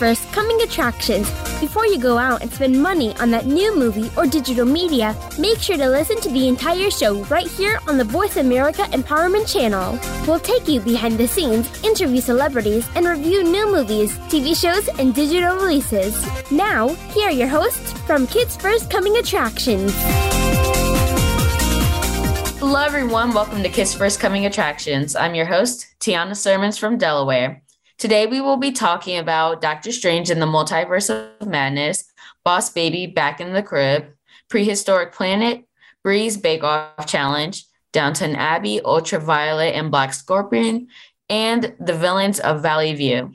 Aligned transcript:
First 0.00 0.32
Coming 0.32 0.62
Attractions. 0.62 1.30
Before 1.60 1.84
you 1.84 1.98
go 1.98 2.16
out 2.16 2.40
and 2.40 2.50
spend 2.50 2.82
money 2.82 3.14
on 3.18 3.30
that 3.32 3.44
new 3.44 3.76
movie 3.76 4.10
or 4.16 4.24
digital 4.26 4.64
media, 4.64 5.14
make 5.38 5.58
sure 5.58 5.76
to 5.76 5.90
listen 5.90 6.18
to 6.22 6.30
the 6.30 6.48
entire 6.48 6.90
show 6.90 7.22
right 7.24 7.46
here 7.46 7.78
on 7.86 7.98
the 7.98 8.04
Voice 8.04 8.38
America 8.38 8.84
Empowerment 8.92 9.46
Channel. 9.46 10.00
We'll 10.26 10.40
take 10.40 10.66
you 10.66 10.80
behind 10.80 11.18
the 11.18 11.28
scenes, 11.28 11.84
interview 11.84 12.22
celebrities, 12.22 12.88
and 12.94 13.06
review 13.06 13.44
new 13.44 13.70
movies, 13.70 14.16
TV 14.30 14.58
shows, 14.58 14.88
and 14.98 15.14
digital 15.14 15.56
releases. 15.56 16.16
Now, 16.50 16.88
here 17.12 17.28
are 17.28 17.30
your 17.30 17.48
hosts 17.48 17.92
from 18.06 18.26
Kids 18.26 18.56
First 18.56 18.90
Coming 18.90 19.18
Attractions. 19.18 19.92
Hello, 22.58 22.80
everyone. 22.82 23.34
Welcome 23.34 23.62
to 23.62 23.68
Kids 23.68 23.92
First 23.92 24.18
Coming 24.18 24.46
Attractions. 24.46 25.14
I'm 25.14 25.34
your 25.34 25.44
host, 25.44 25.88
Tiana 26.00 26.34
Sermons 26.34 26.78
from 26.78 26.96
Delaware. 26.96 27.60
Today, 28.00 28.26
we 28.26 28.40
will 28.40 28.56
be 28.56 28.72
talking 28.72 29.18
about 29.18 29.60
Doctor 29.60 29.92
Strange 29.92 30.30
in 30.30 30.40
the 30.40 30.46
Multiverse 30.46 31.10
of 31.10 31.46
Madness, 31.46 32.10
Boss 32.46 32.70
Baby 32.70 33.06
Back 33.06 33.42
in 33.42 33.52
the 33.52 33.62
Crib, 33.62 34.06
Prehistoric 34.48 35.12
Planet, 35.12 35.66
Bree's 36.02 36.38
Bake 36.38 36.64
Off 36.64 37.06
Challenge, 37.06 37.62
Downton 37.92 38.36
Abbey, 38.36 38.80
Ultraviolet, 38.82 39.74
and 39.74 39.90
Black 39.90 40.14
Scorpion, 40.14 40.88
and 41.28 41.76
the 41.78 41.92
villains 41.92 42.40
of 42.40 42.62
Valley 42.62 42.94
View. 42.94 43.34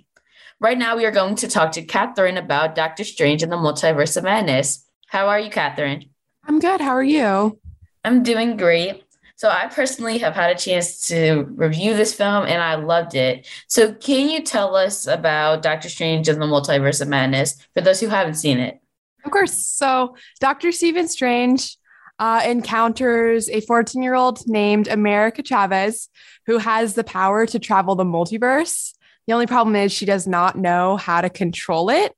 Right 0.59 0.79
now, 0.79 0.97
we 0.97 1.05
are 1.05 1.11
going 1.11 1.35
to 1.35 1.47
talk 1.47 1.73
to 1.73 1.83
Catherine 1.83 2.37
about 2.37 2.73
Doctor 2.73 3.03
Strange 3.03 3.43
in 3.43 3.51
the 3.51 3.57
Multiverse 3.57 4.17
of 4.17 4.23
Madness. 4.23 4.83
How 5.05 5.27
are 5.27 5.39
you, 5.39 5.51
Catherine? 5.51 6.09
I'm 6.43 6.57
good. 6.57 6.81
How 6.81 6.95
are 6.95 7.03
you? 7.03 7.59
I'm 8.03 8.23
doing 8.23 8.57
great. 8.57 9.03
So 9.45 9.51
I 9.51 9.67
personally 9.67 10.17
have 10.17 10.33
had 10.33 10.49
a 10.49 10.57
chance 10.57 11.07
to 11.09 11.45
review 11.51 11.93
this 11.93 12.15
film 12.15 12.47
and 12.47 12.63
I 12.63 12.73
loved 12.73 13.13
it. 13.13 13.47
So 13.67 13.93
can 13.93 14.27
you 14.27 14.41
tell 14.41 14.75
us 14.75 15.05
about 15.05 15.61
Doctor 15.61 15.87
Strange 15.87 16.27
and 16.27 16.41
the 16.41 16.47
Multiverse 16.47 16.99
of 16.99 17.09
Madness 17.09 17.55
for 17.75 17.81
those 17.81 17.99
who 17.99 18.07
haven't 18.07 18.33
seen 18.33 18.57
it? 18.57 18.79
Of 19.23 19.29
course. 19.29 19.63
So 19.63 20.15
Dr. 20.39 20.71
Stephen 20.71 21.07
Strange 21.07 21.77
uh, 22.17 22.41
encounters 22.43 23.47
a 23.47 23.61
14 23.61 24.01
year 24.01 24.15
old 24.15 24.47
named 24.47 24.87
America 24.87 25.43
Chavez 25.43 26.09
who 26.47 26.57
has 26.57 26.95
the 26.95 27.03
power 27.03 27.45
to 27.45 27.59
travel 27.59 27.93
the 27.93 28.03
multiverse. 28.03 28.95
The 29.27 29.33
only 29.33 29.45
problem 29.45 29.75
is 29.75 29.91
she 29.91 30.07
does 30.07 30.25
not 30.25 30.57
know 30.57 30.97
how 30.97 31.21
to 31.21 31.29
control 31.29 31.91
it. 31.91 32.15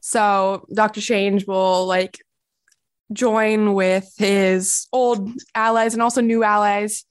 So 0.00 0.64
Doctor 0.72 1.02
Strange 1.02 1.46
will 1.46 1.84
like 1.84 2.23
join 3.12 3.74
with 3.74 4.12
his 4.16 4.86
old 4.92 5.30
allies 5.54 5.94
and 5.94 6.02
also 6.02 6.20
new 6.20 6.42
allies 6.42 7.04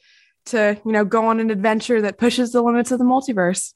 to, 0.45 0.79
you 0.85 0.91
know, 0.91 1.05
go 1.05 1.25
on 1.27 1.39
an 1.39 1.49
adventure 1.49 2.01
that 2.01 2.17
pushes 2.17 2.51
the 2.51 2.61
limits 2.61 2.91
of 2.91 2.99
the 2.99 3.05
multiverse. 3.05 3.73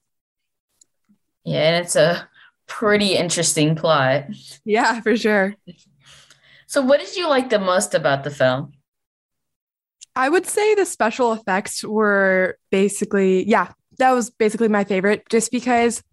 Yeah, 1.44 1.62
and 1.62 1.86
it's 1.86 1.96
a 1.96 2.28
pretty 2.68 3.16
interesting 3.16 3.76
plot. 3.76 4.26
Yeah, 4.66 5.00
for 5.02 5.16
sure. 5.16 5.56
So, 6.66 6.82
what 6.82 7.00
did 7.00 7.16
you 7.16 7.30
like 7.30 7.50
the 7.50 7.60
most 7.60 7.94
about 7.94 8.26
the 8.26 8.32
film? 8.32 8.74
I 10.16 10.28
would 10.28 10.46
say 10.46 10.76
the 10.76 10.86
special 10.86 11.32
effects 11.32 11.84
were 11.84 12.58
basically, 12.72 13.48
yeah, 13.48 13.72
that 14.00 14.12
was 14.12 14.30
basically 14.30 14.68
my 14.68 14.84
favorite 14.84 15.24
just 15.30 15.52
because 15.52 16.04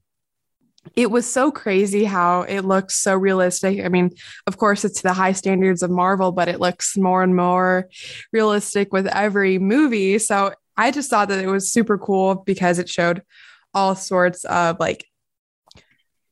it 0.96 1.10
was 1.10 1.26
so 1.26 1.50
crazy 1.50 2.04
how 2.04 2.42
it 2.42 2.62
looks 2.62 2.94
so 2.94 3.16
realistic. 3.16 3.84
I 3.84 3.88
mean, 3.88 4.10
of 4.46 4.58
course, 4.58 4.84
it's 4.84 5.02
the 5.02 5.12
high 5.12 5.32
standards 5.32 5.82
of 5.82 5.90
Marvel, 5.90 6.32
but 6.32 6.48
it 6.48 6.60
looks 6.60 6.96
more 6.96 7.22
and 7.22 7.34
more 7.34 7.88
realistic 8.32 8.92
with 8.92 9.06
every 9.06 9.58
movie. 9.58 10.18
So 10.18 10.52
I 10.76 10.90
just 10.90 11.10
thought 11.10 11.28
that 11.28 11.42
it 11.42 11.48
was 11.48 11.72
super 11.72 11.98
cool 11.98 12.36
because 12.36 12.78
it 12.78 12.88
showed 12.88 13.22
all 13.72 13.94
sorts 13.94 14.44
of 14.44 14.78
like 14.78 15.04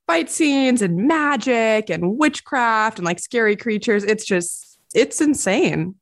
fight 0.07 0.31
scenes 0.31 0.83
and 0.83 1.09
magic 1.09 1.91
and 1.91 2.19
witchcraft 2.19 2.99
and 2.99 3.07
like 3.07 3.19
scary 3.19 3.57
creatures. 3.57 4.05
It's 4.05 4.25
just, 4.25 4.79
it's 4.95 5.21
insane. 5.21 5.95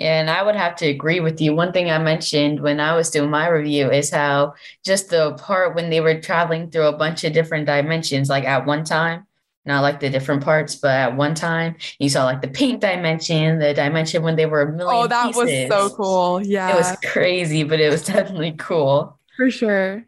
Yeah, 0.00 0.18
and 0.18 0.30
I 0.30 0.42
would 0.42 0.56
have 0.56 0.76
to 0.76 0.86
agree 0.86 1.20
with 1.20 1.42
you. 1.42 1.54
One 1.54 1.72
thing 1.72 1.90
I 1.90 1.98
mentioned 1.98 2.60
when 2.60 2.80
I 2.80 2.94
was 2.94 3.10
doing 3.10 3.28
my 3.28 3.48
review 3.48 3.90
is 3.90 4.10
how 4.10 4.54
just 4.82 5.10
the 5.10 5.34
part 5.34 5.74
when 5.74 5.90
they 5.90 6.00
were 6.00 6.18
traveling 6.18 6.70
through 6.70 6.86
a 6.86 6.96
bunch 6.96 7.22
of 7.22 7.34
different 7.34 7.66
dimensions, 7.66 8.30
like 8.30 8.44
at 8.44 8.64
one 8.64 8.82
time, 8.82 9.26
not 9.66 9.82
like 9.82 10.00
the 10.00 10.08
different 10.08 10.42
parts, 10.42 10.74
but 10.74 10.92
at 10.92 11.16
one 11.18 11.34
time, 11.34 11.76
you 11.98 12.08
saw 12.08 12.24
like 12.24 12.40
the 12.40 12.48
pink 12.48 12.80
dimension, 12.80 13.58
the 13.58 13.74
dimension 13.74 14.22
when 14.22 14.36
they 14.36 14.46
were 14.46 14.62
a 14.62 14.72
million. 14.72 15.04
Oh, 15.04 15.06
that 15.06 15.26
pieces. 15.34 15.68
was 15.68 15.68
so 15.68 15.94
cool. 15.94 16.46
Yeah. 16.46 16.70
It 16.70 16.76
was 16.76 16.96
crazy, 17.04 17.62
but 17.62 17.78
it 17.78 17.90
was 17.90 18.02
definitely 18.06 18.52
cool. 18.52 19.18
For 19.36 19.50
sure. 19.50 20.02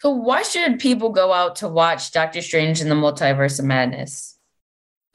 So, 0.00 0.08
why 0.10 0.42
should 0.42 0.78
people 0.78 1.10
go 1.10 1.34
out 1.34 1.56
to 1.56 1.68
watch 1.68 2.12
Doctor 2.12 2.40
Strange 2.40 2.80
in 2.80 2.88
the 2.88 2.94
Multiverse 2.94 3.58
of 3.58 3.66
Madness? 3.66 4.35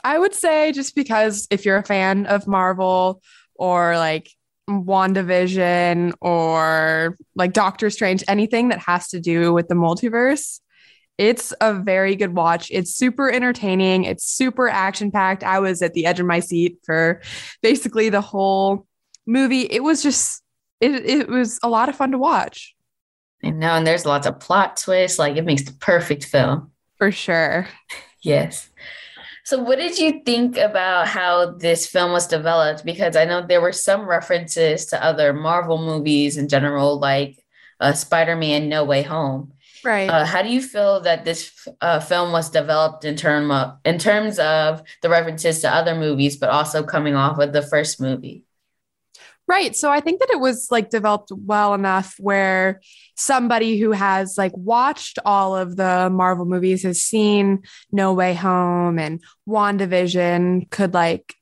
I 0.04 0.18
would 0.18 0.34
say 0.34 0.72
just 0.72 0.96
because 0.96 1.48
if 1.52 1.66
you're 1.66 1.78
a 1.78 1.84
fan 1.84 2.26
of 2.26 2.48
Marvel 2.48 3.22
or 3.56 3.98
like 3.98 4.30
WandaVision 4.70 6.14
or 6.22 7.18
like 7.36 7.54
Doctor 7.54 7.90
Strange, 7.90 8.24
anything 8.28 8.70
that 8.70 8.80
has 8.80 9.10
to 9.10 9.20
do 9.20 9.54
with 9.54 9.68
the 9.68 9.76
multiverse, 9.76 10.60
it's 11.18 11.54
a 11.62 11.74
very 11.74 12.16
good 12.16 12.34
watch. 12.34 12.70
It's 12.72 12.96
super 12.96 13.32
entertaining. 13.32 14.06
It's 14.06 14.26
super 14.26 14.68
action 14.68 15.12
packed. 15.12 15.44
I 15.44 15.60
was 15.60 15.82
at 15.82 15.94
the 15.94 16.06
edge 16.06 16.20
of 16.20 16.26
my 16.26 16.40
seat 16.40 16.78
for 16.84 17.22
basically 17.62 18.10
the 18.10 18.22
whole 18.22 18.88
movie. 19.28 19.62
It 19.62 19.84
was 19.84 20.02
just, 20.02 20.42
it, 20.80 21.06
it 21.06 21.30
was 21.30 21.60
a 21.62 21.70
lot 21.70 21.90
of 21.90 21.96
fun 21.96 22.12
to 22.12 22.18
watch. 22.18 22.76
I 23.44 23.52
know. 23.52 23.74
And 23.74 23.86
there's 23.86 24.06
lots 24.06 24.26
of 24.26 24.40
plot 24.40 24.78
twists. 24.78 25.20
Like 25.20 25.36
it 25.36 25.46
makes 25.46 25.64
the 25.64 25.74
perfect 25.74 26.26
film. 26.26 26.72
For 26.98 27.12
sure. 27.12 27.68
yes. 28.22 28.70
So, 29.44 29.62
what 29.62 29.78
did 29.78 29.97
you 29.97 30.22
think 30.24 30.57
about 30.57 31.07
how 31.07 31.52
this 31.52 31.88
film 31.88 32.12
was 32.12 32.28
developed? 32.28 32.85
Because 32.85 33.16
I 33.16 33.25
know 33.25 33.46
there 33.46 33.62
were 33.62 33.72
some 33.72 34.07
references 34.07 34.85
to 34.88 35.03
other 35.03 35.34
Marvel 35.34 35.78
movies 35.78 36.38
in 36.38 36.47
general, 36.47 37.00
like 37.00 37.44
uh, 37.79 37.94
Spider 37.94 38.35
Man 38.35 38.69
No 38.69 38.84
Way 38.84 39.02
Home. 39.02 39.53
Right. 39.84 40.09
Uh, 40.09 40.25
how 40.25 40.44
do 40.44 40.50
you 40.50 40.62
feel 40.62 41.02
that 41.02 41.25
this 41.25 41.68
uh, 41.81 42.00
film 42.00 42.31
was 42.31 42.50
developed 42.52 43.03
in 43.03 43.16
term 43.16 43.50
of 43.50 43.78
in 43.84 43.97
terms 43.97 44.38
of 44.38 44.84
the 45.02 45.09
references 45.09 45.62
to 45.62 45.73
other 45.73 45.96
movies, 45.96 46.35
but 46.35 46.50
also 46.50 46.84
coming 46.84 47.16
off 47.16 47.40
of 47.40 47.52
the 47.52 47.63
first 47.63 48.00
movie? 48.00 48.44
Right. 49.47 49.75
So 49.75 49.91
I 49.91 50.00
think 50.00 50.19
that 50.19 50.29
it 50.29 50.40
was 50.40 50.69
like 50.69 50.91
developed 50.91 51.31
well 51.35 51.73
enough 51.73 52.16
where 52.19 52.79
somebody 53.16 53.78
who 53.78 53.92
has 53.92 54.38
like 54.38 54.56
watched 54.56 55.20
all 55.26 55.56
of 55.56 55.76
the 55.76 56.10
Marvel 56.12 56.46
movies 56.46 56.84
has 56.84 57.02
seen 57.02 57.64
No 57.92 58.14
Way 58.14 58.34
Home 58.34 59.00
and 59.00 59.22
WandaVision 59.48 60.70
could 60.70 60.94
like 60.94 61.36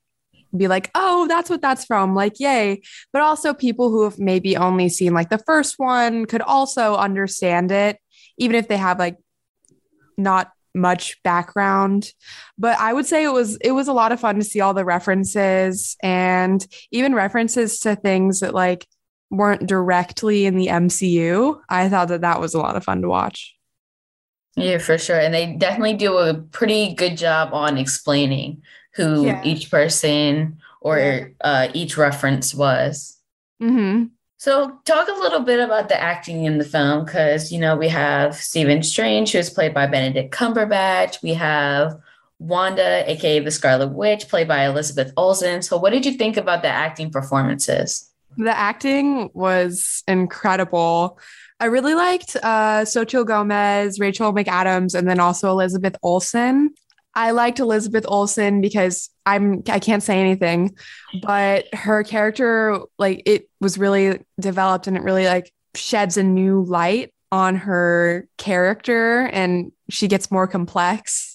be 0.55 0.67
like, 0.67 0.89
oh, 0.95 1.27
that's 1.27 1.49
what 1.49 1.61
that's 1.61 1.85
from. 1.85 2.15
Like, 2.15 2.39
yay. 2.39 2.81
But 3.13 3.21
also 3.21 3.53
people 3.53 3.89
who 3.89 4.03
have 4.03 4.19
maybe 4.19 4.57
only 4.57 4.89
seen 4.89 5.13
like 5.13 5.29
the 5.29 5.37
first 5.37 5.75
one 5.77 6.25
could 6.25 6.41
also 6.41 6.95
understand 6.95 7.71
it, 7.71 7.97
even 8.37 8.55
if 8.55 8.67
they 8.67 8.77
have 8.77 8.99
like 8.99 9.17
not 10.17 10.51
much 10.75 11.21
background 11.23 12.13
but 12.57 12.77
i 12.79 12.93
would 12.93 13.05
say 13.05 13.23
it 13.23 13.33
was 13.33 13.57
it 13.57 13.71
was 13.71 13.87
a 13.87 13.93
lot 13.93 14.11
of 14.11 14.19
fun 14.19 14.35
to 14.35 14.43
see 14.43 14.61
all 14.61 14.75
the 14.75 14.85
references 14.85 15.97
and 16.03 16.67
even 16.91 17.15
references 17.15 17.79
to 17.79 17.95
things 17.95 18.41
that 18.41 18.53
like 18.53 18.87
weren't 19.29 19.67
directly 19.67 20.45
in 20.45 20.55
the 20.55 20.67
mcu 20.67 21.59
i 21.69 21.87
thought 21.87 22.07
that 22.07 22.21
that 22.21 22.39
was 22.39 22.53
a 22.53 22.59
lot 22.59 22.75
of 22.75 22.83
fun 22.83 23.01
to 23.01 23.09
watch 23.09 23.55
yeah 24.55 24.77
for 24.77 24.97
sure 24.97 25.19
and 25.19 25.33
they 25.33 25.53
definitely 25.53 25.93
do 25.93 26.17
a 26.17 26.33
pretty 26.33 26.93
good 26.93 27.17
job 27.17 27.53
on 27.53 27.77
explaining 27.77 28.61
who 28.95 29.25
yeah. 29.25 29.41
each 29.43 29.69
person 29.69 30.57
or 30.81 31.31
uh, 31.41 31.67
each 31.73 31.97
reference 31.97 32.55
was 32.55 33.19
mm-hmm. 33.61 34.05
So, 34.39 34.79
talk 34.85 35.09
a 35.09 35.19
little 35.19 35.41
bit 35.41 35.59
about 35.59 35.89
the 35.89 36.01
acting 36.01 36.45
in 36.45 36.59
the 36.59 36.63
film 36.63 37.03
because, 37.03 37.51
you 37.51 37.59
know, 37.59 37.75
we 37.75 37.89
have 37.89 38.35
Stephen 38.35 38.81
Strange, 38.81 39.33
who's 39.33 39.49
played 39.49 39.73
by 39.73 39.85
Benedict 39.85 40.33
Cumberbatch. 40.33 41.21
We 41.21 41.33
have 41.33 41.99
Wanda, 42.39 43.03
aka 43.11 43.39
the 43.39 43.51
Scarlet 43.51 43.89
Witch, 43.89 44.29
played 44.29 44.47
by 44.47 44.65
Elizabeth 44.65 45.11
Olsen. 45.17 45.61
So, 45.61 45.77
what 45.77 45.91
did 45.91 46.05
you 46.05 46.13
think 46.13 46.37
about 46.37 46.61
the 46.61 46.69
acting 46.69 47.11
performances? 47.11 48.09
The 48.39 48.57
acting 48.57 49.29
was 49.33 50.01
incredible. 50.07 51.19
I 51.59 51.65
really 51.65 51.93
liked 51.93 52.37
uh, 52.37 52.85
Xochitl 52.85 53.25
Gomez, 53.25 53.99
Rachel 53.99 54.33
McAdams, 54.33 54.95
and 54.95 55.07
then 55.07 55.19
also 55.19 55.51
Elizabeth 55.51 55.97
Olsen. 56.01 56.73
I 57.13 57.31
liked 57.31 57.59
Elizabeth 57.59 58.05
Olsen 58.07 58.61
because 58.61 59.09
I'm 59.25 59.61
I 59.67 59.79
can't 59.79 60.01
say 60.01 60.21
anything, 60.21 60.77
but 61.21 61.65
her 61.73 62.03
character 62.03 62.79
like 62.97 63.23
it 63.25 63.49
was 63.59 63.77
really 63.77 64.21
developed 64.39 64.87
and 64.87 64.95
it 64.95 65.03
really 65.03 65.25
like 65.25 65.51
sheds 65.75 66.15
a 66.15 66.23
new 66.23 66.63
light 66.63 67.13
on 67.31 67.57
her 67.57 68.25
character 68.37 69.29
and 69.33 69.73
she 69.89 70.07
gets 70.07 70.31
more 70.31 70.47
complex. 70.47 71.28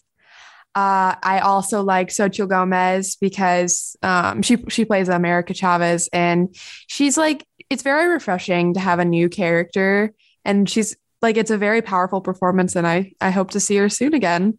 Uh, 0.74 1.14
I 1.22 1.38
also 1.38 1.82
like 1.82 2.08
Xochitl 2.08 2.48
Gomez 2.48 3.16
because 3.16 3.96
um, 4.02 4.42
she 4.42 4.58
she 4.68 4.84
plays 4.84 5.08
America 5.08 5.54
Chavez 5.54 6.08
and 6.12 6.54
she's 6.88 7.16
like 7.16 7.46
it's 7.70 7.84
very 7.84 8.08
refreshing 8.08 8.74
to 8.74 8.80
have 8.80 8.98
a 8.98 9.04
new 9.04 9.28
character 9.28 10.12
and 10.44 10.68
she's 10.68 10.96
like 11.22 11.36
it's 11.36 11.52
a 11.52 11.58
very 11.58 11.80
powerful 11.80 12.20
performance 12.20 12.74
and 12.74 12.88
I 12.88 13.12
I 13.20 13.30
hope 13.30 13.52
to 13.52 13.60
see 13.60 13.76
her 13.76 13.88
soon 13.88 14.14
again. 14.14 14.58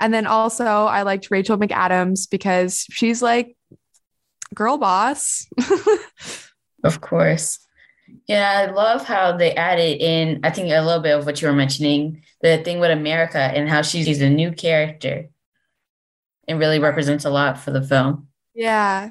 And 0.00 0.12
then 0.12 0.26
also 0.26 0.64
I 0.64 1.02
liked 1.02 1.30
Rachel 1.30 1.56
McAdams 1.56 2.28
because 2.28 2.84
she's 2.90 3.22
like 3.22 3.56
girl 4.52 4.78
boss. 4.78 5.46
of 6.84 7.00
course. 7.00 7.60
Yeah, 8.26 8.66
I 8.68 8.72
love 8.72 9.04
how 9.04 9.36
they 9.36 9.54
added 9.54 10.02
in, 10.02 10.40
I 10.42 10.50
think, 10.50 10.70
a 10.70 10.80
little 10.82 11.00
bit 11.00 11.16
of 11.16 11.24
what 11.24 11.40
you 11.40 11.48
were 11.48 11.54
mentioning, 11.54 12.22
the 12.42 12.58
thing 12.58 12.78
with 12.78 12.90
America 12.90 13.38
and 13.38 13.68
how 13.68 13.80
she's 13.80 14.20
a 14.20 14.28
new 14.28 14.52
character 14.52 15.30
and 16.48 16.58
really 16.58 16.78
represents 16.78 17.24
a 17.24 17.30
lot 17.30 17.58
for 17.58 17.70
the 17.70 17.82
film. 17.82 18.28
Yeah. 18.54 19.10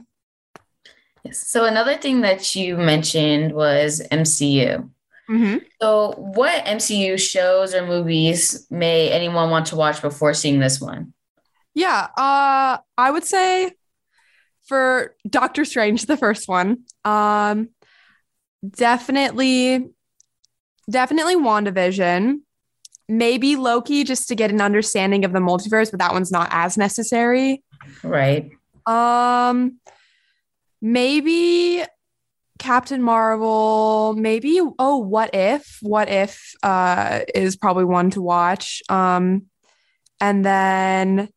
Yes. 1.24 1.48
So, 1.48 1.66
another 1.66 1.96
thing 1.96 2.22
that 2.22 2.56
you 2.56 2.78
mentioned 2.78 3.54
was 3.54 4.02
MCU. 4.12 4.90
Mm-hmm. 5.30 5.58
So, 5.82 6.14
what 6.18 6.66
MCU 6.66 7.20
shows 7.20 7.74
or 7.74 7.86
movies 7.86 8.68
may 8.70 9.10
anyone 9.12 9.50
want 9.50 9.68
to 9.68 9.76
watch 9.76 10.02
before 10.02 10.34
seeing 10.34 10.60
this 10.60 10.82
one? 10.82 11.14
Yeah, 11.74 12.08
uh, 12.18 12.78
I 12.98 13.12
would 13.12 13.24
say 13.24 13.72
for 14.64 15.16
Doctor 15.30 15.64
Strange, 15.64 16.06
the 16.06 16.18
first 16.18 16.48
one, 16.48 16.84
um, 17.06 17.70
definitely, 18.68 19.90
definitely 20.90 21.36
WandaVision. 21.36 22.40
Maybe 23.12 23.58
Loki, 23.58 24.06
just 24.06 24.30
to 24.30 24.36
get 24.36 24.52
an 24.52 24.62
understanding 24.62 25.26
of 25.26 25.34
the 25.34 25.40
multiverse, 25.40 25.92
but 25.92 26.00
that 26.00 26.14
one's 26.14 26.32
not 26.32 26.48
as 26.52 26.78
necessary. 26.78 27.62
Right. 28.04 28.52
Um, 28.86 29.80
maybe 30.82 31.84
Captain 32.62 33.02
Marvel, 33.02 34.14
maybe 34.16 34.62
oh, 34.78 34.98
what 34.98 35.34
if? 35.34 35.80
What 35.82 36.10
if 36.10 36.54
uh 36.62 37.22
is 37.34 37.56
probably 37.56 37.86
one 37.86 38.12
to 38.12 38.22
watch. 38.22 38.84
Um 38.88 39.48
and 40.20 40.46
then 40.46 41.30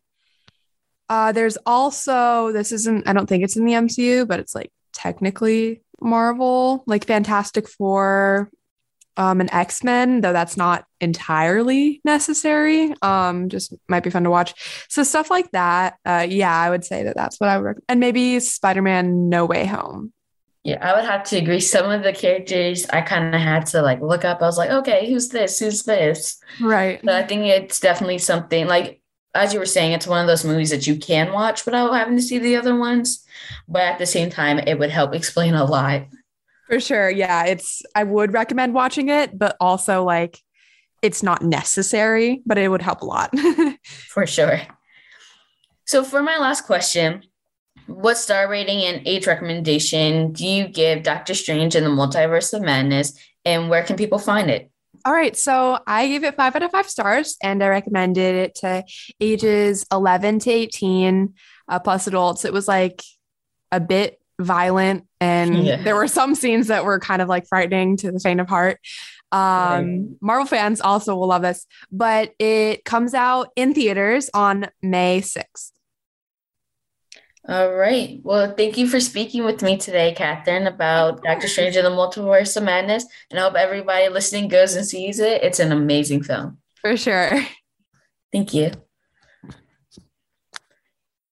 uh 1.09 1.33
there's 1.33 1.57
also 1.65 2.53
this 2.53 2.73
isn't 2.73 3.09
I 3.09 3.15
don't 3.15 3.27
think 3.27 3.43
it's 3.43 3.57
in 3.57 3.65
the 3.65 3.73
MCU, 3.73 4.29
but 4.29 4.39
it's 4.39 4.55
like 4.55 4.71
technically 4.93 5.83
Marvel, 5.99 6.85
like 6.87 7.07
Fantastic 7.07 7.69
Four, 7.69 8.51
um 9.17 9.41
and 9.41 9.53
X-Men, 9.53 10.21
though 10.21 10.33
that's 10.33 10.57
not 10.57 10.85
entirely 11.01 12.01
necessary. 12.05 12.95
Um 13.03 13.49
just 13.49 13.75
might 13.89 14.03
be 14.03 14.11
fun 14.11 14.25
to 14.25 14.31
watch. 14.31 14.55
So 14.89 15.03
stuff 15.03 15.31
like 15.31 15.51
that. 15.53 15.97
Uh 16.05 16.27
yeah, 16.29 16.57
I 16.57 16.71
would 16.71 16.85
say 16.85 17.05
that 17.05 17.17
that's 17.17 17.39
what 17.41 17.49
I 17.51 17.57
would 17.57 17.65
recommend. 17.65 17.85
And 17.89 18.01
maybe 18.01 18.41
Spider-Man 18.41 19.29
No 19.29 19.45
Way 19.47 19.67
Home. 19.67 20.13
Yeah, 20.65 20.79
I 20.81 20.97
would 20.97 21.05
have 21.05 21.25
to 21.25 21.37
agree. 21.37 21.61
Some 21.61 21.91
of 21.91 22.03
the 22.03 22.13
characters 22.13 22.87
I 22.89 23.03
kind 23.03 23.35
of 23.35 23.41
had 23.41 23.67
to 23.67 23.83
like 23.83 24.01
look 24.01 24.25
up. 24.25 24.41
I 24.41 24.47
was 24.47 24.57
like, 24.57 24.71
okay, 24.71 25.11
who's 25.11 25.29
this? 25.29 25.59
Who's 25.59 25.83
this? 25.83 26.41
Right. 26.61 27.01
But 27.03 27.17
I 27.17 27.23
think 27.27 27.45
it's 27.45 27.81
definitely 27.81 28.19
something 28.19 28.67
like 28.67 29.03
as 29.35 29.53
you 29.53 29.59
were 29.59 29.67
saying, 29.67 29.93
it's 29.93 30.07
one 30.07 30.21
of 30.21 30.27
those 30.27 30.45
movies 30.45 30.71
that 30.71 30.87
you 30.87 30.97
can 30.97 31.33
watch 31.33 31.67
without 31.67 31.93
having 31.93 32.17
to 32.17 32.23
see 32.23 32.39
the 32.39 32.57
other 32.57 32.77
ones. 32.77 33.25
But 33.69 33.83
at 33.83 33.99
the 33.99 34.07
same 34.07 34.31
time, 34.31 34.59
it 34.59 34.79
would 34.79 34.91
help 34.91 35.15
explain 35.15 35.55
a 35.55 35.65
lot. 35.65 36.05
For 36.67 36.81
sure. 36.81 37.11
Yeah. 37.11 37.45
It's 37.45 37.83
I 37.95 38.05
would 38.05 38.33
recommend 38.33 38.75
watching 38.75 39.09
it, 39.09 39.39
but 39.39 39.57
also 39.61 40.05
like 40.05 40.41
it's 41.03 41.23
not 41.23 41.43
necessary, 41.43 42.43
but 42.47 42.57
it 42.57 42.69
would 42.69 42.83
help 42.83 43.03
a 43.03 43.07
lot. 43.07 43.31
for 43.85 44.27
sure. 44.27 44.61
So 45.85 46.03
for 46.03 46.23
my 46.23 46.39
last 46.39 46.63
question, 46.63 47.25
what 47.87 48.17
star 48.17 48.49
rating 48.49 48.81
and 48.85 49.07
age 49.07 49.27
recommendation 49.27 50.33
do 50.33 50.47
you 50.47 50.67
give 50.67 51.03
Doctor 51.03 51.35
Strange 51.35 51.77
in 51.77 51.85
the 51.85 51.91
Multiverse 51.91 52.55
of 52.55 52.63
Madness, 52.63 53.13
and 53.45 53.69
where 53.69 53.83
can 53.83 53.97
people 53.97 54.19
find 54.19 54.51
it? 54.51 54.71
All 55.05 55.13
right, 55.13 55.37
so 55.37 55.79
I 55.87 56.09
gave 56.09 56.25
it 56.25 56.37
five 56.37 56.57
out 56.57 56.63
of 56.63 56.71
five 56.71 56.89
stars, 56.89 57.37
and 57.43 57.63
I 57.63 57.69
recommended 57.69 58.35
it 58.37 58.55
to 58.57 58.85
ages 59.21 59.85
11 59.93 60.39
to 60.41 60.51
18 60.51 61.35
uh, 61.69 61.79
plus 61.81 62.07
adults. 62.07 62.47
It 62.47 62.55
was 62.55 62.67
like 62.67 63.03
a 63.71 63.81
bit 63.81 64.19
violent, 64.41 65.07
and 65.25 65.65
yeah. 65.65 65.83
there 65.83 65.97
were 65.97 66.09
some 66.09 66.35
scenes 66.35 66.67
that 66.67 66.85
were 66.85 66.99
kind 67.01 67.23
of 67.23 67.29
like 67.29 67.47
frightening 67.47 67.97
to 67.99 68.13
the 68.13 68.21
faint 68.21 68.41
of 68.41 68.49
heart. 68.49 68.79
Um, 69.33 69.41
right. 69.41 70.01
Marvel 70.21 70.47
fans 70.47 70.81
also 70.81 71.17
will 71.17 71.29
love 71.29 71.43
this, 71.43 71.67
but 71.91 72.35
it 72.39 72.85
comes 72.85 73.15
out 73.15 73.49
in 73.57 73.75
theaters 73.75 74.31
on 74.35 74.67
May 74.83 75.23
6th. 75.23 75.71
All 77.47 77.75
right. 77.75 78.21
Well, 78.23 78.55
thank 78.55 78.79
you 78.79 78.87
for 78.87 79.01
speaking 79.01 79.45
with 79.45 79.63
me 79.63 79.77
today, 79.77 80.15
Catherine, 80.17 80.67
about 80.67 81.23
Doctor 81.23 81.47
Strange 81.47 81.77
and 81.77 81.85
the 81.85 81.91
Multiverse 81.91 82.57
of 82.57 82.63
Madness. 82.63 83.05
And 83.31 83.39
I 83.39 83.43
hope 83.43 83.55
everybody 83.55 84.09
listening 84.09 84.49
goes 84.49 84.75
and 84.77 84.87
sees 84.87 85.19
it. 85.19 85.43
It's 85.43 85.59
an 85.59 85.73
amazing 85.73 86.23
film. 86.23 86.59
For 86.77 86.97
sure. 86.97 87.31
Thank 88.33 88.55
you. 88.55 88.73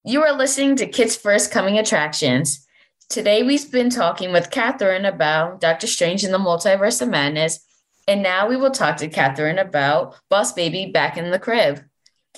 You 0.05 0.23
are 0.23 0.37
listening 0.37 0.77
to 0.77 0.87
Kids 0.87 1.17
First 1.17 1.51
Coming 1.51 1.79
Attractions. 1.79 2.67
Today 3.13 3.43
we've 3.43 3.71
been 3.71 3.91
talking 3.91 4.33
with 4.33 4.51
Catherine 4.51 5.05
about 5.05 5.61
Doctor 5.61 5.87
Strange 5.87 6.25
and 6.25 6.33
the 6.33 6.39
Multiverse 6.39 7.03
of 7.03 7.11
Madness. 7.11 7.61
And 8.09 8.23
now 8.23 8.49
we 8.49 8.57
will 8.57 8.71
talk 8.71 8.97
to 8.97 9.09
Catherine 9.09 9.59
about 9.59 10.17
Boss 10.31 10.55
Baby 10.55 10.87
Back 10.87 11.19
in 11.19 11.31
the 11.31 11.39
Crib. 11.39 11.85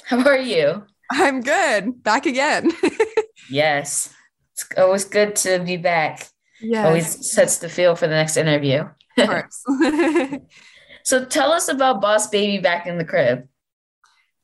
How 0.02 0.20
are 0.26 0.36
you? 0.36 0.84
I'm 1.12 1.42
good. 1.42 2.02
Back 2.02 2.26
again. 2.26 2.72
Yes. 3.50 4.12
It's 4.54 4.66
always 4.78 5.04
good 5.04 5.36
to 5.36 5.58
be 5.58 5.76
back. 5.76 6.26
Yeah. 6.62 6.86
Always 6.86 7.30
sets 7.30 7.58
the 7.58 7.68
feel 7.68 7.94
for 7.94 8.06
the 8.06 8.14
next 8.14 8.38
interview. 8.38 8.88
Of 9.18 9.28
course. 9.28 9.62
so 11.04 11.26
tell 11.26 11.52
us 11.52 11.68
about 11.68 12.00
Boss 12.00 12.28
Baby 12.28 12.62
back 12.62 12.86
in 12.86 12.96
the 12.96 13.04
crib. 13.04 13.46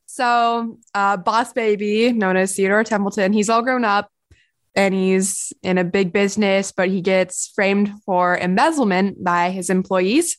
So, 0.05 0.77
uh, 0.93 1.17
Boss 1.17 1.51
Baby, 1.51 2.13
known 2.13 2.37
as 2.37 2.55
Theodore 2.55 2.83
Templeton, 2.83 3.33
he's 3.33 3.49
all 3.49 3.63
grown 3.63 3.83
up 3.83 4.10
and 4.75 4.93
he's 4.93 5.51
in 5.63 5.77
a 5.77 5.83
big 5.83 6.13
business, 6.13 6.71
but 6.71 6.89
he 6.89 7.01
gets 7.01 7.51
framed 7.53 7.91
for 8.05 8.37
embezzlement 8.37 9.23
by 9.23 9.49
his 9.49 9.69
employees. 9.69 10.37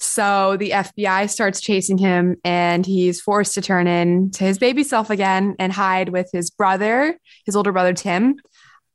So 0.00 0.56
the 0.56 0.70
FBI 0.70 1.30
starts 1.30 1.60
chasing 1.60 1.96
him 1.96 2.36
and 2.44 2.84
he's 2.84 3.20
forced 3.20 3.54
to 3.54 3.62
turn 3.62 3.86
in 3.86 4.32
to 4.32 4.44
his 4.44 4.58
baby 4.58 4.82
self 4.82 5.10
again 5.10 5.54
and 5.60 5.72
hide 5.72 6.08
with 6.08 6.28
his 6.32 6.50
brother, 6.50 7.16
his 7.46 7.54
older 7.54 7.70
brother, 7.70 7.92
Tim. 7.92 8.36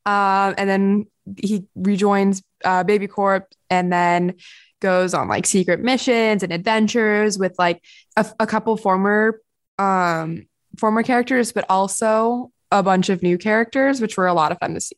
Uh, 0.05 0.53
and 0.57 0.69
then 0.69 1.05
he 1.37 1.65
rejoins 1.75 2.43
uh, 2.65 2.83
Baby 2.83 3.07
Corp 3.07 3.47
and 3.69 3.91
then 3.91 4.35
goes 4.81 5.13
on 5.13 5.27
like 5.27 5.45
secret 5.45 5.79
missions 5.79 6.43
and 6.43 6.51
adventures 6.51 7.37
with 7.37 7.55
like 7.57 7.81
a, 8.17 8.25
a 8.39 8.47
couple 8.47 8.75
former 8.75 9.41
um, 9.79 10.47
former 10.77 11.03
characters, 11.03 11.51
but 11.51 11.65
also 11.69 12.51
a 12.71 12.83
bunch 12.83 13.09
of 13.09 13.23
new 13.23 13.37
characters, 13.37 14.01
which 14.01 14.17
were 14.17 14.27
a 14.27 14.33
lot 14.33 14.51
of 14.51 14.57
fun 14.59 14.73
to 14.73 14.81
see. 14.81 14.97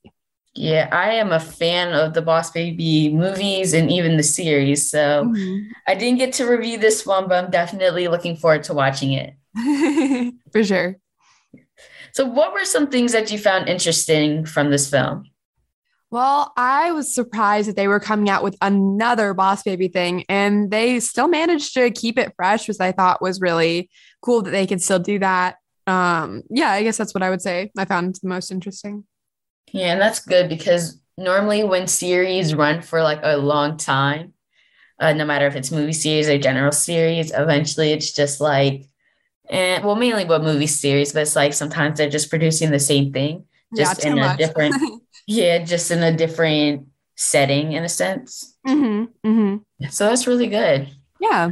Yeah, 0.55 0.89
I 0.91 1.11
am 1.11 1.31
a 1.31 1.39
fan 1.39 1.93
of 1.93 2.13
the 2.13 2.21
Boss 2.21 2.51
Baby 2.51 3.09
movies 3.13 3.73
and 3.73 3.91
even 3.91 4.17
the 4.17 4.23
series. 4.23 4.89
So 4.89 5.25
mm-hmm. 5.25 5.71
I 5.88 5.95
didn't 5.95 6.17
get 6.17 6.33
to 6.33 6.45
review 6.45 6.77
this 6.77 7.05
one, 7.05 7.27
but 7.27 7.43
I'm 7.43 7.51
definitely 7.51 8.07
looking 8.07 8.35
forward 8.35 8.63
to 8.63 8.73
watching 8.73 9.13
it. 9.13 9.35
For 10.51 10.63
sure. 10.63 10.97
So, 12.11 12.25
what 12.25 12.53
were 12.53 12.65
some 12.65 12.88
things 12.88 13.11
that 13.11 13.31
you 13.31 13.38
found 13.38 13.69
interesting 13.69 14.45
from 14.45 14.71
this 14.71 14.89
film? 14.89 15.25
Well, 16.11 16.51
I 16.57 16.91
was 16.91 17.13
surprised 17.13 17.69
that 17.69 17.75
they 17.75 17.88
were 17.88 17.99
coming 17.99 18.29
out 18.29 18.43
with 18.43 18.57
another 18.61 19.35
Boss 19.35 19.61
Baby 19.61 19.89
thing, 19.89 20.25
and 20.27 20.71
they 20.71 20.99
still 20.99 21.27
managed 21.27 21.73
to 21.75 21.91
keep 21.91 22.17
it 22.17 22.33
fresh, 22.35 22.67
which 22.67 22.79
I 22.79 22.91
thought 22.91 23.21
was 23.21 23.39
really 23.39 23.89
cool 24.21 24.41
that 24.41 24.51
they 24.51 24.65
could 24.65 24.81
still 24.81 24.99
do 24.99 25.19
that. 25.19 25.57
Um, 25.89 26.43
yeah, 26.50 26.69
I 26.72 26.84
guess 26.84 26.98
that's 26.98 27.13
what 27.13 27.24
I 27.24 27.29
would 27.29 27.41
say 27.41 27.72
I 27.77 27.86
found 27.86 28.15
the 28.22 28.29
most 28.29 28.51
interesting. 28.51 29.05
Yeah, 29.72 29.93
and 29.93 30.01
that's 30.01 30.19
good 30.19 30.50
because 30.50 31.00
normally 31.17 31.63
when 31.63 31.88
series 31.88 32.53
run 32.53 32.81
for 32.81 33.01
like 33.01 33.19
a 33.24 33.38
long 33.38 33.77
time, 33.77 34.34
uh, 35.00 35.13
no 35.13 35.25
matter 35.25 35.48
if 35.48 35.55
it's 35.55 35.72
movie 35.72 35.93
series 35.93 36.29
or 36.29 36.38
general 36.38 36.72
series, 36.72 37.31
eventually 37.34 37.91
it's 37.91 38.12
just 38.12 38.39
like, 38.39 38.86
and 39.50 39.84
well, 39.84 39.96
mainly 39.96 40.25
what 40.25 40.43
movie 40.43 40.67
series, 40.67 41.13
but 41.13 41.24
it's 41.24 41.36
like 41.36 41.53
sometimes 41.53 41.98
they're 41.98 42.10
just 42.10 42.29
producing 42.29 42.69
the 42.69 42.79
same 42.79 43.12
thing, 43.12 43.46
just 43.75 44.03
yeah, 44.03 44.12
in 44.12 44.19
much. 44.19 44.36
a 44.36 44.38
different, 44.38 44.75
yeah, 45.27 45.63
just 45.63 45.89
in 45.89 46.03
a 46.03 46.15
different 46.15 46.88
setting 47.15 47.74
in 47.74 47.84
a 47.84 47.89
sense. 47.89 48.58
Mm-hmm, 48.67 49.27
mm-hmm. 49.27 49.88
So 49.89 50.05
that's 50.05 50.27
really 50.27 50.48
good. 50.48 50.89
Yeah. 51.19 51.51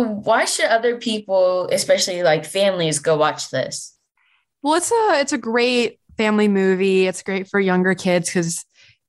Why 0.00 0.44
should 0.44 0.66
other 0.66 0.96
people, 0.98 1.68
especially 1.70 2.22
like 2.22 2.44
families, 2.44 2.98
go 2.98 3.16
watch 3.16 3.50
this? 3.50 3.96
Well, 4.62 4.74
it's 4.74 4.90
a 4.90 5.20
it's 5.20 5.32
a 5.32 5.38
great 5.38 6.00
family 6.16 6.48
movie. 6.48 7.06
It's 7.06 7.22
great 7.22 7.48
for 7.48 7.60
younger 7.60 7.94
kids 7.94 8.28
because 8.28 8.64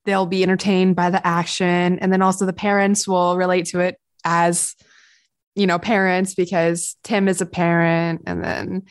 they'll 0.05 0.25
be 0.25 0.43
entertained 0.43 0.95
by 0.95 1.09
the 1.09 1.25
action. 1.25 1.99
And 1.99 2.11
then 2.11 2.21
also 2.21 2.45
the 2.45 2.53
parents 2.53 3.07
will 3.07 3.37
relate 3.37 3.65
to 3.67 3.79
it 3.79 3.99
as, 4.23 4.75
you 5.55 5.67
know, 5.67 5.79
parents 5.79 6.35
because 6.35 6.95
Tim 7.03 7.27
is 7.27 7.41
a 7.41 7.45
parent. 7.45 8.21
And 8.25 8.43
then 8.43 8.83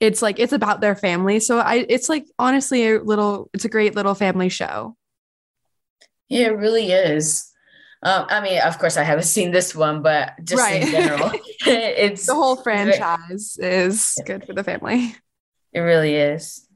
it's 0.00 0.22
like, 0.22 0.38
it's 0.38 0.52
about 0.52 0.80
their 0.80 0.96
family. 0.96 1.40
So 1.40 1.58
I, 1.58 1.86
it's 1.88 2.08
like 2.08 2.26
honestly 2.38 2.88
a 2.88 3.02
little, 3.02 3.50
it's 3.52 3.64
a 3.64 3.68
great 3.68 3.94
little 3.94 4.14
family 4.14 4.48
show. 4.48 4.96
Yeah, 6.28 6.46
it 6.46 6.56
really 6.56 6.92
is. 6.92 7.51
Um, 8.02 8.26
I 8.28 8.40
mean, 8.40 8.60
of 8.60 8.78
course, 8.78 8.96
I 8.96 9.04
haven't 9.04 9.24
seen 9.24 9.52
this 9.52 9.74
one, 9.74 10.02
but 10.02 10.32
just 10.44 10.60
Right. 10.62 10.82
in 10.82 10.90
general, 10.90 11.30
it's 11.66 12.26
The 12.26 12.34
whole 12.34 12.56
franchise 12.56 13.56
is 13.60 14.18
good 14.26 14.44
for 14.44 14.52
the 14.54 14.64
family. 14.64 15.14
It 15.72 15.80
really 15.80 16.14
is. 16.16 16.66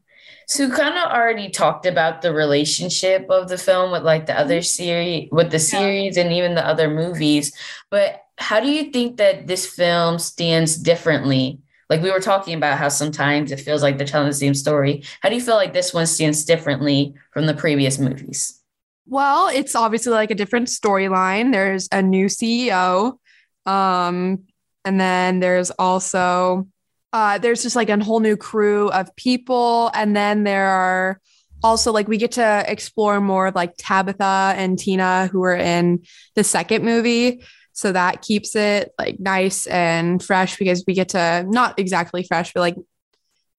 So 0.46 0.70
kind 0.70 0.96
of 0.96 1.10
already 1.10 1.50
talked 1.50 1.86
about 1.86 2.22
the 2.22 2.32
relationship 2.32 3.26
of 3.30 3.48
the 3.48 3.58
film 3.58 3.90
with 3.90 4.04
like 4.04 4.26
the 4.26 4.38
other 4.38 4.62
series, 4.62 5.28
with 5.32 5.50
the 5.50 5.56
Yeah. 5.56 5.60
series 5.60 6.16
and 6.16 6.32
even 6.32 6.54
the 6.54 6.64
other 6.66 6.88
movies. 6.88 7.52
But 7.90 8.22
how 8.38 8.60
do 8.60 8.68
you 8.70 8.92
think 8.92 9.16
that 9.16 9.48
this 9.48 9.66
film 9.66 10.18
stands 10.20 10.76
differently? 10.76 11.58
Like 11.90 12.02
we 12.02 12.10
were 12.10 12.20
talking 12.20 12.54
about 12.54 12.78
how 12.78 12.88
sometimes 12.88 13.50
it 13.50 13.60
feels 13.60 13.82
like 13.82 13.98
they're 13.98 14.06
telling 14.06 14.28
the 14.28 14.34
same 14.34 14.54
story. 14.54 15.02
How 15.20 15.28
do 15.28 15.34
you 15.34 15.40
feel 15.42 15.56
like 15.56 15.72
this 15.72 15.92
one 15.92 16.06
stands 16.06 16.44
differently 16.44 17.14
from 17.32 17.46
the 17.46 17.54
previous 17.54 17.98
movies? 17.98 18.60
Well, 19.06 19.48
it's 19.48 19.74
obviously 19.74 20.12
like 20.12 20.30
a 20.30 20.34
different 20.34 20.68
storyline. 20.68 21.52
There's 21.52 21.88
a 21.92 22.02
new 22.02 22.26
CEO. 22.26 23.18
Um, 23.64 24.44
and 24.84 25.00
then 25.00 25.40
there's 25.40 25.70
also 25.72 26.68
uh 27.12 27.38
there's 27.38 27.62
just 27.62 27.76
like 27.76 27.88
a 27.88 28.02
whole 28.02 28.20
new 28.20 28.36
crew 28.36 28.88
of 28.90 29.14
people. 29.16 29.90
And 29.94 30.14
then 30.16 30.44
there 30.44 30.68
are 30.68 31.20
also 31.62 31.92
like 31.92 32.08
we 32.08 32.18
get 32.18 32.32
to 32.32 32.64
explore 32.66 33.20
more 33.20 33.48
of 33.48 33.54
like 33.54 33.74
Tabitha 33.78 34.54
and 34.56 34.78
Tina 34.78 35.28
who 35.28 35.42
are 35.44 35.56
in 35.56 36.04
the 36.34 36.44
second 36.44 36.84
movie. 36.84 37.42
So 37.72 37.92
that 37.92 38.22
keeps 38.22 38.56
it 38.56 38.92
like 38.98 39.20
nice 39.20 39.66
and 39.66 40.22
fresh 40.22 40.56
because 40.56 40.84
we 40.86 40.94
get 40.94 41.10
to 41.10 41.44
not 41.48 41.78
exactly 41.78 42.22
fresh, 42.22 42.52
but 42.52 42.60
like 42.60 42.76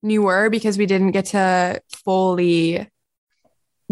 newer 0.01 0.49
because 0.49 0.77
we 0.77 0.85
didn't 0.85 1.11
get 1.11 1.25
to 1.25 1.81
fully 2.03 2.89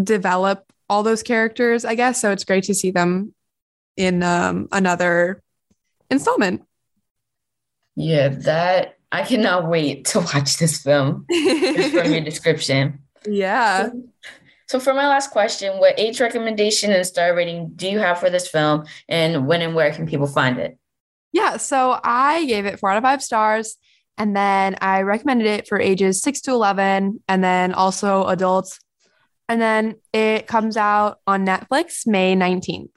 develop 0.01 0.71
all 0.89 1.03
those 1.03 1.23
characters, 1.23 1.85
I 1.85 1.95
guess. 1.95 2.21
So 2.21 2.31
it's 2.31 2.43
great 2.43 2.65
to 2.65 2.73
see 2.73 2.91
them 2.91 3.33
in 3.97 4.23
um, 4.23 4.67
another 4.71 5.41
installment. 6.09 6.63
Yeah, 7.95 8.29
that 8.29 8.97
I 9.11 9.23
cannot 9.23 9.69
wait 9.69 10.05
to 10.07 10.19
watch 10.19 10.57
this 10.57 10.81
film 10.81 11.25
just 11.31 11.93
from 11.93 12.11
your 12.11 12.21
description. 12.23 12.99
yeah. 13.25 13.89
So 14.67 14.79
for 14.79 14.93
my 14.95 15.07
last 15.07 15.29
question, 15.29 15.77
what 15.79 15.99
age 15.99 16.19
recommendation 16.19 16.91
and 16.91 17.05
star 17.05 17.35
rating 17.35 17.73
do 17.75 17.87
you 17.87 17.99
have 17.99 18.19
for 18.19 18.31
this 18.31 18.47
film 18.47 18.85
and 19.07 19.45
when 19.45 19.61
and 19.61 19.75
where 19.75 19.93
can 19.93 20.07
people 20.07 20.25
find 20.25 20.57
it? 20.57 20.77
Yeah. 21.31 21.57
So 21.57 21.99
I 22.03 22.45
gave 22.45 22.65
it 22.65 22.79
four 22.79 22.89
out 22.89 22.97
of 22.97 23.03
five 23.03 23.21
stars. 23.21 23.77
And 24.17 24.35
then 24.35 24.77
I 24.81 25.01
recommended 25.01 25.47
it 25.47 25.67
for 25.67 25.79
ages 25.79 26.21
six 26.21 26.41
to 26.41 26.51
11, 26.51 27.21
and 27.27 27.43
then 27.43 27.73
also 27.73 28.25
adults. 28.27 28.79
And 29.47 29.61
then 29.61 29.95
it 30.13 30.47
comes 30.47 30.77
out 30.77 31.19
on 31.27 31.45
Netflix 31.45 32.07
May 32.07 32.35
19th. 32.35 32.89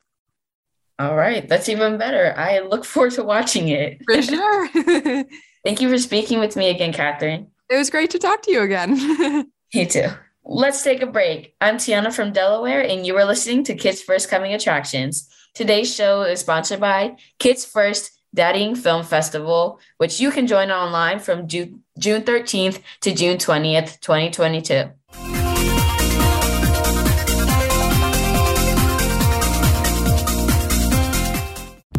All 0.98 1.14
right, 1.14 1.48
that's 1.48 1.68
even 1.68 1.96
better. 1.96 2.34
I 2.36 2.60
look 2.60 2.84
forward 2.84 3.12
to 3.12 3.22
watching 3.22 3.68
it. 3.68 4.00
For 4.04 4.20
sure. 4.22 4.68
Thank 5.64 5.80
you 5.80 5.88
for 5.88 5.98
speaking 5.98 6.40
with 6.40 6.56
me 6.56 6.70
again, 6.70 6.92
Catherine. 6.92 7.48
It 7.70 7.76
was 7.76 7.90
great 7.90 8.10
to 8.10 8.18
talk 8.18 8.42
to 8.42 8.50
you 8.50 8.62
again. 8.62 9.50
You 9.70 9.84
too. 9.84 10.06
Let's 10.46 10.82
take 10.82 11.02
a 11.02 11.06
break. 11.06 11.54
I'm 11.60 11.76
Tiana 11.76 12.10
from 12.10 12.32
Delaware, 12.32 12.80
and 12.80 13.06
you 13.06 13.14
are 13.18 13.26
listening 13.26 13.64
to 13.64 13.74
Kids 13.74 14.00
First 14.00 14.30
Coming 14.30 14.54
Attractions. 14.54 15.28
Today's 15.52 15.94
show 15.94 16.22
is 16.22 16.40
sponsored 16.40 16.80
by 16.80 17.16
Kids 17.38 17.66
First 17.66 18.18
Daddying 18.34 18.78
Film 18.78 19.04
Festival, 19.04 19.78
which 19.98 20.20
you 20.20 20.30
can 20.30 20.46
join 20.46 20.70
online 20.70 21.18
from 21.18 21.48
June, 21.48 21.82
June 21.98 22.22
13th 22.22 22.80
to 23.02 23.14
June 23.14 23.36
20th, 23.36 24.00
2022. 24.00 25.37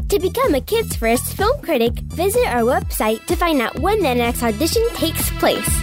To 0.09 0.17
become 0.17 0.55
a 0.55 0.61
Kids 0.61 0.95
First 0.95 1.37
film 1.37 1.61
critic, 1.61 1.93
visit 2.09 2.47
our 2.47 2.63
website 2.63 3.23
to 3.27 3.35
find 3.35 3.61
out 3.61 3.79
when 3.79 4.01
the 4.01 4.15
next 4.15 4.41
audition 4.41 4.81
takes 4.95 5.29
place. 5.37 5.69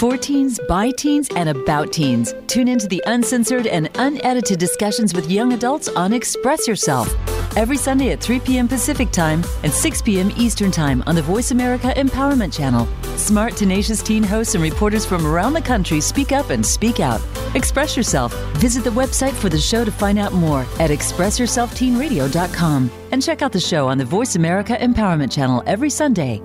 For 0.00 0.16
teens, 0.16 0.58
by 0.68 0.90
teens, 0.92 1.28
and 1.36 1.48
about 1.48 1.92
teens. 1.92 2.34
Tune 2.46 2.68
into 2.68 2.86
the 2.86 3.02
uncensored 3.06 3.66
and 3.66 3.90
unedited 3.96 4.58
discussions 4.58 5.12
with 5.12 5.30
young 5.30 5.52
adults 5.52 5.88
on 5.88 6.12
Express 6.12 6.66
Yourself. 6.66 7.14
Every 7.56 7.76
Sunday 7.76 8.12
at 8.12 8.20
3 8.20 8.40
p.m. 8.40 8.68
Pacific 8.68 9.10
Time 9.10 9.42
and 9.62 9.72
6 9.72 10.02
p.m. 10.02 10.30
Eastern 10.36 10.70
Time 10.70 11.02
on 11.06 11.16
the 11.16 11.22
Voice 11.22 11.50
America 11.50 11.92
Empowerment 11.96 12.56
Channel. 12.56 12.86
Smart, 13.16 13.56
tenacious 13.56 14.02
teen 14.02 14.22
hosts 14.22 14.54
and 14.54 14.62
reporters 14.62 15.04
from 15.04 15.26
around 15.26 15.52
the 15.52 15.60
country 15.60 16.00
speak 16.00 16.32
up 16.32 16.50
and 16.50 16.64
speak 16.64 17.00
out. 17.00 17.20
Express 17.54 17.96
Yourself. 17.96 18.32
Visit 18.58 18.84
the 18.84 18.90
website 18.90 19.32
for 19.32 19.48
the 19.48 19.58
show 19.58 19.84
to 19.84 19.90
find 19.90 20.18
out 20.18 20.32
more 20.32 20.60
at 20.78 20.90
expressyourselfteenradio.com. 20.90 22.90
And 23.12 23.22
check 23.22 23.42
out 23.42 23.52
the 23.52 23.60
show 23.60 23.88
on 23.88 23.98
the 23.98 24.04
Voice 24.04 24.36
America 24.36 24.76
Empowerment 24.80 25.32
Channel 25.32 25.62
every 25.66 25.90
Sunday. 25.90 26.40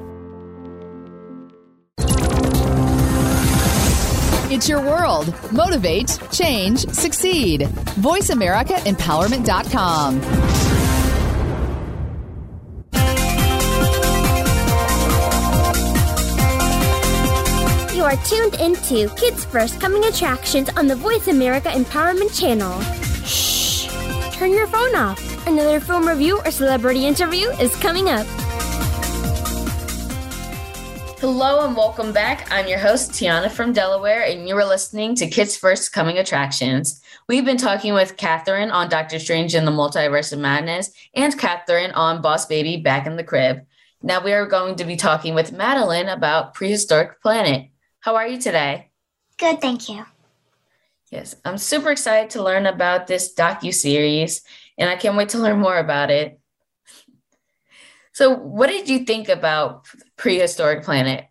It's 4.66 4.72
your 4.72 4.82
world. 4.82 5.32
Motivate, 5.52 6.18
change, 6.32 6.90
succeed. 6.90 7.62
VoiceAmericaEmpowerment.com. 8.02 10.16
You 17.96 18.04
are 18.06 18.16
tuned 18.26 18.56
into 18.56 19.08
Kids 19.14 19.46
First 19.46 19.80
Coming 19.80 20.04
Attractions 20.06 20.70
on 20.70 20.88
the 20.88 20.96
Voice 20.96 21.28
America 21.28 21.70
Empowerment 21.70 22.36
Channel. 22.36 22.82
Shh! 23.24 23.86
Turn 24.36 24.50
your 24.50 24.66
phone 24.66 24.96
off. 24.96 25.46
Another 25.46 25.80
film 25.80 26.08
review 26.08 26.42
or 26.44 26.50
celebrity 26.50 27.06
interview 27.06 27.50
is 27.60 27.76
coming 27.76 28.10
up. 28.10 28.26
Hello 31.28 31.66
and 31.66 31.76
welcome 31.76 32.12
back. 32.12 32.52
I'm 32.52 32.68
your 32.68 32.78
host, 32.78 33.10
Tiana 33.10 33.50
from 33.50 33.74
Delaware, 33.74 34.26
and 34.26 34.48
you 34.48 34.56
are 34.58 34.64
listening 34.64 35.16
to 35.16 35.26
Kids 35.26 35.58
First 35.58 35.92
Coming 35.92 36.20
Attractions. 36.20 37.02
We've 37.28 37.44
been 37.44 37.58
talking 37.58 37.96
with 37.96 38.16
Catherine 38.16 38.70
on 38.70 38.90
Doctor 38.90 39.18
Strange 39.18 39.56
in 39.56 39.66
the 39.66 39.72
Multiverse 39.72 40.32
of 40.34 40.38
Madness 40.38 40.92
and 41.16 41.36
Catherine 41.36 41.90
on 41.94 42.22
Boss 42.22 42.46
Baby 42.46 42.78
Back 42.78 43.08
in 43.08 43.16
the 43.16 43.24
Crib. 43.24 43.66
Now 44.04 44.24
we 44.24 44.34
are 44.34 44.46
going 44.46 44.76
to 44.76 44.84
be 44.84 44.96
talking 44.96 45.34
with 45.34 45.52
Madeline 45.52 46.10
about 46.10 46.54
Prehistoric 46.54 47.20
Planet. 47.24 47.70
How 48.02 48.16
are 48.18 48.28
you 48.28 48.40
today? 48.40 48.92
Good, 49.40 49.62
thank 49.62 49.90
you. 49.90 50.06
Yes, 51.10 51.36
I'm 51.44 51.58
super 51.58 51.90
excited 51.90 52.30
to 52.32 52.44
learn 52.44 52.68
about 52.68 53.08
this 53.08 53.34
docu-series, 53.34 54.44
and 54.78 54.92
I 54.92 54.96
can't 54.96 55.18
wait 55.18 55.30
to 55.30 55.40
learn 55.40 55.60
more 55.60 55.80
about 55.80 56.12
it. 56.12 56.40
So, 58.14 58.36
what 58.36 58.68
did 58.68 58.88
you 58.88 59.00
think 59.00 59.28
about 59.28 59.88
Prehistoric 60.18 60.84
Planet? 60.84 61.26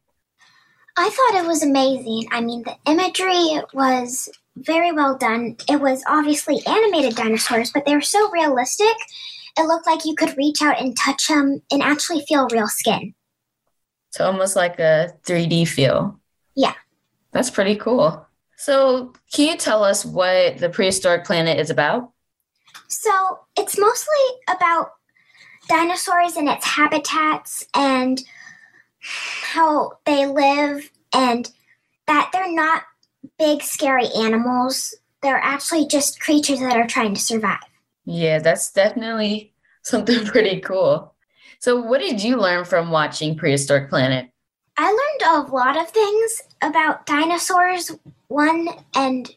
I 0.96 1.10
thought 1.10 1.42
it 1.42 1.46
was 1.46 1.62
amazing. 1.62 2.28
I 2.30 2.40
mean, 2.40 2.62
the 2.62 2.76
imagery 2.90 3.60
was 3.72 4.28
very 4.56 4.92
well 4.92 5.16
done. 5.16 5.56
It 5.68 5.80
was 5.80 6.04
obviously 6.06 6.60
animated 6.66 7.16
dinosaurs, 7.16 7.70
but 7.72 7.84
they 7.84 7.94
were 7.94 8.00
so 8.00 8.30
realistic. 8.30 8.94
It 9.58 9.66
looked 9.66 9.86
like 9.86 10.04
you 10.04 10.14
could 10.14 10.36
reach 10.36 10.62
out 10.62 10.80
and 10.80 10.96
touch 10.96 11.28
them 11.28 11.62
and 11.70 11.82
actually 11.82 12.24
feel 12.26 12.48
real 12.48 12.68
skin. 12.68 13.14
It's 14.08 14.20
almost 14.20 14.54
like 14.54 14.78
a 14.78 15.14
3D 15.24 15.66
feel. 15.66 16.20
Yeah. 16.54 16.74
That's 17.32 17.50
pretty 17.50 17.76
cool. 17.76 18.26
So, 18.56 19.12
can 19.32 19.48
you 19.48 19.56
tell 19.56 19.82
us 19.82 20.04
what 20.04 20.58
the 20.58 20.70
Prehistoric 20.70 21.24
Planet 21.24 21.58
is 21.58 21.70
about? 21.70 22.12
So 22.88 23.40
it's 23.56 23.78
mostly 23.78 24.14
about 24.48 24.92
dinosaurs 25.68 26.36
and 26.36 26.48
its 26.48 26.64
habitats 26.64 27.66
and 27.74 28.22
how 29.04 29.99
they 30.06 30.26
live 30.26 30.90
and 31.14 31.50
that 32.06 32.30
they're 32.32 32.52
not 32.52 32.82
big, 33.38 33.62
scary 33.62 34.08
animals. 34.16 34.94
They're 35.23 35.40
actually 35.42 35.87
just 35.87 36.20
creatures 36.20 36.61
that 36.61 36.76
are 36.76 36.87
trying 36.87 37.14
to 37.14 37.20
survive. 37.20 37.58
Yeah, 38.04 38.38
that's 38.38 38.73
definitely 38.73 39.52
something 39.82 40.25
pretty 40.26 40.61
cool. 40.61 41.14
So, 41.58 41.80
what 41.80 42.00
did 42.00 42.23
you 42.23 42.37
learn 42.37 42.64
from 42.64 42.90
watching 42.90 43.37
Prehistoric 43.37 43.88
Planet? 43.88 44.28
I 44.76 44.90
learned 44.90 45.49
a 45.49 45.52
lot 45.52 45.80
of 45.80 45.88
things 45.88 46.42
about 46.61 47.06
dinosaurs, 47.06 47.92
one, 48.28 48.68
and 48.94 49.34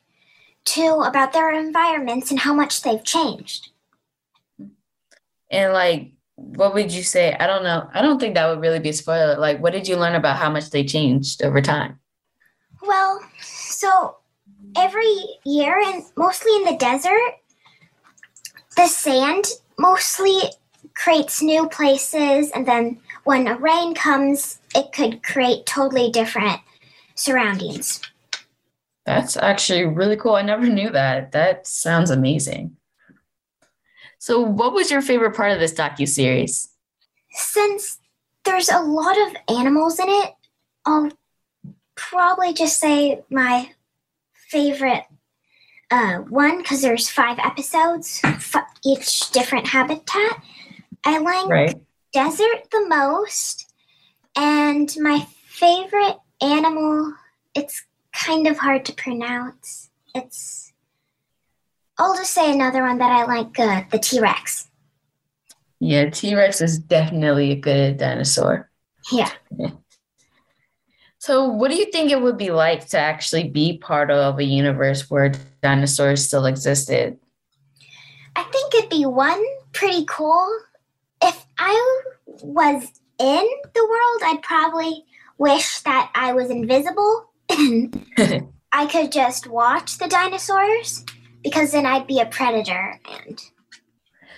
two, 0.65 1.01
about 1.05 1.31
their 1.31 1.53
environments 1.53 2.31
and 2.31 2.39
how 2.39 2.53
much 2.53 2.81
they've 2.81 3.03
changed. 3.03 3.69
And, 5.49 5.71
like, 5.71 6.11
what 6.37 6.73
would 6.75 6.93
you 6.93 7.03
say? 7.03 7.35
I 7.39 7.47
don't 7.47 7.63
know. 7.63 7.89
I 7.93 8.01
don't 8.01 8.19
think 8.19 8.35
that 8.35 8.47
would 8.47 8.61
really 8.61 8.79
be 8.79 8.89
a 8.89 8.93
spoiler. 8.93 9.37
Like, 9.37 9.59
what 9.59 9.73
did 9.73 9.87
you 9.87 9.97
learn 9.97 10.15
about 10.15 10.37
how 10.37 10.49
much 10.49 10.69
they 10.69 10.85
changed 10.85 11.43
over 11.43 11.61
time? 11.61 11.99
Well, 12.83 13.19
so 13.41 14.17
every 14.77 15.15
year, 15.45 15.79
and 15.79 16.03
mostly 16.15 16.55
in 16.57 16.65
the 16.65 16.77
desert, 16.77 17.33
the 18.75 18.87
sand 18.87 19.45
mostly 19.79 20.39
creates 20.93 21.41
new 21.41 21.67
places, 21.69 22.51
and 22.51 22.67
then 22.67 22.99
when 23.23 23.47
a 23.47 23.57
rain 23.57 23.95
comes, 23.95 24.59
it 24.75 24.93
could 24.93 25.23
create 25.23 25.65
totally 25.65 26.11
different 26.11 26.61
surroundings. 27.15 27.99
That's 29.05 29.37
actually 29.37 29.85
really 29.85 30.17
cool. 30.17 30.35
I 30.35 30.43
never 30.43 30.67
knew 30.67 30.91
that. 30.91 31.31
That 31.31 31.65
sounds 31.65 32.11
amazing. 32.11 32.76
So, 34.19 34.39
what 34.41 34.73
was 34.73 34.89
your 34.91 35.01
favorite 35.01 35.35
part 35.35 35.51
of 35.51 35.59
this 35.59 35.73
docu 35.73 36.07
series? 36.07 36.69
Since 37.31 37.99
there's 38.45 38.69
a 38.69 38.79
lot 38.79 39.15
of 39.27 39.35
animals 39.57 39.99
in 39.99 40.07
it, 40.09 40.33
I'll 40.85 41.11
probably 41.95 42.53
just 42.53 42.79
say 42.79 43.21
my 43.29 43.71
favorite 44.49 45.03
uh, 45.91 46.17
one 46.17 46.57
because 46.57 46.81
there's 46.81 47.09
five 47.09 47.37
episodes, 47.39 48.19
f- 48.23 48.55
each 48.83 49.31
different 49.31 49.67
habitat. 49.67 50.41
I 51.05 51.19
like 51.19 51.47
Right. 51.47 51.81
desert 52.11 52.69
the 52.71 52.85
most, 52.87 53.71
and 54.35 54.93
my 54.99 55.25
favorite 55.47 56.17
animal. 56.41 57.13
It's 57.55 57.83
kind 58.13 58.47
of 58.47 58.57
hard 58.57 58.85
to 58.85 58.93
pronounce. 58.93 59.89
It's. 60.15 60.73
I'll 61.97 62.15
just 62.15 62.33
say 62.33 62.51
another 62.51 62.83
one 62.83 62.97
that 62.99 63.11
I 63.11 63.25
like. 63.25 63.59
Uh, 63.59 63.83
the 63.91 63.99
T 63.99 64.19
Rex. 64.19 64.69
Yeah, 65.79 66.09
T 66.09 66.35
Rex 66.35 66.61
is 66.61 66.79
definitely 66.79 67.51
a 67.51 67.55
good 67.55 67.97
dinosaur. 67.97 68.69
Yeah. 69.11 69.31
So, 71.19 71.45
what 71.45 71.71
do 71.71 71.75
you 71.75 71.91
think 71.91 72.09
it 72.09 72.21
would 72.21 72.37
be 72.37 72.51
like 72.51 72.87
to 72.89 72.97
actually 72.97 73.49
be 73.49 73.79
part 73.79 74.11
of 74.11 74.39
a 74.39 74.45
universe 74.45 75.09
where 75.09 75.33
dinosaurs 75.61 76.25
still 76.25 76.45
existed? 76.45 77.17
I 78.37 78.43
think 78.43 78.73
it'd 78.75 78.89
be 78.89 79.05
one 79.05 79.43
pretty 79.73 80.05
cool. 80.05 80.47
If 81.21 81.45
I 81.57 82.01
was 82.41 82.83
in 83.19 83.49
the 83.73 83.87
world, 83.89 84.21
I'd 84.23 84.41
probably 84.41 85.03
wish 85.37 85.79
that 85.81 86.11
I 86.15 86.31
was 86.31 86.49
invisible 86.49 87.31
and 87.49 88.05
I 88.71 88.85
could 88.85 89.11
just 89.11 89.47
watch 89.47 89.97
the 89.97 90.07
dinosaurs 90.07 91.03
because 91.47 91.71
then 91.71 91.85
I'd 91.85 92.07
be 92.07 92.19
a 92.19 92.25
predator 92.25 92.99
and 93.09 93.41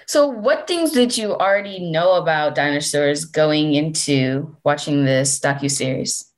So, 0.05 0.27
what 0.27 0.67
things 0.67 0.91
did 0.91 1.17
you 1.17 1.33
already 1.33 1.91
know 1.91 2.13
about 2.13 2.53
dinosaurs 2.53 3.25
going 3.25 3.73
into 3.73 4.55
watching 4.63 5.05
this 5.05 5.39
docu 5.39 5.71
series? 5.71 6.31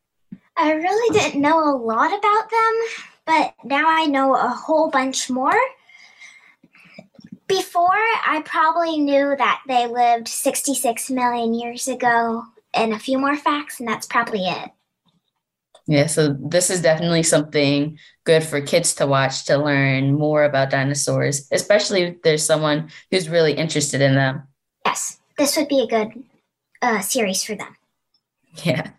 I 0.55 0.71
really 0.71 1.19
didn't 1.19 1.41
know 1.41 1.59
a 1.59 1.75
lot 1.75 2.07
about 2.17 2.49
them, 2.49 2.73
but 3.25 3.53
now 3.65 3.83
I 3.85 4.05
know 4.05 4.35
a 4.35 4.47
whole 4.47 4.89
bunch 4.89 5.29
more. 5.29 5.59
Before, 7.47 7.89
I 8.25 8.41
probably 8.45 8.97
knew 8.97 9.35
that 9.37 9.61
they 9.67 9.87
lived 9.87 10.29
66 10.29 11.09
million 11.09 11.53
years 11.53 11.89
ago 11.89 12.43
and 12.73 12.93
a 12.93 12.99
few 12.99 13.17
more 13.17 13.35
facts, 13.35 13.79
and 13.81 13.89
that's 13.89 14.07
probably 14.07 14.45
it. 14.45 14.69
Yeah, 15.87 16.07
so 16.07 16.37
this 16.39 16.69
is 16.69 16.81
definitely 16.81 17.23
something 17.23 17.97
good 18.23 18.43
for 18.43 18.61
kids 18.61 18.93
to 18.95 19.07
watch 19.07 19.45
to 19.45 19.57
learn 19.57 20.13
more 20.13 20.43
about 20.43 20.69
dinosaurs, 20.69 21.47
especially 21.51 22.03
if 22.03 22.21
there's 22.21 22.45
someone 22.45 22.89
who's 23.09 23.29
really 23.29 23.53
interested 23.53 24.01
in 24.01 24.15
them. 24.15 24.43
Yes, 24.85 25.19
this 25.37 25.57
would 25.57 25.67
be 25.67 25.81
a 25.81 25.87
good 25.87 26.23
uh, 26.81 26.99
series 26.99 27.43
for 27.43 27.55
them. 27.55 27.75
Yeah. 28.63 28.91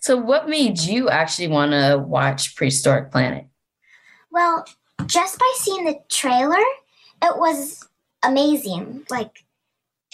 So, 0.00 0.16
what 0.16 0.48
made 0.48 0.78
you 0.78 1.08
actually 1.08 1.48
want 1.48 1.72
to 1.72 2.02
watch 2.06 2.54
Prehistoric 2.56 3.10
Planet? 3.10 3.46
Well, 4.30 4.64
just 5.06 5.38
by 5.38 5.52
seeing 5.56 5.84
the 5.84 5.98
trailer, 6.08 6.56
it 7.22 7.36
was 7.36 7.86
amazing. 8.22 9.04
Like, 9.10 9.44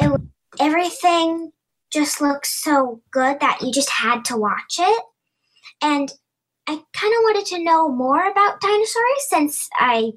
it 0.01 0.21
everything 0.61 1.53
just 1.91 2.21
looks 2.21 2.51
so 2.51 3.01
good 3.11 3.41
that 3.41 3.61
you 3.63 3.73
just 3.73 3.91
had 3.91 4.25
to 4.27 4.37
watch 4.37 4.77
it. 4.79 5.05
And 5.81 6.13
I 6.67 6.81
kind 6.93 7.15
of 7.15 7.23
wanted 7.23 7.47
to 7.47 7.63
know 7.63 7.89
more 7.89 8.31
about 8.31 8.61
dinosaurs 8.61 9.29
since 9.29 9.69
I 9.79 10.13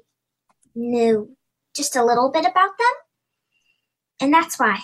knew 0.74 1.36
just 1.76 1.96
a 1.96 2.04
little 2.04 2.30
bit 2.30 2.46
about 2.46 2.70
them. 2.78 2.94
And 4.20 4.34
that's 4.34 4.58
why. 4.58 4.78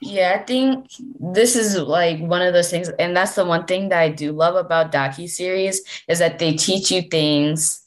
Yeah, 0.00 0.36
I 0.38 0.44
think 0.44 0.90
this 1.18 1.56
is 1.56 1.78
like 1.78 2.20
one 2.20 2.42
of 2.42 2.52
those 2.52 2.70
things, 2.70 2.90
and 2.98 3.16
that's 3.16 3.34
the 3.34 3.44
one 3.44 3.64
thing 3.64 3.88
that 3.88 3.98
I 3.98 4.10
do 4.10 4.30
love 4.30 4.54
about 4.54 4.92
docu 4.92 5.28
series 5.28 5.80
is 6.06 6.18
that 6.18 6.38
they 6.38 6.54
teach 6.54 6.90
you 6.90 7.02
things 7.02 7.82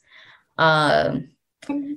um, 0.58 1.28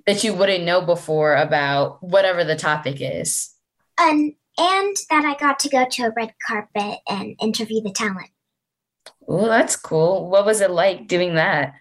that 0.06 0.24
you 0.24 0.34
wouldn't 0.34 0.66
know 0.66 0.82
before 0.82 1.36
about 1.36 2.04
whatever 2.04 2.44
the 2.44 2.56
topic 2.56 2.98
is. 3.00 3.56
And, 3.98 4.34
and 4.58 4.96
that 5.10 5.26
I 5.26 5.36
got 5.36 5.60
to 5.60 5.70
go 5.70 5.86
to 5.90 6.04
a 6.04 6.12
red 6.16 6.34
carpet 6.46 7.00
and 7.10 7.36
interview 7.42 7.82
the 7.82 7.92
talent. 7.92 8.30
Oh, 9.28 9.48
that's 9.48 9.76
cool. 9.76 10.30
What 10.30 10.46
was 10.46 10.62
it 10.62 10.72
like 10.72 11.08
doing 11.08 11.36
that? 11.36 11.74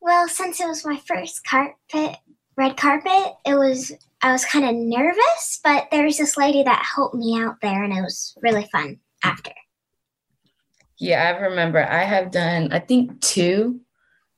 Well, 0.00 0.28
since 0.28 0.60
it 0.60 0.66
was 0.66 0.84
my 0.84 1.00
first 1.06 1.44
carpet, 1.44 2.16
red 2.56 2.76
carpet, 2.76 3.34
it 3.44 3.54
was 3.54 3.92
I 4.22 4.32
was 4.32 4.44
kind 4.44 4.64
of 4.64 4.74
nervous, 4.74 5.60
but 5.64 5.88
there 5.90 6.04
was 6.04 6.18
this 6.18 6.36
lady 6.36 6.62
that 6.62 6.84
helped 6.94 7.16
me 7.16 7.40
out 7.40 7.60
there, 7.60 7.82
and 7.82 7.92
it 7.92 8.02
was 8.02 8.36
really 8.40 8.68
fun 8.70 9.00
after. 9.24 9.52
Yeah, 10.98 11.34
I 11.36 11.40
remember 11.40 11.82
I 11.82 12.04
have 12.04 12.30
done, 12.30 12.72
I 12.72 12.78
think, 12.78 13.20
two 13.20 13.80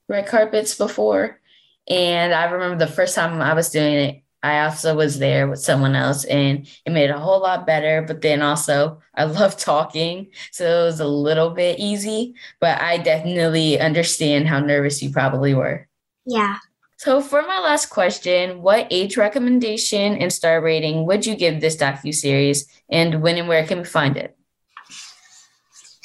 red 0.07 0.27
carpets 0.27 0.75
before. 0.75 1.39
And 1.87 2.33
I 2.33 2.45
remember 2.45 2.83
the 2.83 2.91
first 2.91 3.13
time 3.13 3.39
I 3.41 3.53
was 3.53 3.69
doing 3.69 3.93
it, 3.93 4.23
I 4.45 4.63
also 4.65 4.95
was 4.95 5.17
there 5.17 5.47
with 5.47 5.59
someone 5.59 5.95
else 5.95 6.23
and 6.25 6.67
it 6.85 6.91
made 6.91 7.09
it 7.09 7.15
a 7.15 7.19
whole 7.19 7.41
lot 7.41 7.65
better. 7.65 8.03
But 8.03 8.21
then 8.21 8.43
also, 8.43 9.01
I 9.15 9.23
love 9.39 9.57
talking. 9.57 10.27
So 10.51 10.83
it 10.83 10.85
was 10.85 10.99
a 10.99 11.07
little 11.07 11.49
bit 11.49 11.79
easy, 11.79 12.35
but 12.59 12.79
I 12.79 12.99
definitely 12.99 13.79
understand 13.79 14.47
how 14.47 14.59
nervous 14.59 15.01
you 15.01 15.09
probably 15.09 15.55
were. 15.55 15.87
Yeah, 16.27 16.57
So 16.97 17.21
for 17.21 17.41
my 17.41 17.59
last 17.59 17.87
question, 17.87 18.61
what 18.61 18.87
age 18.91 19.17
recommendation 19.17 20.17
and 20.17 20.31
star 20.31 20.61
rating 20.61 21.05
would 21.07 21.25
you 21.25 21.35
give 21.35 21.59
this 21.59 21.77
docu-series 21.77 22.67
and 22.89 23.21
when 23.21 23.37
and 23.37 23.47
where 23.47 23.65
can 23.65 23.79
we 23.79 23.85
find 23.85 24.15
it? 24.15 24.37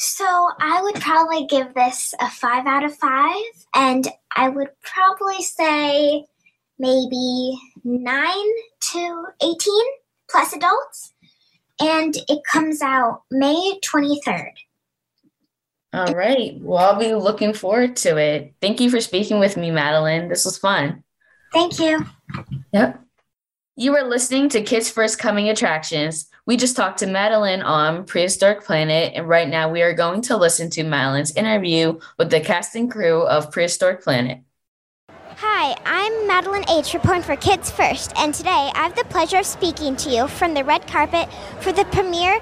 so 0.01 0.49
I 0.59 0.81
would 0.83 0.95
probably 0.95 1.45
give 1.45 1.75
this 1.75 2.15
a 2.21 2.31
five 2.31 2.67
out 2.67 2.85
of 2.85 2.97
five, 2.97 3.53
and 3.75 4.09
I 4.35 4.49
would 4.49 4.71
probably 4.81 5.43
say 5.43 6.25
maybe 6.81 7.57
nine 7.85 8.49
to 8.81 9.27
eighteen 9.43 9.85
plus 10.29 10.53
adults, 10.53 11.13
and 11.79 12.17
it 12.29 12.41
comes 12.51 12.83
out 12.83 13.23
May 13.31 13.79
twenty 13.85 14.21
third. 14.25 14.55
All 15.93 16.15
right. 16.15 16.59
Well, 16.61 16.79
I'll 16.79 16.99
be 16.99 17.15
looking 17.15 17.53
forward 17.53 17.97
to 17.97 18.17
it. 18.17 18.55
Thank 18.61 18.81
you 18.81 18.91
for 18.91 19.01
speaking 19.01 19.39
with 19.39 19.57
me, 19.57 19.71
Madeline. 19.71 20.29
This 20.29 20.45
was 20.45 20.57
fun. 20.57 21.05
Thank 21.53 21.79
you. 21.81 22.07
Yep. 22.73 23.05
You 23.77 23.97
are 23.97 24.05
listening 24.05 24.49
to 24.51 24.63
Kids 24.63 24.91
First 24.91 25.19
Coming 25.19 25.49
Attractions. 25.49 26.29
We 26.47 26.57
just 26.57 26.77
talked 26.77 26.99
to 26.99 27.07
Madeline 27.07 27.63
on 27.63 28.05
Prehistoric 28.05 28.63
Planet, 28.63 29.15
and 29.17 29.29
right 29.29 29.49
now 29.49 29.71
we 29.71 29.83
are 29.83 29.95
going 29.95 30.23
to 30.23 30.37
listen 30.37 30.71
to 30.71 30.85
Madeline's 30.85 31.35
interview 31.35 31.99
with 32.19 32.31
the 32.31 32.41
cast 32.41 32.77
and 32.77 32.91
crew 32.91 33.23
of 33.23 33.51
Prehistoric 33.51 34.03
Planet. 34.03 34.41
Hi, 35.43 35.75
I'm 35.87 36.27
Madeline 36.27 36.69
H. 36.69 36.93
reporting 36.93 37.23
for 37.23 37.35
Kids 37.35 37.71
First, 37.71 38.13
and 38.19 38.35
today 38.35 38.71
I 38.75 38.83
have 38.83 38.95
the 38.95 39.05
pleasure 39.05 39.39
of 39.39 39.47
speaking 39.47 39.97
to 39.97 40.11
you 40.11 40.29
from 40.29 40.53
the 40.53 40.63
red 40.63 40.87
carpet 40.87 41.33
for 41.61 41.73
the 41.73 41.87
premiere 41.87 42.41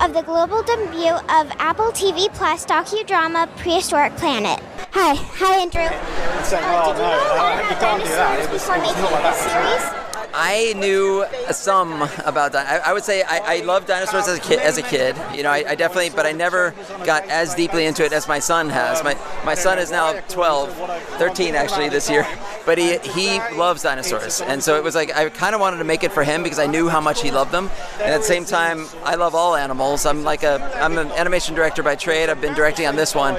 of 0.00 0.14
the 0.14 0.22
global 0.22 0.62
debut 0.62 1.12
of 1.12 1.52
Apple 1.58 1.92
TV 1.92 2.32
Plus 2.32 2.64
docudrama 2.64 3.54
Prehistoric 3.58 4.16
Planet. 4.16 4.60
Hi, 4.92 5.14
hi 5.14 5.60
Andrew. 5.60 5.82
Uh, 5.82 6.86
did 6.86 6.96
you 6.96 7.04
know 7.04 7.20
a 7.20 7.36
lot 7.36 7.60
about 7.60 7.80
dinosaurs 7.82 8.46
before 8.46 8.78
making 8.78 9.02
this 9.02 9.36
series? 9.44 10.07
I 10.34 10.74
knew 10.76 11.24
some 11.50 12.02
about 12.24 12.52
that. 12.52 12.66
I, 12.66 12.90
I 12.90 12.92
would 12.92 13.04
say 13.04 13.22
I, 13.22 13.56
I 13.56 13.60
loved 13.60 13.88
dinosaurs 13.88 14.28
as 14.28 14.38
a 14.38 14.40
kid. 14.40 14.58
As 14.60 14.78
a 14.78 14.82
kid, 14.82 15.16
you 15.34 15.42
know, 15.42 15.50
I, 15.50 15.64
I, 15.70 15.74
definitely, 15.74 16.10
but 16.10 16.26
I 16.26 16.32
never 16.32 16.74
got 17.04 17.24
as 17.28 17.54
deeply 17.54 17.86
into 17.86 18.04
it 18.04 18.12
as 18.12 18.28
my 18.28 18.38
son 18.38 18.68
has. 18.68 19.02
My 19.02 19.16
my 19.44 19.54
son 19.54 19.78
is 19.78 19.90
now 19.90 20.18
12, 20.28 20.72
13 21.18 21.54
actually 21.54 21.88
this 21.88 22.10
year, 22.10 22.26
but 22.66 22.78
he 22.78 22.98
he 22.98 23.38
loves 23.56 23.82
dinosaurs, 23.82 24.40
and 24.42 24.62
so 24.62 24.76
it 24.76 24.84
was 24.84 24.94
like 24.94 25.16
I 25.16 25.28
kind 25.30 25.54
of 25.54 25.60
wanted 25.60 25.78
to 25.78 25.84
make 25.84 26.04
it 26.04 26.12
for 26.12 26.24
him 26.24 26.42
because 26.42 26.58
I 26.58 26.66
knew 26.66 26.88
how 26.88 27.00
much 27.00 27.22
he 27.22 27.30
loved 27.30 27.52
them, 27.52 27.70
and 27.94 28.12
at 28.12 28.18
the 28.18 28.26
same 28.26 28.44
time, 28.44 28.86
I 29.04 29.14
love 29.14 29.34
all 29.34 29.56
animals. 29.56 30.04
I'm 30.06 30.24
like 30.24 30.42
a 30.42 30.60
I'm 30.82 30.98
an 30.98 31.10
animation 31.12 31.54
director 31.54 31.82
by 31.82 31.94
trade. 31.94 32.28
I've 32.28 32.40
been 32.40 32.54
directing 32.54 32.86
on 32.86 32.96
this 32.96 33.14
one, 33.14 33.34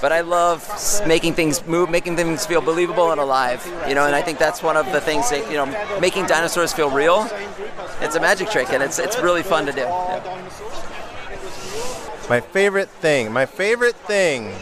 but 0.00 0.12
I 0.12 0.20
love 0.20 0.68
making 1.06 1.34
things 1.34 1.66
move, 1.66 1.90
making 1.90 2.16
things 2.16 2.44
feel 2.44 2.60
believable 2.60 3.10
and 3.12 3.20
alive. 3.20 3.64
You 3.88 3.94
know, 3.94 4.06
and 4.06 4.14
I 4.14 4.22
think 4.22 4.38
that's 4.38 4.62
one 4.62 4.76
of 4.76 4.90
the 4.92 5.00
things 5.00 5.30
that 5.30 5.50
you 5.50 5.56
know, 5.56 5.66
making 6.00 6.26
dinosaurs 6.34 6.72
feel 6.72 6.90
real. 6.90 7.28
It's 8.00 8.16
a 8.16 8.20
magic 8.20 8.50
trick, 8.50 8.70
and 8.70 8.82
it's 8.82 8.98
it's 8.98 9.20
really 9.20 9.44
fun 9.44 9.66
to 9.66 9.72
do. 9.72 9.86
My 12.28 12.40
favorite 12.40 12.88
thing, 12.88 13.32
my 13.32 13.46
favorite 13.46 13.94
thing 13.94 14.52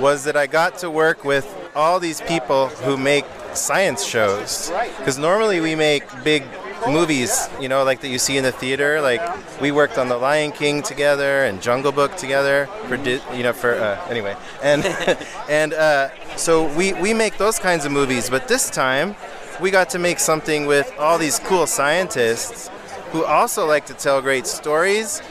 was 0.00 0.24
that 0.24 0.36
I 0.36 0.46
got 0.46 0.78
to 0.78 0.88
work 0.90 1.22
with 1.22 1.46
all 1.74 2.00
these 2.00 2.22
people 2.22 2.68
who 2.84 2.96
make 2.96 3.26
science 3.52 4.02
shows. 4.02 4.72
Because 4.96 5.18
normally 5.18 5.60
we 5.60 5.74
make 5.74 6.04
big 6.24 6.44
movies, 6.88 7.46
you 7.60 7.68
know, 7.68 7.84
like 7.84 8.00
that 8.00 8.08
you 8.08 8.18
see 8.18 8.38
in 8.38 8.44
the 8.44 8.52
theater. 8.52 9.02
Like 9.02 9.20
we 9.60 9.70
worked 9.70 9.98
on 9.98 10.08
The 10.08 10.16
Lion 10.16 10.50
King 10.50 10.80
together 10.80 11.44
and 11.44 11.60
Jungle 11.60 11.92
Book 11.92 12.16
together 12.16 12.70
for, 12.88 12.96
you 13.36 13.42
know, 13.42 13.52
for 13.52 13.74
uh, 13.74 14.00
anyway. 14.08 14.34
And 14.62 14.82
and 15.50 15.74
uh, 15.74 16.08
so 16.36 16.74
we 16.74 16.94
we 16.94 17.12
make 17.12 17.36
those 17.36 17.58
kinds 17.58 17.84
of 17.84 17.92
movies. 17.92 18.30
But 18.30 18.48
this 18.48 18.70
time, 18.70 19.14
we 19.62 19.70
got 19.70 19.90
to 19.90 19.98
make 20.00 20.18
something 20.18 20.66
with 20.66 20.92
all 20.98 21.18
these 21.18 21.38
cool 21.38 21.68
scientists 21.68 22.68
who 23.12 23.24
also 23.24 23.64
like 23.64 23.86
to 23.86 23.94
tell 23.94 24.20
great 24.20 24.46
stories. 24.46 25.22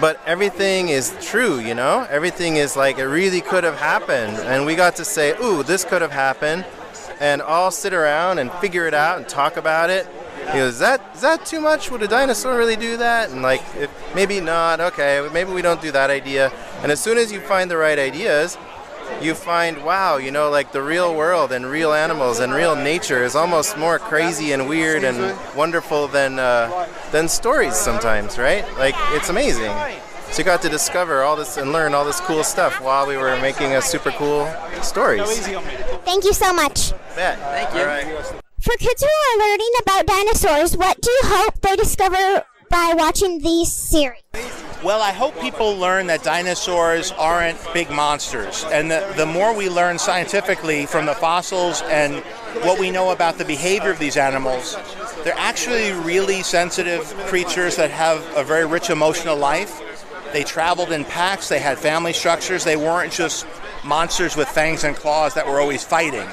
But 0.00 0.20
everything 0.26 0.88
is 0.88 1.16
true, 1.22 1.58
you 1.60 1.74
know? 1.74 2.06
Everything 2.10 2.56
is 2.56 2.76
like 2.76 2.98
it 2.98 3.06
really 3.06 3.40
could 3.40 3.64
have 3.64 3.78
happened. 3.78 4.36
And 4.38 4.66
we 4.66 4.74
got 4.74 4.96
to 4.96 5.04
say, 5.04 5.34
ooh, 5.40 5.62
this 5.62 5.84
could 5.84 6.02
have 6.02 6.10
happened. 6.10 6.66
And 7.20 7.40
all 7.40 7.70
sit 7.70 7.94
around 7.94 8.38
and 8.38 8.52
figure 8.54 8.86
it 8.86 8.92
out 8.92 9.18
and 9.18 9.28
talk 9.28 9.56
about 9.56 9.88
it 9.88 10.06
he 10.52 10.58
goes, 10.58 10.74
is 10.74 10.78
that, 10.78 11.00
is 11.12 11.22
that 11.22 11.44
too 11.44 11.60
much? 11.60 11.90
Would 11.90 12.02
a 12.02 12.08
dinosaur 12.08 12.56
really 12.56 12.76
do 12.76 12.96
that? 12.98 13.30
And 13.30 13.42
like, 13.42 13.62
maybe 14.14 14.40
not. 14.40 14.80
Okay, 14.80 15.28
maybe 15.32 15.50
we 15.50 15.60
don't 15.60 15.80
do 15.82 15.90
that 15.90 16.08
idea. 16.08 16.52
And 16.82 16.92
as 16.92 17.00
soon 17.00 17.18
as 17.18 17.32
you 17.32 17.40
find 17.40 17.68
the 17.68 17.76
right 17.76 17.98
ideas, 17.98 18.56
you 19.20 19.34
find, 19.34 19.84
wow, 19.84 20.16
you 20.16 20.30
know, 20.30 20.50
like 20.50 20.72
the 20.72 20.82
real 20.82 21.14
world 21.14 21.52
and 21.52 21.66
real 21.66 21.92
animals 21.92 22.40
and 22.40 22.52
real 22.52 22.76
nature 22.76 23.22
is 23.24 23.34
almost 23.34 23.76
more 23.76 23.98
crazy 23.98 24.52
and 24.52 24.68
weird 24.68 25.04
and 25.04 25.36
wonderful 25.56 26.08
than 26.08 26.38
uh, 26.38 26.86
than 27.12 27.28
stories 27.28 27.74
sometimes, 27.74 28.38
right? 28.38 28.64
Like 28.78 28.94
it's 29.10 29.28
amazing. 29.28 29.72
So 30.30 30.38
you 30.38 30.44
got 30.44 30.60
to 30.62 30.68
discover 30.68 31.22
all 31.22 31.36
this 31.36 31.56
and 31.56 31.72
learn 31.72 31.94
all 31.94 32.04
this 32.04 32.20
cool 32.20 32.44
stuff 32.44 32.80
while 32.80 33.06
we 33.06 33.16
were 33.16 33.40
making 33.40 33.74
a 33.74 33.82
super 33.82 34.10
cool 34.10 34.52
stories. 34.82 35.46
Thank 36.04 36.24
you 36.24 36.32
so 36.32 36.52
much. 36.52 36.92
Yeah, 37.16 37.36
thank 37.36 37.72
you. 37.74 38.42
For 38.60 38.76
kids 38.78 39.02
who 39.02 39.08
are 39.08 39.48
learning 39.48 39.70
about 39.82 40.06
dinosaurs, 40.06 40.76
what 40.76 41.00
do 41.00 41.10
you 41.10 41.20
hope 41.24 41.60
they 41.60 41.76
discover 41.76 42.44
by 42.68 42.94
watching 42.96 43.40
these 43.40 43.72
series? 43.72 44.22
Well, 44.84 45.00
I 45.00 45.12
hope 45.12 45.40
people 45.40 45.74
learn 45.76 46.06
that 46.08 46.22
dinosaurs 46.22 47.10
aren't 47.12 47.58
big 47.72 47.90
monsters. 47.90 48.64
And 48.70 48.90
the, 48.90 49.12
the 49.16 49.26
more 49.26 49.54
we 49.54 49.68
learn 49.68 49.98
scientifically 49.98 50.86
from 50.86 51.06
the 51.06 51.14
fossils 51.14 51.82
and 51.82 52.16
what 52.62 52.78
we 52.78 52.90
know 52.90 53.10
about 53.10 53.38
the 53.38 53.44
behavior 53.44 53.90
of 53.90 53.98
these 53.98 54.16
animals, 54.16 54.76
they're 55.24 55.34
actually 55.36 55.92
really 55.92 56.42
sensitive 56.42 57.02
creatures 57.26 57.76
that 57.76 57.90
have 57.90 58.24
a 58.36 58.44
very 58.44 58.66
rich 58.66 58.90
emotional 58.90 59.36
life. 59.36 59.82
They 60.32 60.44
traveled 60.44 60.92
in 60.92 61.04
packs, 61.04 61.48
they 61.48 61.58
had 61.58 61.78
family 61.78 62.12
structures, 62.12 62.64
they 62.64 62.76
weren't 62.76 63.12
just 63.12 63.46
monsters 63.84 64.36
with 64.36 64.48
fangs 64.48 64.84
and 64.84 64.94
claws 64.94 65.34
that 65.34 65.46
were 65.46 65.60
always 65.60 65.84
fighting. 65.84 66.28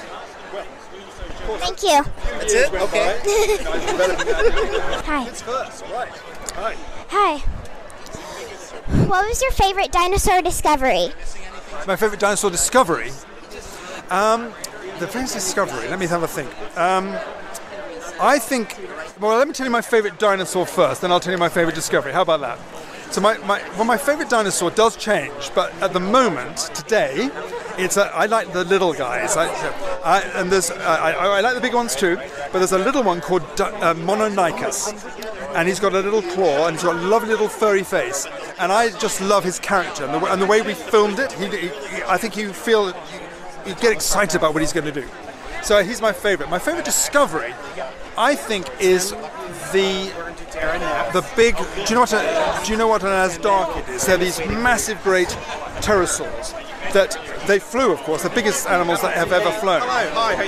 Thank 1.60 1.84
you. 1.84 2.04
That's 2.40 2.54
it? 2.54 2.74
Okay. 2.74 3.20
Hi. 5.06 6.76
Hi. 7.10 7.38
What 9.08 9.28
was 9.28 9.42
your 9.42 9.52
favorite 9.52 9.92
dinosaur 9.92 10.42
discovery? 10.42 11.10
My 11.86 11.96
favorite 11.96 12.20
dinosaur 12.20 12.50
discovery? 12.50 13.12
Um, 14.10 14.54
the 15.00 15.08
famous 15.08 15.34
discovery, 15.34 15.88
let 15.90 16.00
me 16.00 16.08
have 16.08 16.24
a 16.24 16.28
think. 16.28 16.50
Um, 16.78 17.16
I 18.20 18.40
think, 18.40 18.78
well, 19.20 19.38
let 19.38 19.48
me 19.48 19.54
tell 19.54 19.66
you 19.66 19.72
my 19.72 19.82
favorite 19.82 20.20
dinosaur 20.20 20.66
first, 20.66 21.02
then 21.02 21.12
I'll 21.12 21.20
tell 21.20 21.34
you 21.34 21.40
my 21.40 21.50
favorite 21.50 21.76
discovery. 21.76 22.14
How 22.14 22.22
about 22.22 22.42
that? 22.42 22.60
So 23.14 23.22
my, 23.22 23.38
my 23.40 23.62
well, 23.72 23.86
my 23.86 23.98
favorite 23.98 24.30
dinosaur 24.30 24.72
does 24.72 24.96
change, 24.96 25.52
but 25.54 25.74
at 25.84 25.94
the 25.94 26.00
moment 26.00 26.58
today, 26.74 27.30
it's 27.78 27.98
a, 27.98 28.14
I 28.14 28.26
like 28.26 28.52
the 28.54 28.64
little 28.64 28.94
guys. 28.94 29.36
I, 29.38 29.48
I, 30.04 30.22
and 30.36 30.52
there's 30.52 30.72
I, 30.72 31.12
I, 31.12 31.42
like 31.42 31.56
the 31.56 31.62
big 31.62 31.74
ones 31.74 31.96
too, 31.96 32.16
but 32.52 32.60
there's 32.60 32.72
a 32.72 32.78
little 32.78 33.04
one 33.04 33.22
called 33.22 33.44
uh, 33.60 33.94
Mononykus, 33.96 34.94
and 35.56 35.68
he's 35.68 35.80
got 35.80 35.94
a 35.94 36.00
little 36.00 36.22
claw 36.22 36.68
and 36.68 36.76
he's 36.76 36.84
got 36.84 36.96
a 36.96 37.08
lovely 37.08 37.30
little 37.30 37.48
furry 37.48 37.84
face, 37.84 38.28
and 38.60 38.72
I 38.72 38.90
just 38.98 39.22
love 39.22 39.44
his 39.44 39.60
character 39.60 40.06
and 40.06 40.14
the, 40.14 40.32
and 40.32 40.42
the 40.42 40.46
way 40.46 40.62
we 40.62 40.74
filmed 40.74 41.20
it. 41.20 41.32
He, 41.34 41.48
he, 41.48 41.72
I 42.08 42.18
think 42.18 42.38
you 42.38 42.54
feel 42.54 42.88
you 43.66 43.76
get 43.76 43.92
excited 43.92 44.36
about 44.36 44.54
what 44.54 44.62
he's 44.62 44.74
going 44.74 44.86
to 44.86 44.92
do. 44.92 45.08
So 45.64 45.82
he's 45.84 46.02
my 46.02 46.12
favorite. 46.12 46.50
My 46.50 46.60
favorite 46.60 46.86
discovery, 46.86 47.54
I 48.18 48.36
think, 48.36 48.68
is 48.82 49.12
the 49.72 50.12
the 51.14 51.26
big. 51.36 51.56
Do 51.58 51.82
you 51.88 51.96
know 51.96 52.02
what? 52.02 52.14
A, 52.14 52.62
do 52.66 52.72
you 52.72 52.78
know 52.78 52.88
what 52.88 53.02
an 53.04 53.10
Azhdarchid 53.10 53.90
is? 53.90 54.06
They're 54.06 54.18
these 54.18 54.40
massive, 54.40 55.02
great 55.04 55.30
pterosaurs 55.80 56.63
that 56.94 57.18
they 57.48 57.60
flew, 57.60 57.92
of 57.92 58.00
course, 58.00 58.24
the 58.24 58.30
biggest 58.30 58.68
animals 58.68 59.02
that 59.02 59.14
have 59.16 59.32
ever 59.32 59.52
flown. 59.52 59.82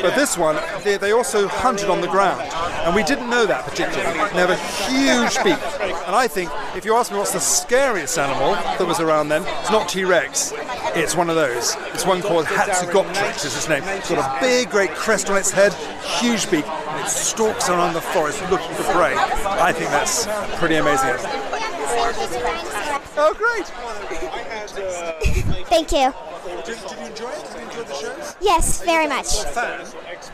But 0.02 0.16
this 0.16 0.38
one, 0.38 0.58
they, 0.84 0.98
they 0.98 1.12
also 1.12 1.48
hunted 1.48 1.90
on 1.90 2.02
the 2.02 2.08
ground, 2.08 2.42
and 2.42 2.96
we 2.96 3.04
didn't 3.04 3.30
know 3.30 3.46
that 3.46 3.66
particularly. 3.66 4.18
They 4.34 4.40
have 4.40 4.50
a 4.50 4.56
huge 4.56 5.36
beak, 5.44 5.62
and 6.08 6.16
I 6.16 6.28
think 6.28 6.50
if 6.76 6.86
you 6.86 6.96
ask 6.96 7.12
me 7.12 7.18
what's 7.18 7.34
the 7.34 7.40
scariest 7.40 8.18
animal 8.18 8.54
that 8.54 8.86
was 8.86 9.00
around 9.00 9.30
then, 9.30 9.44
it's 9.62 9.72
not 9.72 9.90
T-Rex. 9.90 10.54
It's 10.96 11.16
one 11.16 11.30
of 11.30 11.36
those. 11.36 11.76
It's 11.94 12.06
one 12.06 12.22
called 12.22 12.46
Hatzegopteryx 12.46 13.46
is 13.46 13.56
its 13.56 13.68
name. 13.68 13.84
It's 13.86 14.10
got 14.10 14.38
a 14.38 14.40
big, 14.40 14.70
great 14.70 14.92
crest 14.92 15.30
on 15.30 15.38
its 15.38 15.52
head, 15.52 15.74
huge 16.20 16.50
beak, 16.50 16.66
and 16.66 17.06
it 17.06 17.10
stalks 17.10 17.70
around 17.70 17.94
the 17.94 18.02
forest 18.02 18.42
looking 18.50 18.74
for 18.76 18.84
prey. 18.94 19.14
I 19.16 19.74
think 19.74 19.90
that's 19.90 20.26
pretty 20.58 20.76
amazing. 20.76 21.55
Oh, 23.18 23.34
great! 23.38 23.66
Thank 25.68 25.92
you. 25.92 26.14
Did, 26.66 26.66
did, 26.66 26.92
you 26.92 27.06
enjoy 27.06 27.30
it? 27.30 27.46
Did 27.46 27.56
you 27.56 27.62
enjoy 27.62 27.84
the 27.84 27.94
show? 27.94 28.36
Yes, 28.42 28.84
very 28.84 29.08
much. 29.08 29.44
Fan? 29.46 29.86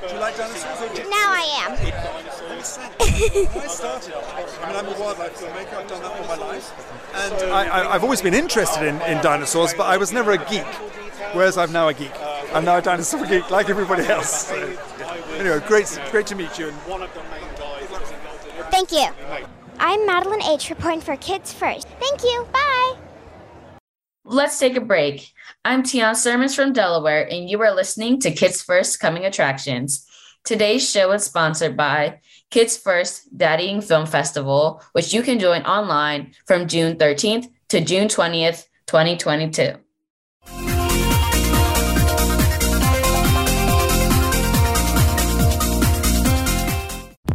Do 0.08 0.14
you 0.14 0.20
like 0.20 0.38
dinosaurs? 0.38 0.82
Or 0.82 0.96
you 0.96 1.10
now 1.10 1.28
I 1.30 1.46
am. 1.64 1.72
I 2.52 3.68
started, 3.68 4.14
I 4.14 4.68
mean, 4.68 4.76
I'm 4.76 4.86
a 4.86 5.00
wildlife 5.00 5.38
filmmaker. 5.38 5.74
I've 5.74 5.88
done 5.88 6.02
that 6.02 6.12
all 6.12 6.28
my 6.28 6.36
life, 6.36 6.72
and 7.16 7.52
I, 7.52 7.94
have 7.94 8.04
always 8.04 8.22
been 8.22 8.34
interested 8.34 8.84
in, 8.88 9.02
in 9.02 9.22
dinosaurs, 9.22 9.74
but 9.74 9.84
I 9.84 9.98
was 9.98 10.12
never 10.12 10.32
a 10.32 10.38
geek. 10.38 10.66
Whereas 11.34 11.58
I'm 11.58 11.72
now 11.72 11.88
a 11.88 11.94
geek. 11.94 12.12
I'm 12.54 12.66
now 12.66 12.78
a 12.78 12.82
dinosaur 12.82 13.26
geek, 13.28 13.50
like 13.50 13.70
everybody 13.70 14.06
else. 14.06 14.48
So, 14.48 14.78
anyway, 15.36 15.62
great, 15.68 16.00
great 16.12 16.28
to 16.28 16.36
meet 16.36 16.58
you. 16.60 16.72
Thank 18.70 18.92
you. 18.92 19.08
I'm 19.84 20.06
Madeline 20.06 20.44
H. 20.44 20.70
reporting 20.70 21.02
for 21.02 21.16
Kids 21.18 21.52
First. 21.52 21.88
Thank 22.00 22.22
you. 22.22 22.48
Bye. 22.54 22.94
Let's 24.24 24.60
take 24.60 24.78
a 24.78 24.80
break. 24.80 25.34
I'm 25.66 25.82
Tian 25.82 26.14
Sermons 26.14 26.54
from 26.54 26.72
Delaware, 26.72 27.28
and 27.28 27.50
you 27.50 27.60
are 27.64 27.74
listening 27.74 28.20
to 28.20 28.30
Kids 28.30 28.62
First 28.62 29.00
Coming 29.00 29.26
Attractions. 29.26 30.06
Today's 30.44 30.88
show 30.88 31.12
is 31.14 31.24
sponsored 31.24 31.76
by 31.76 32.20
Kids 32.52 32.78
First 32.78 33.36
Daddying 33.36 33.84
Film 33.84 34.06
Festival, 34.06 34.84
which 34.92 35.16
you 35.16 35.24
can 35.24 35.40
join 35.40 35.64
online 35.64 36.34
from 36.46 36.68
June 36.68 36.96
13th 36.98 37.48
to 37.70 37.82
June 37.84 38.08
20th, 38.08 38.68
2022. 38.86 39.80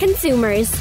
consumers. 0.00 0.72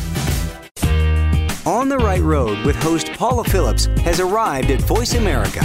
On 1.68 1.90
the 1.90 1.98
Right 1.98 2.22
Road 2.22 2.66
with 2.66 2.76
host 2.78 3.12
Paula 3.14 3.44
Phillips 3.44 3.86
has 4.02 4.20
arrived 4.20 4.72
at 4.72 4.82
Voice 4.82 5.14
America. 5.14 5.60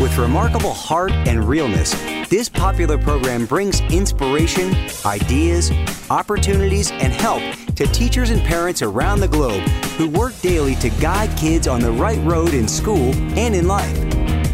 With 0.00 0.16
remarkable 0.16 0.72
heart 0.72 1.12
and 1.12 1.44
realness, 1.44 1.92
this 2.30 2.48
popular 2.48 2.96
program 2.96 3.44
brings 3.44 3.80
inspiration, 3.92 4.74
ideas, 5.04 5.70
opportunities, 6.10 6.90
and 6.92 7.12
help 7.12 7.42
to 7.76 7.86
teachers 7.88 8.30
and 8.30 8.40
parents 8.42 8.82
around 8.82 9.20
the 9.20 9.28
globe 9.28 9.62
who 9.98 10.08
work 10.08 10.32
daily 10.40 10.74
to 10.76 10.88
guide 11.00 11.36
kids 11.36 11.66
on 11.66 11.80
the 11.80 11.92
right 11.92 12.22
road 12.24 12.54
in 12.54 12.66
school 12.66 13.12
and 13.36 13.54
in 13.54 13.68
life. 13.68 13.96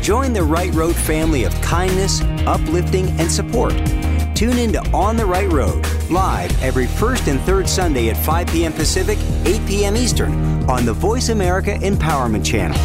Join 0.03 0.33
the 0.33 0.43
Right 0.43 0.73
Road 0.73 0.97
family 0.97 1.45
of 1.45 1.53
kindness, 1.61 2.23
uplifting, 2.47 3.09
and 3.21 3.31
support. 3.31 3.75
Tune 4.39 4.57
in 4.57 4.73
to 4.75 4.81
On 4.93 5.17
the 5.17 5.27
Right 5.27 5.51
Road, 5.51 5.85
live 6.13 6.63
every 6.63 6.87
first 6.87 7.27
and 7.27 7.41
third 7.41 7.69
Sunday 7.69 8.09
at 8.09 8.17
5 8.17 8.47
p.m. 8.47 8.73
Pacific, 8.73 9.19
8 9.45 9.67
p.m. 9.67 9.97
Eastern 9.97 10.33
on 10.71 10.85
the 10.85 10.93
Voice 10.93 11.31
America 11.31 11.73
Empowerment 11.73 12.47
Channel. 12.47 12.79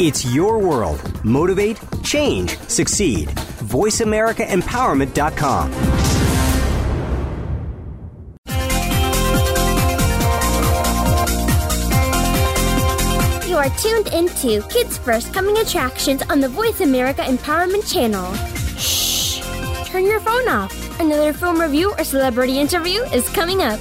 It's 0.00 0.32
your 0.32 0.60
world. 0.60 1.24
Motivate, 1.24 1.80
change, 2.04 2.56
succeed. 2.68 3.30
VoiceAmericaEmpowerment.com. 3.30 5.97
are 13.68 13.76
tuned 13.76 14.06
into 14.14 14.62
Kids 14.68 14.96
First 14.96 15.34
Coming 15.34 15.58
Attractions 15.58 16.22
on 16.30 16.40
the 16.40 16.48
Voice 16.48 16.80
America 16.80 17.20
Empowerment 17.20 17.92
Channel. 17.92 18.32
Shh! 18.78 19.40
Turn 19.86 20.06
your 20.06 20.20
phone 20.20 20.48
off. 20.48 21.00
Another 21.00 21.34
film 21.34 21.60
review 21.60 21.92
or 21.98 22.04
celebrity 22.04 22.58
interview 22.58 23.02
is 23.12 23.28
coming 23.28 23.60
up. 23.60 23.78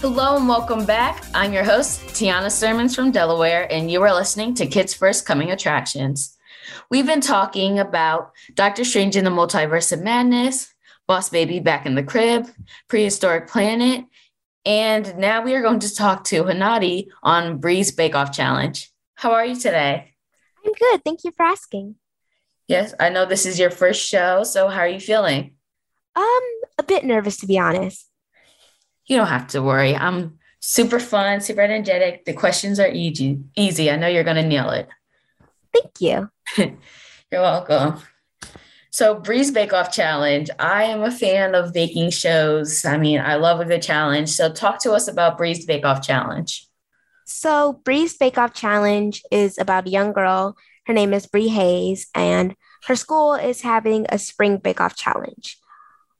Hello 0.00 0.36
and 0.36 0.48
welcome 0.48 0.84
back. 0.84 1.24
I'm 1.34 1.52
your 1.52 1.64
host, 1.64 2.00
Tiana 2.08 2.52
Sermons 2.52 2.94
from 2.94 3.10
Delaware, 3.10 3.66
and 3.72 3.90
you 3.90 4.00
are 4.02 4.14
listening 4.14 4.54
to 4.56 4.66
Kids 4.66 4.94
First 4.94 5.26
Coming 5.26 5.50
Attractions. 5.50 6.36
We've 6.88 7.06
been 7.06 7.20
talking 7.20 7.80
about 7.80 8.30
Doctor 8.54 8.84
Strange 8.84 9.16
in 9.16 9.24
the 9.24 9.30
Multiverse 9.30 9.90
of 9.90 10.02
Madness, 10.02 10.72
Boss 11.08 11.30
Baby 11.30 11.58
Back 11.58 11.84
in 11.84 11.96
the 11.96 12.02
Crib, 12.04 12.46
Prehistoric 12.86 13.48
Planet, 13.48 14.04
and 14.66 15.16
now 15.16 15.42
we 15.42 15.54
are 15.54 15.62
going 15.62 15.78
to 15.78 15.94
talk 15.94 16.24
to 16.24 16.42
Hanadi 16.42 17.06
on 17.22 17.58
Bree's 17.58 17.92
Bake 17.92 18.16
Off 18.16 18.32
Challenge. 18.32 18.90
How 19.14 19.32
are 19.32 19.46
you 19.46 19.54
today? 19.54 20.12
I'm 20.64 20.72
good. 20.72 21.04
Thank 21.04 21.22
you 21.22 21.30
for 21.30 21.44
asking. 21.46 21.94
Yes, 22.66 22.92
I 22.98 23.08
know 23.08 23.24
this 23.24 23.46
is 23.46 23.60
your 23.60 23.70
first 23.70 24.06
show, 24.06 24.42
so 24.42 24.66
how 24.68 24.80
are 24.80 24.88
you 24.88 24.98
feeling? 24.98 25.52
Um, 26.16 26.42
a 26.78 26.82
bit 26.82 27.04
nervous 27.04 27.36
to 27.38 27.46
be 27.46 27.58
honest. 27.58 28.10
You 29.06 29.16
don't 29.16 29.28
have 29.28 29.46
to 29.48 29.62
worry. 29.62 29.94
I'm 29.94 30.40
super 30.58 30.98
fun, 30.98 31.40
super 31.40 31.60
energetic. 31.60 32.24
The 32.24 32.32
questions 32.32 32.80
are 32.80 32.88
easy. 32.88 33.38
Easy. 33.56 33.88
I 33.88 33.94
know 33.94 34.08
you're 34.08 34.24
going 34.24 34.42
to 34.42 34.42
nail 34.42 34.70
it. 34.70 34.88
Thank 35.72 36.00
you. 36.00 36.28
you're 37.30 37.40
welcome. 37.40 38.00
So, 38.96 39.14
Bree's 39.14 39.50
Bake 39.50 39.74
Off 39.74 39.92
Challenge. 39.92 40.48
I 40.58 40.84
am 40.84 41.02
a 41.02 41.10
fan 41.10 41.54
of 41.54 41.74
baking 41.74 42.08
shows. 42.08 42.82
I 42.86 42.96
mean, 42.96 43.20
I 43.20 43.34
love 43.34 43.60
a 43.60 43.66
good 43.66 43.82
challenge. 43.82 44.30
So, 44.30 44.50
talk 44.50 44.78
to 44.84 44.92
us 44.92 45.06
about 45.06 45.36
Bree's 45.36 45.66
Bake 45.66 45.84
Off 45.84 46.00
Challenge. 46.00 46.66
So, 47.26 47.74
Bree's 47.84 48.16
Bake 48.16 48.38
Off 48.38 48.54
Challenge 48.54 49.22
is 49.30 49.58
about 49.58 49.86
a 49.86 49.90
young 49.90 50.14
girl. 50.14 50.56
Her 50.86 50.94
name 50.94 51.12
is 51.12 51.26
Bree 51.26 51.48
Hayes, 51.48 52.06
and 52.14 52.56
her 52.86 52.96
school 52.96 53.34
is 53.34 53.60
having 53.60 54.06
a 54.08 54.18
spring 54.18 54.56
bake 54.56 54.80
off 54.80 54.96
challenge. 54.96 55.58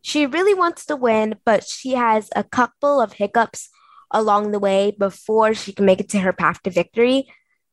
She 0.02 0.26
really 0.26 0.52
wants 0.52 0.84
to 0.84 0.96
win, 0.96 1.36
but 1.46 1.64
she 1.64 1.92
has 1.92 2.28
a 2.36 2.44
couple 2.44 3.00
of 3.00 3.14
hiccups 3.14 3.70
along 4.10 4.50
the 4.50 4.58
way 4.58 4.94
before 4.98 5.54
she 5.54 5.72
can 5.72 5.86
make 5.86 6.00
it 6.00 6.10
to 6.10 6.18
her 6.18 6.34
path 6.34 6.62
to 6.64 6.70
victory. 6.70 7.26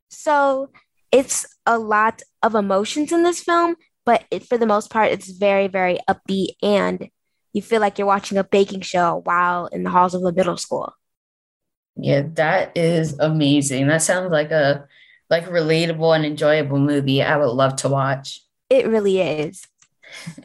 So, 0.10 0.70
it's 1.12 1.46
a 1.66 1.78
lot 1.78 2.22
of 2.42 2.56
emotions 2.56 3.12
in 3.12 3.24
this 3.24 3.42
film, 3.42 3.76
but 4.06 4.24
it, 4.32 4.46
for 4.46 4.58
the 4.58 4.66
most 4.66 4.90
part, 4.90 5.12
it's 5.12 5.30
very, 5.30 5.68
very 5.68 6.00
upbeat 6.10 6.56
and 6.62 7.10
you 7.54 7.62
feel 7.62 7.80
like 7.80 7.98
you're 7.98 8.08
watching 8.08 8.38
a 8.38 8.44
baking 8.44 8.82
show 8.82 9.22
while 9.24 9.68
in 9.68 9.84
the 9.84 9.90
halls 9.90 10.14
of 10.14 10.24
a 10.24 10.32
middle 10.32 10.58
school. 10.58 10.94
Yeah, 11.96 12.24
that 12.34 12.76
is 12.76 13.18
amazing. 13.20 13.88
That 13.88 14.02
sounds 14.02 14.32
like 14.32 14.52
a 14.52 14.88
like 15.30 15.46
relatable 15.46 16.16
and 16.16 16.26
enjoyable 16.26 16.80
movie. 16.80 17.22
I 17.22 17.38
would 17.38 17.52
love 17.52 17.76
to 17.78 17.90
watch. 17.90 18.42
It 18.70 18.88
really 18.88 19.22
is. 19.22 19.68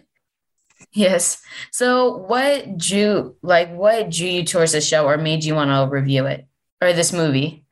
yes. 0.93 1.43
So 1.73 2.17
what 2.17 2.77
drew 2.77 3.37
like 3.43 3.73
what 3.73 4.11
drew 4.11 4.29
you 4.29 4.45
towards 4.45 4.73
the 4.73 4.81
show 4.81 5.07
or 5.07 5.17
made 5.17 5.45
you 5.45 5.55
want 5.55 5.71
to 5.71 5.91
review 5.91 6.27
it 6.27 6.47
or 6.83 6.93
this 6.93 7.13
movie? 7.13 7.65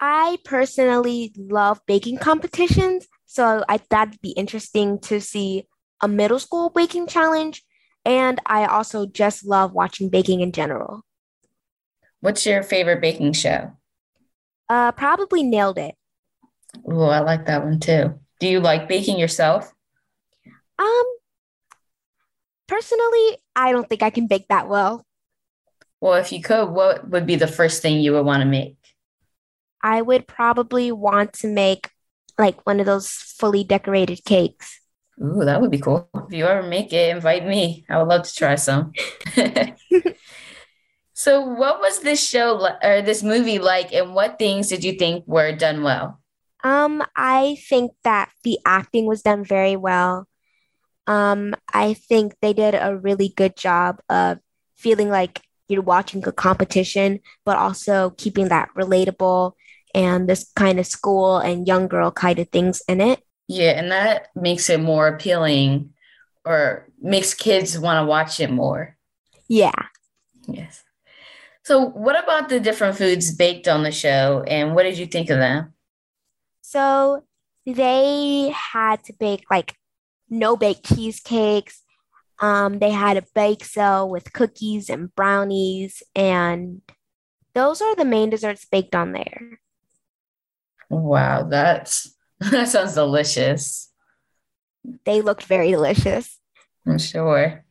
I 0.00 0.38
personally 0.44 1.34
love 1.36 1.80
baking 1.86 2.18
competitions, 2.18 3.06
so 3.30 3.62
I 3.68 3.78
thought 3.78 4.08
it'd 4.08 4.20
be 4.20 4.30
interesting 4.32 4.98
to 5.02 5.20
see 5.20 5.68
a 6.02 6.08
middle 6.08 6.40
school 6.40 6.68
baking 6.68 7.06
challenge. 7.06 7.62
And 8.04 8.40
I 8.44 8.66
also 8.66 9.06
just 9.06 9.46
love 9.46 9.72
watching 9.72 10.08
baking 10.08 10.40
in 10.40 10.50
general. 10.50 11.02
What's 12.18 12.44
your 12.44 12.64
favorite 12.64 13.00
baking 13.00 13.34
show? 13.34 13.70
Uh, 14.68 14.90
probably 14.90 15.44
nailed 15.44 15.78
it. 15.78 15.94
Oh, 16.84 17.04
I 17.04 17.20
like 17.20 17.46
that 17.46 17.62
one 17.62 17.78
too. 17.78 18.18
Do 18.40 18.48
you 18.48 18.58
like 18.58 18.88
baking 18.88 19.20
yourself? 19.20 19.72
Um, 20.80 21.04
personally, 22.66 23.36
I 23.54 23.70
don't 23.70 23.88
think 23.88 24.02
I 24.02 24.10
can 24.10 24.26
bake 24.26 24.48
that 24.48 24.68
well. 24.68 25.06
Well, 26.00 26.14
if 26.14 26.32
you 26.32 26.42
could, 26.42 26.70
what 26.70 27.08
would 27.08 27.26
be 27.26 27.36
the 27.36 27.46
first 27.46 27.80
thing 27.80 28.00
you 28.00 28.12
would 28.14 28.26
want 28.26 28.40
to 28.42 28.48
make? 28.48 28.76
I 29.84 30.02
would 30.02 30.26
probably 30.26 30.90
want 30.90 31.34
to 31.34 31.46
make 31.46 31.90
like 32.40 32.66
one 32.66 32.80
of 32.80 32.86
those 32.86 33.08
fully 33.10 33.64
decorated 33.64 34.24
cakes. 34.24 34.80
Ooh, 35.22 35.44
that 35.44 35.60
would 35.60 35.70
be 35.70 35.78
cool. 35.78 36.08
If 36.14 36.32
you 36.32 36.46
ever 36.46 36.66
make 36.66 36.92
it, 36.92 37.14
invite 37.14 37.46
me. 37.46 37.84
I 37.88 37.98
would 37.98 38.08
love 38.08 38.22
to 38.22 38.34
try 38.34 38.54
some. 38.54 38.92
so, 41.12 41.42
what 41.42 41.80
was 41.80 42.00
this 42.00 42.26
show 42.26 42.66
or 42.82 43.02
this 43.02 43.22
movie 43.22 43.58
like, 43.58 43.92
and 43.92 44.14
what 44.14 44.38
things 44.38 44.68
did 44.68 44.82
you 44.82 44.92
think 44.92 45.24
were 45.26 45.52
done 45.52 45.82
well? 45.82 46.20
Um, 46.64 47.04
I 47.16 47.58
think 47.68 47.92
that 48.04 48.30
the 48.44 48.58
acting 48.64 49.06
was 49.06 49.22
done 49.22 49.44
very 49.44 49.76
well. 49.76 50.26
Um, 51.06 51.54
I 51.72 51.94
think 51.94 52.34
they 52.40 52.52
did 52.52 52.74
a 52.74 52.96
really 52.96 53.28
good 53.28 53.56
job 53.56 54.00
of 54.08 54.38
feeling 54.76 55.10
like 55.10 55.42
you're 55.68 55.82
watching 55.82 56.26
a 56.26 56.32
competition, 56.32 57.20
but 57.44 57.56
also 57.56 58.10
keeping 58.16 58.48
that 58.48 58.70
relatable 58.76 59.52
and 59.94 60.28
this 60.28 60.50
kind 60.54 60.78
of 60.78 60.86
school 60.86 61.38
and 61.38 61.66
young 61.66 61.88
girl 61.88 62.10
kind 62.10 62.38
of 62.38 62.48
things 62.50 62.82
in 62.88 63.00
it. 63.00 63.20
Yeah, 63.48 63.72
and 63.72 63.90
that 63.90 64.28
makes 64.36 64.70
it 64.70 64.80
more 64.80 65.08
appealing 65.08 65.92
or 66.44 66.88
makes 67.00 67.34
kids 67.34 67.78
want 67.78 68.02
to 68.02 68.08
watch 68.08 68.40
it 68.40 68.50
more. 68.50 68.96
Yeah. 69.48 69.86
Yes. 70.46 70.84
So, 71.64 71.86
what 71.86 72.22
about 72.22 72.48
the 72.48 72.60
different 72.60 72.96
foods 72.96 73.34
baked 73.34 73.68
on 73.68 73.82
the 73.82 73.92
show 73.92 74.44
and 74.46 74.74
what 74.74 74.84
did 74.84 74.98
you 74.98 75.06
think 75.06 75.30
of 75.30 75.38
them? 75.38 75.74
So, 76.62 77.24
they 77.66 78.54
had 78.54 79.04
to 79.04 79.12
bake 79.12 79.44
like 79.50 79.74
no 80.28 80.56
bake 80.56 80.82
cheesecakes. 80.84 81.82
Um, 82.40 82.78
they 82.78 82.90
had 82.90 83.16
a 83.16 83.24
bake 83.34 83.64
sale 83.64 84.08
with 84.08 84.32
cookies 84.32 84.88
and 84.88 85.14
brownies, 85.14 86.02
and 86.14 86.80
those 87.54 87.82
are 87.82 87.94
the 87.96 88.04
main 88.04 88.30
desserts 88.30 88.64
baked 88.64 88.94
on 88.94 89.12
there. 89.12 89.60
Wow, 90.90 91.44
that's 91.44 92.14
that 92.40 92.68
sounds 92.68 92.94
delicious. 92.94 93.90
They 95.04 95.22
looked 95.22 95.44
very 95.44 95.70
delicious. 95.70 96.38
I'm 96.86 96.98
sure. 96.98 97.64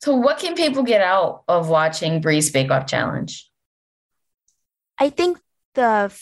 So, 0.00 0.14
what 0.14 0.38
can 0.38 0.54
people 0.54 0.82
get 0.82 1.00
out 1.00 1.42
of 1.48 1.68
watching 1.68 2.20
Bree's 2.20 2.50
Bake 2.50 2.70
Off 2.70 2.86
Challenge? 2.86 3.50
I 4.98 5.10
think 5.10 5.38
the 5.74 6.14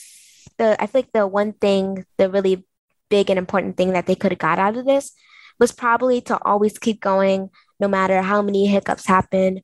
the 0.58 0.80
I 0.80 0.86
feel 0.86 1.00
like 1.00 1.12
the 1.12 1.26
one 1.26 1.52
thing, 1.52 2.06
the 2.16 2.30
really 2.30 2.64
big 3.10 3.30
and 3.30 3.38
important 3.38 3.76
thing 3.76 3.92
that 3.92 4.06
they 4.06 4.14
could 4.14 4.32
have 4.32 4.38
got 4.38 4.58
out 4.58 4.76
of 4.76 4.84
this 4.84 5.12
was 5.58 5.72
probably 5.72 6.20
to 6.20 6.38
always 6.44 6.78
keep 6.78 7.00
going 7.00 7.50
no 7.80 7.88
matter 7.88 8.22
how 8.22 8.42
many 8.42 8.66
hiccups 8.66 9.06
happen, 9.06 9.60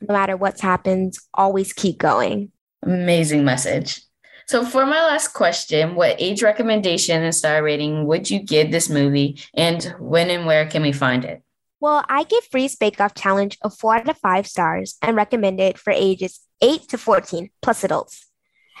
no 0.00 0.12
matter 0.12 0.36
what's 0.36 0.60
happened, 0.60 1.14
always 1.32 1.72
keep 1.72 1.98
going. 1.98 2.50
Amazing 2.82 3.44
message. 3.44 4.00
So, 4.46 4.64
for 4.64 4.84
my 4.84 5.00
last 5.00 5.28
question, 5.28 5.94
what 5.94 6.16
age 6.18 6.42
recommendation 6.42 7.22
and 7.22 7.34
star 7.34 7.62
rating 7.62 8.06
would 8.06 8.30
you 8.30 8.40
give 8.40 8.70
this 8.70 8.90
movie, 8.90 9.40
and 9.54 9.94
when 9.98 10.30
and 10.30 10.46
where 10.46 10.66
can 10.66 10.82
we 10.82 10.92
find 10.92 11.24
it? 11.24 11.42
Well, 11.80 12.04
I 12.08 12.24
give 12.24 12.48
Bree's 12.50 12.76
Bake 12.76 13.00
Off 13.00 13.14
Challenge 13.14 13.58
a 13.62 13.70
four 13.70 13.96
out 13.96 14.08
of 14.08 14.18
five 14.18 14.46
stars 14.46 14.96
and 15.02 15.16
recommend 15.16 15.60
it 15.60 15.78
for 15.78 15.92
ages 15.92 16.40
8 16.62 16.88
to 16.88 16.98
14 16.98 17.50
plus 17.60 17.84
adults. 17.84 18.26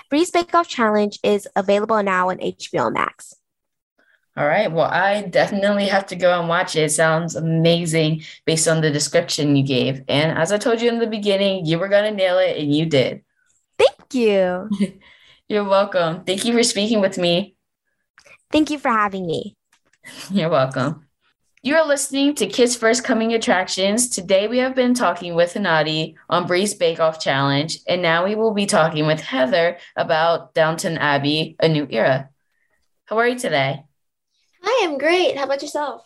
Bree's 0.08 0.30
Bake 0.30 0.54
Off 0.54 0.68
Challenge 0.68 1.18
is 1.22 1.46
available 1.54 2.02
now 2.02 2.30
on 2.30 2.38
HBO 2.38 2.92
Max. 2.92 3.34
All 4.36 4.46
right. 4.46 4.70
Well, 4.70 4.90
I 4.90 5.22
definitely 5.22 5.86
have 5.86 6.06
to 6.06 6.16
go 6.16 6.38
and 6.40 6.48
watch 6.48 6.76
it. 6.76 6.84
It 6.84 6.92
sounds 6.92 7.36
amazing 7.36 8.22
based 8.46 8.66
on 8.66 8.80
the 8.80 8.90
description 8.90 9.54
you 9.54 9.64
gave. 9.64 10.02
And 10.08 10.36
as 10.36 10.50
I 10.50 10.58
told 10.58 10.80
you 10.80 10.88
in 10.88 10.98
the 10.98 11.06
beginning, 11.06 11.66
you 11.66 11.78
were 11.78 11.88
going 11.88 12.10
to 12.10 12.16
nail 12.16 12.38
it, 12.38 12.56
and 12.56 12.74
you 12.74 12.86
did. 12.86 13.22
Thank 13.78 14.14
you. 14.14 14.70
You're 15.48 15.64
welcome. 15.64 16.24
Thank 16.24 16.46
you 16.46 16.54
for 16.54 16.62
speaking 16.62 17.00
with 17.00 17.18
me. 17.18 17.54
Thank 18.50 18.70
you 18.70 18.78
for 18.78 18.88
having 18.88 19.26
me. 19.26 19.56
You're 20.30 20.48
welcome. 20.48 21.06
You're 21.62 21.86
listening 21.86 22.34
to 22.36 22.46
Kids 22.46 22.76
First 22.76 23.04
Coming 23.04 23.32
Attractions. 23.34 24.08
Today 24.08 24.48
we 24.48 24.58
have 24.58 24.74
been 24.74 24.94
talking 24.94 25.34
with 25.34 25.54
Hanadi 25.54 26.14
on 26.30 26.46
Bree's 26.46 26.74
Bake 26.74 27.00
Off 27.00 27.20
Challenge, 27.20 27.78
and 27.88 28.00
now 28.00 28.24
we 28.24 28.34
will 28.34 28.52
be 28.52 28.66
talking 28.66 29.06
with 29.06 29.20
Heather 29.20 29.78
about 29.96 30.54
Downton 30.54 30.96
Abbey, 30.98 31.56
A 31.60 31.68
New 31.68 31.86
Era. 31.90 32.30
How 33.06 33.18
are 33.18 33.28
you 33.28 33.38
today? 33.38 33.82
Hi, 34.62 34.86
I'm 34.86 34.98
great. 34.98 35.36
How 35.36 35.44
about 35.44 35.62
yourself? 35.62 36.04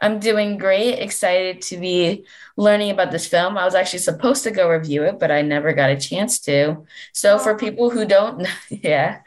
I'm 0.00 0.20
doing 0.20 0.58
great. 0.58 1.00
Excited 1.00 1.60
to 1.62 1.76
be 1.76 2.24
learning 2.56 2.90
about 2.90 3.10
this 3.10 3.26
film. 3.26 3.58
I 3.58 3.64
was 3.64 3.74
actually 3.74 3.98
supposed 3.98 4.44
to 4.44 4.50
go 4.52 4.70
review 4.70 5.02
it, 5.02 5.18
but 5.18 5.30
I 5.30 5.42
never 5.42 5.72
got 5.72 5.90
a 5.90 5.98
chance 5.98 6.38
to. 6.40 6.84
So 7.12 7.38
for 7.38 7.56
people 7.56 7.90
who 7.90 8.04
don't 8.04 8.38
know, 8.38 8.50
yeah. 8.70 9.20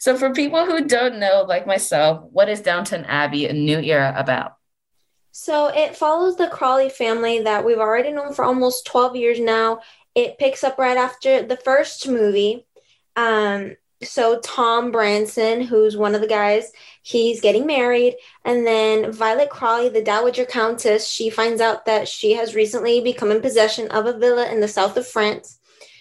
So 0.00 0.16
for 0.16 0.32
people 0.32 0.64
who 0.64 0.86
don't 0.86 1.18
know, 1.18 1.44
like 1.46 1.66
myself, 1.66 2.24
what 2.30 2.48
is 2.48 2.60
Downton 2.60 3.04
Abbey, 3.04 3.46
a 3.46 3.52
new 3.52 3.78
era 3.80 4.14
about? 4.16 4.56
So 5.30 5.66
it 5.66 5.96
follows 5.96 6.36
the 6.36 6.48
Crawley 6.48 6.88
family 6.88 7.40
that 7.42 7.64
we've 7.64 7.78
already 7.78 8.12
known 8.12 8.32
for 8.32 8.44
almost 8.44 8.86
12 8.86 9.16
years 9.16 9.40
now. 9.40 9.80
It 10.14 10.38
picks 10.38 10.62
up 10.62 10.78
right 10.78 10.96
after 10.96 11.42
the 11.42 11.56
first 11.56 12.08
movie. 12.08 12.66
Um, 13.16 13.76
so 14.04 14.38
Tom 14.40 14.90
Branson, 14.90 15.62
who's 15.62 15.96
one 15.96 16.14
of 16.14 16.20
the 16.20 16.26
guys, 16.26 16.72
he's 17.02 17.40
getting 17.40 17.66
married, 17.66 18.16
and 18.44 18.66
then 18.66 19.12
Violet 19.12 19.50
Crawley, 19.50 19.88
the 19.88 20.02
Dowager 20.02 20.44
Countess, 20.44 21.08
she 21.08 21.30
finds 21.30 21.60
out 21.60 21.86
that 21.86 22.06
she 22.06 22.34
has 22.34 22.54
recently 22.54 23.00
become 23.00 23.30
in 23.30 23.40
possession 23.40 23.88
of 23.88 24.06
a 24.06 24.18
villa 24.18 24.50
in 24.50 24.60
the 24.60 24.68
south 24.68 24.96
of 24.96 25.06
France. 25.06 25.58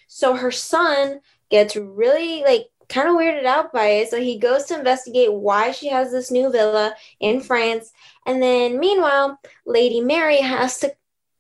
So 0.08 0.36
her 0.36 0.52
son 0.52 1.22
gets 1.50 1.76
really 1.76 2.44
like 2.44 2.68
kind 2.90 3.08
of 3.08 3.16
weirded 3.16 3.46
out 3.46 3.74
by 3.74 3.86
it. 3.86 4.10
So 4.10 4.20
he 4.20 4.38
goes 4.38 4.66
to 4.66 4.78
investigate 4.78 5.34
why 5.34 5.72
she 5.72 5.90
has 5.90 6.12
this 6.12 6.32
new 6.32 6.52
villa 6.52 6.96
in 7.20 7.42
France. 7.42 7.92
And 8.26 8.42
then 8.42 8.80
meanwhile, 8.80 9.40
Lady 9.66 10.02
Mary 10.02 10.38
has 10.38 10.80
to 10.80 10.94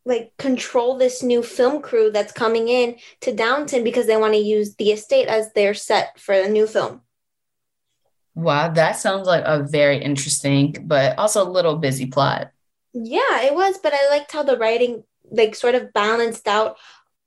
like 0.06 0.34
control 0.38 0.98
this 0.98 1.24
new 1.24 1.42
film 1.42 1.82
crew 1.82 2.12
that's 2.12 2.34
coming 2.34 2.68
in 2.68 2.98
to 3.22 3.34
Downton 3.34 3.84
because 3.84 4.08
they 4.08 4.18
want 4.18 4.34
to 4.34 4.40
use 4.40 4.76
the 4.76 4.92
estate 4.92 5.28
as 5.28 5.54
their 5.54 5.74
set 5.74 6.20
for 6.20 6.42
the 6.42 6.50
new 6.50 6.68
film. 6.68 7.02
Wow, 8.36 8.70
that 8.70 8.94
sounds 8.94 9.28
like 9.28 9.44
a 9.46 9.64
very 9.64 10.04
interesting 10.04 10.76
but 10.82 11.18
also 11.18 11.48
a 11.48 11.50
little 11.50 11.78
busy 11.78 12.08
plot. 12.08 12.52
Yeah, 12.94 13.42
it 13.42 13.56
was, 13.56 13.78
but 13.78 13.94
I 13.94 14.10
liked 14.10 14.32
how 14.32 14.44
the 14.44 14.58
writing 14.58 15.04
like 15.32 15.56
sort 15.56 15.76
of 15.76 15.94
balanced 15.94 16.48
out 16.48 16.78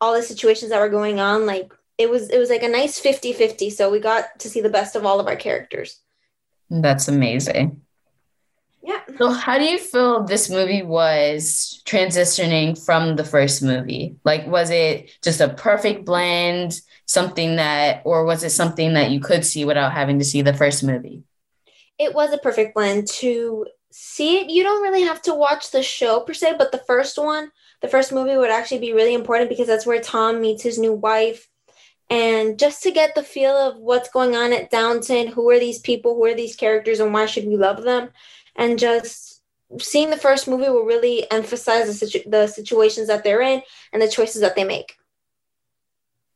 all 0.00 0.14
the 0.14 0.22
situations 0.22 0.70
that 0.70 0.80
were 0.80 0.88
going 0.88 1.18
on 1.18 1.46
like 1.46 1.72
it 1.98 2.10
was 2.10 2.28
it 2.28 2.38
was 2.38 2.50
like 2.50 2.62
a 2.62 2.68
nice 2.68 3.00
50-50 3.00 3.72
so 3.72 3.90
we 3.90 3.98
got 3.98 4.38
to 4.40 4.50
see 4.50 4.60
the 4.60 4.68
best 4.68 4.94
of 4.94 5.06
all 5.06 5.20
of 5.20 5.26
our 5.26 5.36
characters. 5.36 6.00
That's 6.68 7.08
amazing. 7.08 7.80
Yeah. 8.86 9.00
So, 9.18 9.30
how 9.30 9.58
do 9.58 9.64
you 9.64 9.78
feel 9.78 10.22
this 10.22 10.48
movie 10.48 10.82
was 10.82 11.82
transitioning 11.86 12.78
from 12.82 13.16
the 13.16 13.24
first 13.24 13.60
movie? 13.60 14.14
Like, 14.24 14.46
was 14.46 14.70
it 14.70 15.10
just 15.22 15.40
a 15.40 15.48
perfect 15.48 16.04
blend, 16.04 16.80
something 17.04 17.56
that, 17.56 18.02
or 18.04 18.24
was 18.24 18.44
it 18.44 18.50
something 18.50 18.94
that 18.94 19.10
you 19.10 19.18
could 19.18 19.44
see 19.44 19.64
without 19.64 19.92
having 19.92 20.20
to 20.20 20.24
see 20.24 20.40
the 20.40 20.54
first 20.54 20.84
movie? 20.84 21.24
It 21.98 22.14
was 22.14 22.32
a 22.32 22.38
perfect 22.38 22.76
blend. 22.76 23.08
To 23.08 23.66
see 23.90 24.38
it, 24.38 24.50
you 24.50 24.62
don't 24.62 24.82
really 24.82 25.02
have 25.02 25.20
to 25.22 25.34
watch 25.34 25.72
the 25.72 25.82
show 25.82 26.20
per 26.20 26.32
se, 26.32 26.54
but 26.56 26.70
the 26.70 26.84
first 26.86 27.18
one, 27.18 27.50
the 27.82 27.88
first 27.88 28.12
movie 28.12 28.36
would 28.36 28.50
actually 28.50 28.78
be 28.78 28.92
really 28.92 29.14
important 29.14 29.50
because 29.50 29.66
that's 29.66 29.86
where 29.86 30.00
Tom 30.00 30.40
meets 30.40 30.62
his 30.62 30.78
new 30.78 30.92
wife. 30.92 31.48
And 32.08 32.56
just 32.56 32.84
to 32.84 32.92
get 32.92 33.16
the 33.16 33.24
feel 33.24 33.56
of 33.56 33.78
what's 33.78 34.10
going 34.10 34.36
on 34.36 34.52
at 34.52 34.70
Downton, 34.70 35.26
who 35.26 35.50
are 35.50 35.58
these 35.58 35.80
people, 35.80 36.14
who 36.14 36.24
are 36.26 36.36
these 36.36 36.54
characters, 36.54 37.00
and 37.00 37.12
why 37.12 37.26
should 37.26 37.46
we 37.46 37.56
love 37.56 37.82
them? 37.82 38.10
And 38.56 38.78
just 38.78 39.42
seeing 39.80 40.10
the 40.10 40.16
first 40.16 40.48
movie 40.48 40.68
will 40.68 40.84
really 40.84 41.30
emphasize 41.30 41.86
the, 41.86 41.92
situ- 41.92 42.28
the 42.28 42.46
situations 42.46 43.08
that 43.08 43.24
they're 43.24 43.42
in 43.42 43.62
and 43.92 44.00
the 44.00 44.08
choices 44.08 44.40
that 44.40 44.54
they 44.54 44.64
make. 44.64 44.96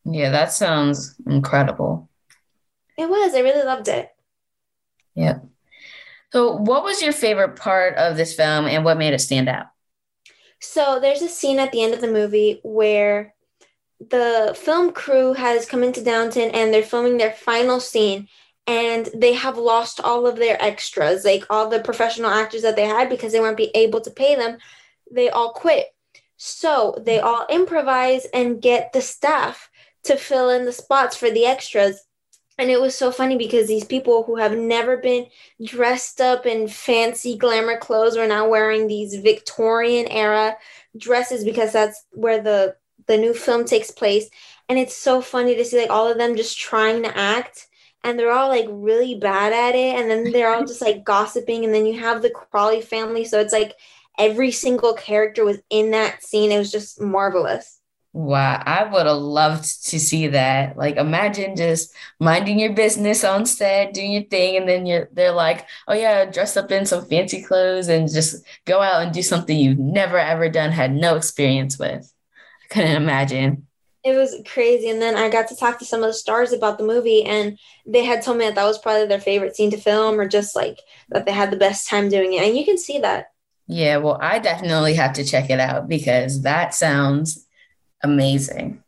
Yeah, 0.04 0.30
that 0.30 0.52
sounds 0.52 1.14
incredible. 1.26 2.08
It 2.96 3.08
was. 3.08 3.34
I 3.34 3.40
really 3.40 3.64
loved 3.64 3.88
it. 3.88 4.10
Yep. 5.14 5.44
So, 6.32 6.56
what 6.56 6.84
was 6.84 7.02
your 7.02 7.12
favorite 7.12 7.56
part 7.56 7.96
of 7.96 8.16
this 8.16 8.34
film 8.34 8.66
and 8.66 8.84
what 8.84 8.98
made 8.98 9.14
it 9.14 9.20
stand 9.20 9.48
out? 9.48 9.66
So, 10.60 11.00
there's 11.00 11.22
a 11.22 11.28
scene 11.28 11.58
at 11.58 11.72
the 11.72 11.82
end 11.82 11.94
of 11.94 12.00
the 12.00 12.10
movie 12.10 12.60
where 12.62 13.34
the 13.98 14.56
film 14.56 14.92
crew 14.92 15.34
has 15.34 15.66
come 15.66 15.82
into 15.82 16.02
Downton 16.02 16.50
and 16.50 16.72
they're 16.72 16.82
filming 16.82 17.18
their 17.18 17.32
final 17.32 17.80
scene 17.80 18.28
and 18.70 19.08
they 19.12 19.32
have 19.32 19.58
lost 19.58 20.00
all 20.00 20.28
of 20.28 20.36
their 20.36 20.56
extras, 20.62 21.24
like 21.24 21.44
all 21.50 21.68
the 21.68 21.80
professional 21.80 22.30
actors 22.30 22.62
that 22.62 22.76
they 22.76 22.86
had 22.86 23.10
because 23.10 23.32
they 23.32 23.40
weren't 23.40 23.56
be 23.56 23.72
able 23.74 24.00
to 24.00 24.12
pay 24.12 24.36
them. 24.36 24.58
They 25.10 25.28
all 25.28 25.52
quit. 25.52 25.86
So 26.36 26.94
they 27.04 27.18
all 27.18 27.46
improvise 27.50 28.26
and 28.32 28.62
get 28.62 28.92
the 28.92 29.02
staff 29.02 29.68
to 30.04 30.14
fill 30.14 30.50
in 30.50 30.66
the 30.66 30.72
spots 30.72 31.16
for 31.16 31.32
the 31.32 31.46
extras. 31.46 32.06
And 32.58 32.70
it 32.70 32.80
was 32.80 32.94
so 32.94 33.10
funny 33.10 33.36
because 33.36 33.66
these 33.66 33.84
people 33.84 34.22
who 34.22 34.36
have 34.36 34.56
never 34.56 34.96
been 34.98 35.26
dressed 35.64 36.20
up 36.20 36.46
in 36.46 36.68
fancy 36.68 37.36
glamour 37.36 37.76
clothes 37.76 38.16
were 38.16 38.28
now 38.28 38.48
wearing 38.48 38.86
these 38.86 39.16
Victorian 39.16 40.06
era 40.06 40.56
dresses 40.96 41.42
because 41.42 41.72
that's 41.72 42.06
where 42.12 42.40
the 42.40 42.76
the 43.08 43.18
new 43.18 43.34
film 43.34 43.64
takes 43.64 43.90
place. 43.90 44.30
And 44.68 44.78
it's 44.78 44.96
so 44.96 45.20
funny 45.20 45.56
to 45.56 45.64
see 45.64 45.80
like 45.80 45.90
all 45.90 46.06
of 46.06 46.18
them 46.18 46.36
just 46.36 46.56
trying 46.56 47.02
to 47.02 47.18
act 47.18 47.66
and 48.04 48.18
they're 48.18 48.32
all 48.32 48.48
like 48.48 48.66
really 48.68 49.16
bad 49.16 49.52
at 49.52 49.74
it 49.74 49.96
and 49.96 50.10
then 50.10 50.32
they're 50.32 50.52
all 50.52 50.64
just 50.64 50.80
like 50.80 51.04
gossiping 51.04 51.64
and 51.64 51.74
then 51.74 51.86
you 51.86 52.00
have 52.00 52.22
the 52.22 52.30
Crawley 52.30 52.80
family 52.80 53.24
so 53.24 53.40
it's 53.40 53.52
like 53.52 53.76
every 54.20 54.50
single 54.50 54.92
character 54.92 55.44
was 55.44 55.58
in 55.70 55.90
that 55.92 56.22
scene. 56.22 56.52
It 56.52 56.58
was 56.58 56.70
just 56.70 57.00
marvelous. 57.00 57.78
Wow 58.12 58.60
i 58.66 58.82
would 58.82 59.06
have 59.06 59.18
loved 59.18 59.86
to 59.86 60.00
see 60.00 60.26
that. 60.28 60.76
Like 60.76 60.96
imagine 60.96 61.54
just 61.54 61.94
minding 62.18 62.58
your 62.58 62.72
business 62.72 63.22
on 63.22 63.46
set 63.46 63.94
doing 63.94 64.10
your 64.10 64.24
thing 64.24 64.56
and 64.56 64.68
then 64.68 64.84
you're 64.84 65.08
they're 65.12 65.30
like 65.30 65.68
oh 65.86 65.94
yeah 65.94 66.24
dress 66.24 66.56
up 66.56 66.72
in 66.72 66.86
some 66.86 67.06
fancy 67.06 67.40
clothes 67.40 67.86
and 67.86 68.12
just 68.12 68.44
go 68.64 68.82
out 68.82 69.04
and 69.04 69.14
do 69.14 69.22
something 69.22 69.56
you've 69.56 69.78
never 69.78 70.18
ever 70.18 70.48
done 70.48 70.72
had 70.72 70.92
no 70.92 71.14
experience 71.14 71.78
with. 71.78 72.12
I 72.64 72.74
couldn't 72.74 72.96
imagine 72.96 73.68
it 74.02 74.16
was 74.16 74.36
crazy. 74.46 74.88
And 74.88 75.00
then 75.00 75.16
i 75.16 75.28
got 75.28 75.48
to 75.48 75.56
talk 75.56 75.78
to 75.78 75.84
some 75.84 76.02
of 76.02 76.08
the 76.08 76.14
stars 76.14 76.52
about 76.52 76.78
the 76.78 76.84
movie 76.84 77.24
and 77.24 77.58
they 77.86 78.04
had 78.04 78.22
told 78.22 78.38
me 78.38 78.46
that 78.46 78.54
that 78.54 78.64
was 78.64 78.78
probably 78.78 79.06
their 79.06 79.20
favorite 79.20 79.56
scene 79.56 79.70
to 79.70 79.76
film 79.76 80.18
or 80.18 80.26
just 80.26 80.56
like 80.56 80.78
that 81.10 81.26
they 81.26 81.32
had 81.32 81.50
the 81.50 81.56
best 81.56 81.88
time 81.88 82.08
doing 82.08 82.32
it. 82.32 82.42
And 82.42 82.56
you 82.56 82.64
can 82.64 82.78
see 82.78 82.98
that. 82.98 83.32
Yeah 83.66 83.98
well 83.98 84.18
i 84.20 84.38
definitely 84.38 84.94
have 84.94 85.12
to 85.14 85.24
check 85.24 85.50
it 85.50 85.60
out 85.60 85.88
because 85.88 86.42
that 86.42 86.74
sounds 86.74 87.46
amazing. 88.02 88.82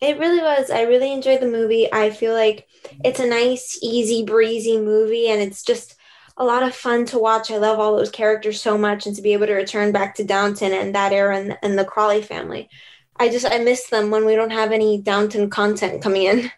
It 0.00 0.18
really 0.18 0.40
was. 0.40 0.70
I 0.70 0.82
really 0.82 1.12
enjoyed 1.12 1.40
the 1.40 1.46
movie. 1.46 1.90
I 1.92 2.10
feel 2.10 2.34
like 2.34 2.66
it's 3.04 3.20
a 3.20 3.26
nice 3.26 3.78
easy 3.82 4.24
breezy 4.24 4.78
movie 4.78 5.28
and 5.28 5.40
it's 5.40 5.62
just 5.62 5.96
a 6.36 6.44
lot 6.44 6.62
of 6.62 6.74
fun 6.74 7.06
to 7.06 7.18
watch. 7.18 7.50
I 7.50 7.58
love 7.58 7.78
all 7.78 7.96
those 7.96 8.10
characters 8.10 8.60
so 8.60 8.76
much 8.76 9.06
and 9.06 9.14
to 9.16 9.22
be 9.22 9.32
able 9.32 9.46
to 9.46 9.54
return 9.54 9.92
back 9.92 10.16
to 10.16 10.24
downton 10.24 10.72
and 10.72 10.94
that 10.94 11.12
era 11.12 11.38
and, 11.38 11.56
and 11.62 11.78
the 11.78 11.84
crawley 11.84 12.22
family 12.22 12.68
I 13.16 13.28
just 13.28 13.46
I 13.46 13.58
miss 13.58 13.88
them 13.88 14.10
when 14.10 14.24
we 14.26 14.34
don't 14.34 14.52
have 14.52 14.72
any 14.72 15.00
Downton 15.00 15.50
content 15.50 16.02
coming 16.02 16.22
in. 16.22 16.50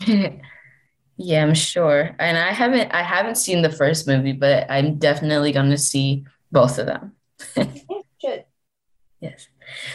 yeah, 1.16 1.42
I'm 1.42 1.54
sure. 1.54 2.14
And 2.18 2.38
I 2.38 2.52
haven't 2.52 2.92
I 2.92 3.02
haven't 3.02 3.36
seen 3.36 3.62
the 3.62 3.70
first 3.70 4.06
movie, 4.06 4.32
but 4.32 4.70
I'm 4.70 4.98
definitely 4.98 5.52
going 5.52 5.70
to 5.70 5.78
see 5.78 6.24
both 6.52 6.78
of 6.78 6.86
them. 6.86 7.12
Good. 8.20 8.44
Yes. 9.20 9.48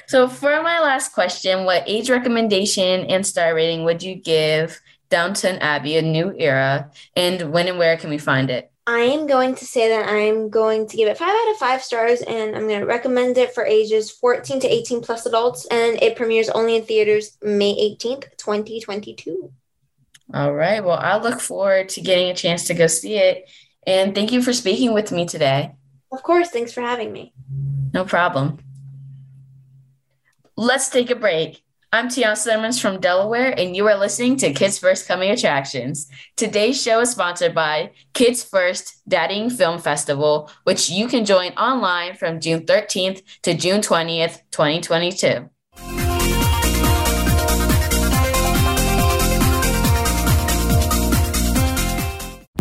So 0.07 0.28
for 0.28 0.61
my 0.61 0.80
last 0.80 1.13
question, 1.13 1.65
what 1.65 1.84
age 1.86 2.09
recommendation 2.09 3.05
and 3.05 3.26
star 3.26 3.53
rating 3.53 3.86
would 3.86 4.03
you 4.03 4.15
give 4.15 4.82
Downton 5.09 5.57
Abbey, 5.59 5.97
a 5.97 6.01
new 6.01 6.34
era, 6.38 6.91
and 7.15 7.51
when 7.51 7.67
and 7.67 7.80
where 7.80 7.97
can 7.97 8.09
we 8.09 8.17
find 8.17 8.49
it? 8.49 8.72
I 8.89 9.01
am 9.01 9.27
going 9.27 9.53
to 9.53 9.65
say 9.65 9.89
that 9.89 10.09
I'm 10.09 10.49
going 10.49 10.87
to 10.87 10.97
give 10.97 11.07
it 11.07 11.15
five 11.15 11.29
out 11.29 11.51
of 11.51 11.57
five 11.57 11.83
stars, 11.83 12.23
and 12.23 12.55
I'm 12.55 12.67
going 12.67 12.79
to 12.79 12.87
recommend 12.87 13.37
it 13.37 13.53
for 13.53 13.63
ages 13.63 14.09
14 14.09 14.61
to 14.61 14.67
18 14.67 15.01
plus 15.01 15.27
adults, 15.27 15.67
and 15.69 16.01
it 16.01 16.15
premieres 16.15 16.49
only 16.49 16.75
in 16.75 16.85
theaters 16.85 17.37
May 17.43 17.75
18th, 17.75 18.35
2022. 18.37 19.53
All 20.33 20.53
right. 20.55 20.83
Well, 20.83 20.97
I 20.97 21.17
look 21.17 21.39
forward 21.39 21.89
to 21.89 22.01
getting 22.01 22.31
a 22.31 22.33
chance 22.33 22.63
to 22.65 22.73
go 22.73 22.87
see 22.87 23.17
it. 23.17 23.47
And 23.85 24.15
thank 24.15 24.31
you 24.31 24.41
for 24.41 24.53
speaking 24.53 24.91
with 24.95 25.11
me 25.11 25.27
today. 25.27 25.75
Of 26.11 26.23
course. 26.23 26.49
Thanks 26.49 26.73
for 26.73 26.81
having 26.81 27.13
me. 27.13 27.31
No 27.93 28.05
problem. 28.05 28.57
Let's 30.55 30.89
take 30.89 31.11
a 31.11 31.15
break. 31.15 31.63
I'm 31.91 32.07
Tiana 32.07 32.37
Simmons 32.37 32.79
from 32.79 32.99
Delaware, 32.99 33.51
and 33.57 33.75
you 33.75 33.87
are 33.87 33.97
listening 33.97 34.37
to 34.37 34.53
Kids 34.53 34.77
First 34.77 35.07
Coming 35.07 35.31
Attractions. 35.31 36.07
Today's 36.37 36.79
show 36.79 36.99
is 36.99 37.09
sponsored 37.09 37.55
by 37.55 37.89
Kids 38.13 38.43
First 38.43 39.01
Daddying 39.09 39.51
Film 39.51 39.79
Festival, 39.79 40.51
which 40.65 40.91
you 40.91 41.07
can 41.07 41.25
join 41.25 41.51
online 41.53 42.15
from 42.15 42.39
June 42.39 42.61
13th 42.67 43.23
to 43.41 43.55
June 43.55 43.81
20th, 43.81 44.41
2022. 44.51 45.49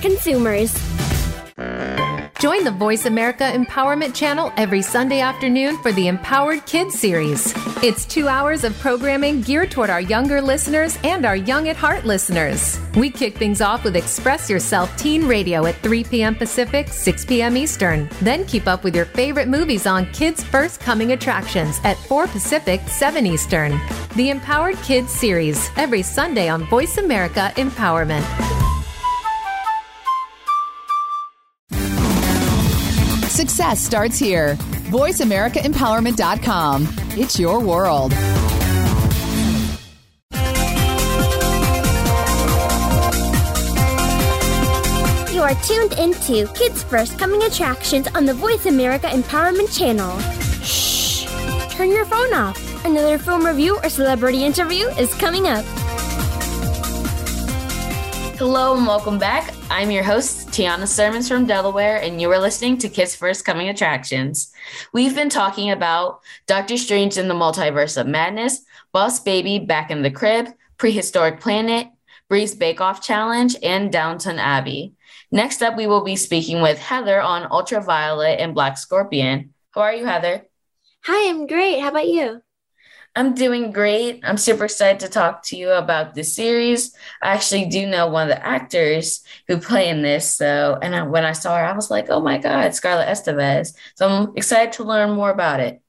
consumers. 0.00 0.72
Join 2.40 2.64
the 2.64 2.70
Voice 2.70 3.04
America 3.04 3.44
Empowerment 3.44 4.14
Channel 4.14 4.50
every 4.56 4.80
Sunday 4.80 5.20
afternoon 5.20 5.76
for 5.82 5.92
the 5.92 6.08
Empowered 6.08 6.64
Kids 6.64 6.98
series. 6.98 7.52
It's 7.82 8.06
two 8.06 8.28
hours 8.28 8.64
of 8.64 8.74
programming 8.78 9.42
geared 9.42 9.70
toward 9.70 9.90
our 9.90 10.00
younger 10.00 10.40
listeners 10.40 10.96
and 11.04 11.26
our 11.26 11.36
young 11.36 11.68
at 11.68 11.76
heart 11.76 12.06
listeners. 12.06 12.80
We 12.96 13.10
kick 13.10 13.36
things 13.36 13.60
off 13.60 13.84
with 13.84 13.94
Express 13.94 14.48
Yourself 14.48 14.96
Teen 14.96 15.28
Radio 15.28 15.66
at 15.66 15.76
3 15.82 16.04
p.m. 16.04 16.34
Pacific, 16.34 16.88
6 16.88 17.26
p.m. 17.26 17.58
Eastern. 17.58 18.08
Then 18.22 18.46
keep 18.46 18.66
up 18.66 18.84
with 18.84 18.96
your 18.96 19.04
favorite 19.04 19.48
movies 19.48 19.86
on 19.86 20.10
Kids 20.12 20.42
First 20.42 20.80
Coming 20.80 21.12
Attractions 21.12 21.78
at 21.84 21.98
4 21.98 22.26
Pacific, 22.26 22.80
7 22.88 23.26
Eastern. 23.26 23.78
The 24.16 24.30
Empowered 24.30 24.76
Kids 24.76 25.12
series 25.12 25.68
every 25.76 26.00
Sunday 26.00 26.48
on 26.48 26.64
Voice 26.70 26.96
America 26.96 27.52
Empowerment. 27.56 28.24
Success 33.60 33.84
starts 33.84 34.18
here. 34.18 34.56
VoiceAmericaEmpowerment.com. 34.88 36.88
It's 37.10 37.38
your 37.38 37.60
world. 37.60 38.12
You 45.34 45.42
are 45.42 45.54
tuned 45.62 45.92
into 45.98 46.50
Kids 46.54 46.82
First 46.84 47.18
Coming 47.18 47.42
Attractions 47.42 48.08
on 48.14 48.24
the 48.24 48.32
Voice 48.32 48.64
America 48.64 49.08
Empowerment 49.08 49.76
Channel. 49.76 50.18
Shh! 50.62 51.26
Turn 51.74 51.90
your 51.90 52.06
phone 52.06 52.32
off. 52.32 52.56
Another 52.86 53.18
film 53.18 53.44
review 53.44 53.76
or 53.76 53.90
celebrity 53.90 54.42
interview 54.42 54.86
is 54.96 55.12
coming 55.16 55.48
up. 55.48 55.66
Hello 58.38 58.74
and 58.74 58.86
welcome 58.86 59.18
back. 59.18 59.52
I'm 59.70 59.90
your 59.90 60.02
host, 60.02 60.39
Tiana 60.50 60.88
Sermons 60.88 61.28
from 61.28 61.46
Delaware, 61.46 62.02
and 62.02 62.20
you 62.20 62.28
are 62.32 62.38
listening 62.38 62.76
to 62.78 62.88
Kids 62.88 63.14
First 63.14 63.44
Coming 63.44 63.68
Attractions. 63.68 64.52
We've 64.92 65.14
been 65.14 65.28
talking 65.28 65.70
about 65.70 66.22
Doctor 66.48 66.76
Strange 66.76 67.16
in 67.16 67.28
the 67.28 67.34
Multiverse 67.34 67.96
of 67.96 68.08
Madness, 68.08 68.64
Boss 68.90 69.20
Baby 69.20 69.60
Back 69.60 69.92
in 69.92 70.02
the 70.02 70.10
Crib, 70.10 70.48
Prehistoric 70.76 71.38
Planet, 71.38 71.86
Bree's 72.28 72.56
Bake 72.56 72.80
Off 72.80 73.00
Challenge, 73.00 73.54
and 73.62 73.92
Downton 73.92 74.40
Abbey. 74.40 74.94
Next 75.30 75.62
up, 75.62 75.76
we 75.76 75.86
will 75.86 76.02
be 76.02 76.16
speaking 76.16 76.60
with 76.60 76.80
Heather 76.80 77.20
on 77.20 77.46
Ultraviolet 77.52 78.40
and 78.40 78.52
Black 78.52 78.76
Scorpion. 78.76 79.54
How 79.70 79.82
are 79.82 79.94
you, 79.94 80.04
Heather? 80.04 80.46
Hi, 81.04 81.30
I'm 81.30 81.46
great. 81.46 81.78
How 81.78 81.90
about 81.90 82.08
you? 82.08 82.42
I'm 83.16 83.34
doing 83.34 83.72
great. 83.72 84.20
I'm 84.22 84.36
super 84.36 84.64
excited 84.66 85.00
to 85.00 85.08
talk 85.08 85.42
to 85.44 85.56
you 85.56 85.70
about 85.70 86.14
this 86.14 86.34
series. 86.34 86.94
I 87.20 87.34
actually 87.34 87.66
do 87.66 87.86
know 87.86 88.06
one 88.06 88.30
of 88.30 88.36
the 88.36 88.46
actors 88.46 89.24
who 89.48 89.58
play 89.58 89.88
in 89.88 90.02
this. 90.02 90.32
So, 90.32 90.78
and 90.80 90.94
I, 90.94 91.02
when 91.02 91.24
I 91.24 91.32
saw 91.32 91.56
her, 91.56 91.64
I 91.64 91.74
was 91.74 91.90
like, 91.90 92.08
oh 92.08 92.20
my 92.20 92.38
God, 92.38 92.72
Scarlett 92.72 93.08
Estevez. 93.08 93.74
So 93.96 94.08
I'm 94.08 94.36
excited 94.36 94.72
to 94.74 94.84
learn 94.84 95.10
more 95.10 95.30
about 95.30 95.58
it. 95.58 95.82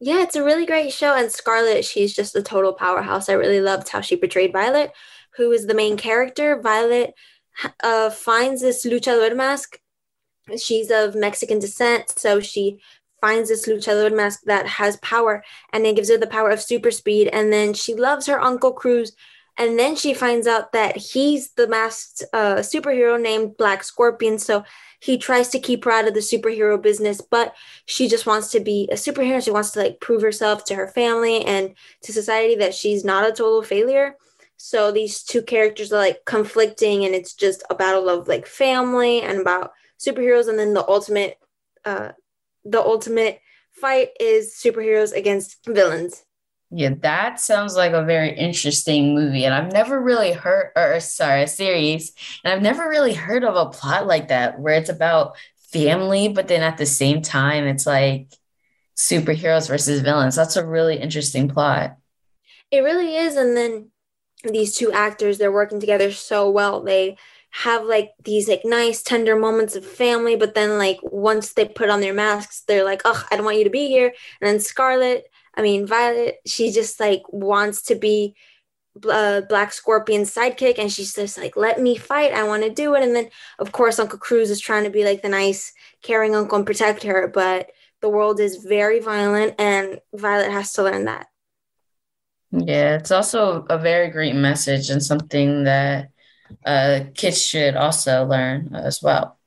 Yeah, 0.00 0.22
it's 0.22 0.36
a 0.36 0.44
really 0.44 0.64
great 0.64 0.92
show. 0.92 1.14
And 1.14 1.30
Scarlett, 1.30 1.84
she's 1.84 2.14
just 2.14 2.34
a 2.36 2.42
total 2.42 2.72
powerhouse. 2.72 3.28
I 3.28 3.34
really 3.34 3.60
loved 3.60 3.88
how 3.88 4.00
she 4.00 4.16
portrayed 4.16 4.52
Violet, 4.52 4.92
who 5.36 5.50
is 5.50 5.66
the 5.66 5.74
main 5.74 5.96
character. 5.98 6.58
Violet 6.60 7.14
uh, 7.82 8.08
finds 8.08 8.62
this 8.62 8.86
luchador 8.86 9.36
mask. 9.36 9.78
She's 10.56 10.90
of 10.90 11.14
Mexican 11.14 11.58
descent. 11.58 12.08
So 12.10 12.40
she 12.40 12.78
finds 13.20 13.48
this 13.48 13.66
luchador 13.66 14.14
mask 14.14 14.40
that 14.46 14.66
has 14.66 14.96
power 14.98 15.42
and 15.72 15.86
it 15.86 15.96
gives 15.96 16.10
her 16.10 16.18
the 16.18 16.26
power 16.26 16.50
of 16.50 16.60
super 16.60 16.90
speed. 16.90 17.28
And 17.28 17.52
then 17.52 17.74
she 17.74 17.94
loves 17.94 18.26
her 18.26 18.40
Uncle 18.40 18.72
Cruz. 18.72 19.12
And 19.56 19.76
then 19.76 19.96
she 19.96 20.14
finds 20.14 20.46
out 20.46 20.70
that 20.72 20.96
he's 20.96 21.50
the 21.54 21.66
masked 21.66 22.22
uh, 22.32 22.56
superhero 22.56 23.20
named 23.20 23.56
Black 23.56 23.82
Scorpion. 23.82 24.38
So 24.38 24.64
he 25.00 25.18
tries 25.18 25.48
to 25.48 25.58
keep 25.58 25.84
her 25.84 25.90
out 25.90 26.08
of 26.08 26.14
the 26.14 26.20
superhero 26.20 26.80
business, 26.80 27.20
but 27.20 27.54
she 27.86 28.08
just 28.08 28.26
wants 28.26 28.50
to 28.52 28.60
be 28.60 28.88
a 28.90 28.94
superhero. 28.94 29.42
She 29.42 29.50
wants 29.50 29.72
to 29.72 29.80
like 29.80 30.00
prove 30.00 30.22
herself 30.22 30.64
to 30.66 30.74
her 30.74 30.88
family 30.88 31.44
and 31.44 31.74
to 32.02 32.12
society 32.12 32.56
that 32.56 32.74
she's 32.74 33.04
not 33.04 33.28
a 33.28 33.32
total 33.32 33.62
failure. 33.62 34.16
So 34.56 34.90
these 34.90 35.22
two 35.22 35.42
characters 35.42 35.92
are 35.92 35.98
like 35.98 36.24
conflicting, 36.24 37.04
and 37.04 37.14
it's 37.14 37.34
just 37.34 37.62
a 37.70 37.76
battle 37.76 38.08
of 38.08 38.26
like 38.26 38.46
family 38.46 39.22
and 39.22 39.40
about 39.40 39.72
superheroes. 40.00 40.48
And 40.48 40.58
then 40.58 40.74
the 40.74 40.86
ultimate 40.88 41.38
uh, 41.84 42.10
the 42.64 42.80
ultimate 42.80 43.40
fight 43.70 44.10
is 44.20 44.54
superheroes 44.54 45.14
against 45.14 45.58
villains. 45.66 46.24
Yeah, 46.70 46.90
that 47.00 47.40
sounds 47.40 47.76
like 47.76 47.92
a 47.92 48.04
very 48.04 48.36
interesting 48.36 49.14
movie. 49.14 49.44
And 49.44 49.54
I've 49.54 49.72
never 49.72 50.00
really 50.00 50.32
heard, 50.32 50.72
or 50.76 51.00
sorry, 51.00 51.44
a 51.44 51.48
series, 51.48 52.12
and 52.44 52.52
I've 52.52 52.62
never 52.62 52.88
really 52.88 53.14
heard 53.14 53.42
of 53.42 53.56
a 53.56 53.70
plot 53.70 54.06
like 54.06 54.28
that 54.28 54.60
where 54.60 54.74
it's 54.74 54.90
about 54.90 55.36
family, 55.72 56.28
but 56.28 56.48
then 56.48 56.62
at 56.62 56.76
the 56.76 56.86
same 56.86 57.22
time, 57.22 57.64
it's 57.64 57.86
like 57.86 58.28
superheroes 58.96 59.68
versus 59.68 60.00
villains. 60.00 60.36
That's 60.36 60.56
a 60.56 60.66
really 60.66 60.98
interesting 60.98 61.48
plot. 61.48 61.96
It 62.70 62.80
really 62.80 63.16
is. 63.16 63.36
And 63.36 63.56
then 63.56 63.90
these 64.44 64.74
two 64.74 64.92
actors, 64.92 65.38
they're 65.38 65.52
working 65.52 65.80
together 65.80 66.12
so 66.12 66.50
well. 66.50 66.82
They 66.82 67.16
have 67.50 67.84
like 67.84 68.10
these 68.24 68.48
like 68.48 68.62
nice 68.64 69.02
tender 69.02 69.36
moments 69.36 69.74
of 69.74 69.84
family 69.84 70.36
but 70.36 70.54
then 70.54 70.78
like 70.78 70.98
once 71.02 71.54
they 71.54 71.64
put 71.64 71.88
on 71.88 72.00
their 72.00 72.14
masks 72.14 72.62
they're 72.66 72.84
like 72.84 73.02
oh 73.04 73.26
i 73.30 73.36
don't 73.36 73.44
want 73.44 73.58
you 73.58 73.64
to 73.64 73.70
be 73.70 73.88
here. 73.88 74.12
And 74.40 74.48
then 74.48 74.60
scarlet 74.60 75.26
i 75.54 75.62
mean 75.62 75.86
violet 75.86 76.36
she 76.46 76.70
just 76.70 77.00
like 77.00 77.22
wants 77.30 77.82
to 77.82 77.94
be 77.94 78.34
uh, 79.10 79.42
black 79.42 79.72
scorpion's 79.72 80.34
sidekick 80.34 80.78
and 80.78 80.92
she's 80.92 81.14
just 81.14 81.38
like 81.38 81.56
let 81.56 81.80
me 81.80 81.96
fight 81.96 82.32
i 82.32 82.42
want 82.42 82.64
to 82.64 82.70
do 82.70 82.94
it. 82.94 83.02
And 83.02 83.14
then 83.14 83.30
of 83.58 83.72
course 83.72 83.98
uncle 83.98 84.18
cruz 84.18 84.50
is 84.50 84.60
trying 84.60 84.84
to 84.84 84.90
be 84.90 85.04
like 85.04 85.22
the 85.22 85.28
nice 85.28 85.72
caring 86.02 86.34
uncle 86.34 86.56
and 86.56 86.66
protect 86.66 87.02
her 87.04 87.28
but 87.28 87.70
the 88.00 88.08
world 88.08 88.40
is 88.40 88.64
very 88.64 89.00
violent 89.00 89.54
and 89.58 90.00
violet 90.14 90.52
has 90.52 90.72
to 90.74 90.82
learn 90.82 91.06
that. 91.06 91.26
Yeah 92.50 92.96
it's 92.96 93.10
also 93.10 93.64
a 93.70 93.78
very 93.78 94.10
great 94.10 94.34
message 94.34 94.90
and 94.90 95.02
something 95.02 95.64
that 95.64 96.10
uh, 96.64 97.00
kids 97.14 97.44
should 97.44 97.76
also 97.76 98.24
learn 98.24 98.74
as 98.74 99.02
well. 99.02 99.38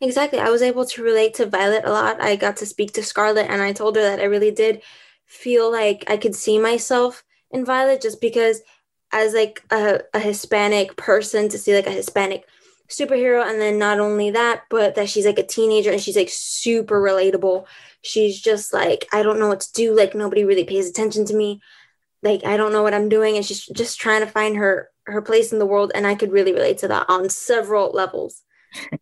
Exactly. 0.00 0.38
I 0.38 0.50
was 0.50 0.62
able 0.62 0.84
to 0.86 1.02
relate 1.02 1.34
to 1.34 1.46
Violet 1.46 1.84
a 1.84 1.90
lot. 1.90 2.20
I 2.20 2.36
got 2.36 2.56
to 2.58 2.66
speak 2.66 2.92
to 2.92 3.02
Scarlett, 3.02 3.50
and 3.50 3.60
I 3.60 3.72
told 3.72 3.96
her 3.96 4.02
that 4.02 4.20
I 4.20 4.24
really 4.24 4.52
did 4.52 4.82
feel 5.26 5.70
like 5.70 6.04
I 6.08 6.16
could 6.16 6.34
see 6.34 6.58
myself 6.58 7.24
in 7.50 7.64
Violet 7.64 8.00
just 8.00 8.20
because, 8.20 8.60
as 9.12 9.34
like 9.34 9.62
a, 9.70 10.00
a 10.14 10.20
Hispanic 10.20 10.96
person, 10.96 11.48
to 11.48 11.58
see 11.58 11.74
like 11.74 11.86
a 11.86 11.92
Hispanic 11.92 12.44
superhero, 12.88 13.44
and 13.44 13.60
then 13.60 13.78
not 13.78 13.98
only 13.98 14.30
that, 14.30 14.62
but 14.70 14.94
that 14.94 15.08
she's 15.08 15.26
like 15.26 15.38
a 15.38 15.46
teenager 15.46 15.90
and 15.90 16.00
she's 16.00 16.16
like 16.16 16.30
super 16.30 17.00
relatable. 17.02 17.66
She's 18.02 18.40
just 18.40 18.72
like, 18.72 19.06
I 19.12 19.22
don't 19.22 19.40
know 19.40 19.48
what 19.48 19.60
to 19.60 19.72
do. 19.72 19.94
Like, 19.96 20.14
nobody 20.14 20.44
really 20.44 20.64
pays 20.64 20.88
attention 20.88 21.24
to 21.26 21.34
me. 21.34 21.60
Like, 22.22 22.44
I 22.44 22.56
don't 22.56 22.72
know 22.72 22.84
what 22.84 22.94
I'm 22.94 23.08
doing. 23.08 23.36
And 23.36 23.44
she's 23.44 23.66
just 23.66 24.00
trying 24.00 24.20
to 24.20 24.30
find 24.30 24.56
her 24.56 24.88
her 25.08 25.22
place 25.22 25.52
in 25.52 25.58
the 25.58 25.66
world. 25.66 25.92
And 25.94 26.06
I 26.06 26.14
could 26.14 26.32
really 26.32 26.52
relate 26.52 26.78
to 26.78 26.88
that 26.88 27.06
on 27.08 27.28
several 27.28 27.90
levels. 27.90 28.42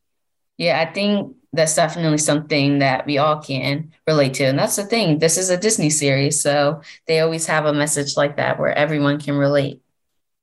Yeah, 0.58 0.80
I 0.80 0.90
think 0.90 1.36
that's 1.52 1.76
definitely 1.76 2.18
something 2.18 2.78
that 2.78 3.06
we 3.06 3.18
all 3.18 3.40
can 3.42 3.92
relate 4.06 4.34
to. 4.34 4.44
And 4.44 4.58
that's 4.58 4.76
the 4.76 4.84
thing. 4.84 5.18
This 5.18 5.36
is 5.36 5.50
a 5.50 5.56
Disney 5.56 5.90
series, 5.90 6.40
so 6.40 6.80
they 7.06 7.20
always 7.20 7.46
have 7.46 7.66
a 7.66 7.74
message 7.74 8.16
like 8.16 8.36
that 8.36 8.58
where 8.58 8.72
everyone 8.72 9.20
can 9.20 9.36
relate. 9.36 9.82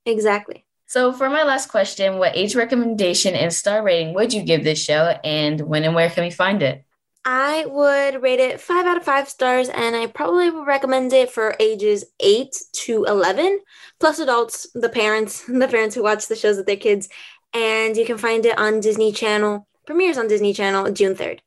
Exactly. 0.05 0.65
So, 0.85 1.11
for 1.11 1.29
my 1.29 1.43
last 1.43 1.69
question, 1.69 2.19
what 2.19 2.35
age 2.35 2.55
recommendation 2.55 3.33
and 3.33 3.51
star 3.51 3.81
rating 3.81 4.13
would 4.13 4.33
you 4.33 4.43
give 4.43 4.63
this 4.63 4.83
show, 4.83 5.17
and 5.23 5.61
when 5.61 5.83
and 5.83 5.95
where 5.95 6.09
can 6.09 6.23
we 6.23 6.29
find 6.29 6.61
it? 6.61 6.85
I 7.25 7.65
would 7.65 8.21
rate 8.21 8.39
it 8.39 8.59
five 8.59 8.85
out 8.85 8.97
of 8.97 9.03
five 9.03 9.29
stars, 9.29 9.69
and 9.69 9.95
I 9.95 10.07
probably 10.07 10.49
would 10.49 10.67
recommend 10.67 11.13
it 11.13 11.31
for 11.31 11.55
ages 11.59 12.03
eight 12.19 12.55
to 12.83 13.05
eleven, 13.05 13.61
plus 13.99 14.19
adults, 14.19 14.67
the 14.73 14.89
parents, 14.89 15.43
the 15.47 15.67
parents 15.67 15.95
who 15.95 16.03
watch 16.03 16.27
the 16.27 16.35
shows 16.35 16.57
with 16.57 16.65
their 16.65 16.75
kids. 16.75 17.09
And 17.53 17.95
you 17.95 18.05
can 18.05 18.17
find 18.17 18.45
it 18.45 18.57
on 18.57 18.79
Disney 18.79 19.11
Channel 19.11 19.67
premieres 19.85 20.17
on 20.17 20.27
Disney 20.27 20.53
Channel 20.53 20.91
June 20.91 21.15
3rd. 21.15 21.39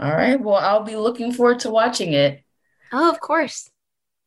All 0.00 0.10
right. 0.10 0.40
Well, 0.40 0.56
I'll 0.56 0.84
be 0.84 0.96
looking 0.96 1.32
forward 1.32 1.60
to 1.60 1.70
watching 1.70 2.12
it. 2.12 2.42
Oh, 2.92 3.10
of 3.10 3.20
course. 3.20 3.70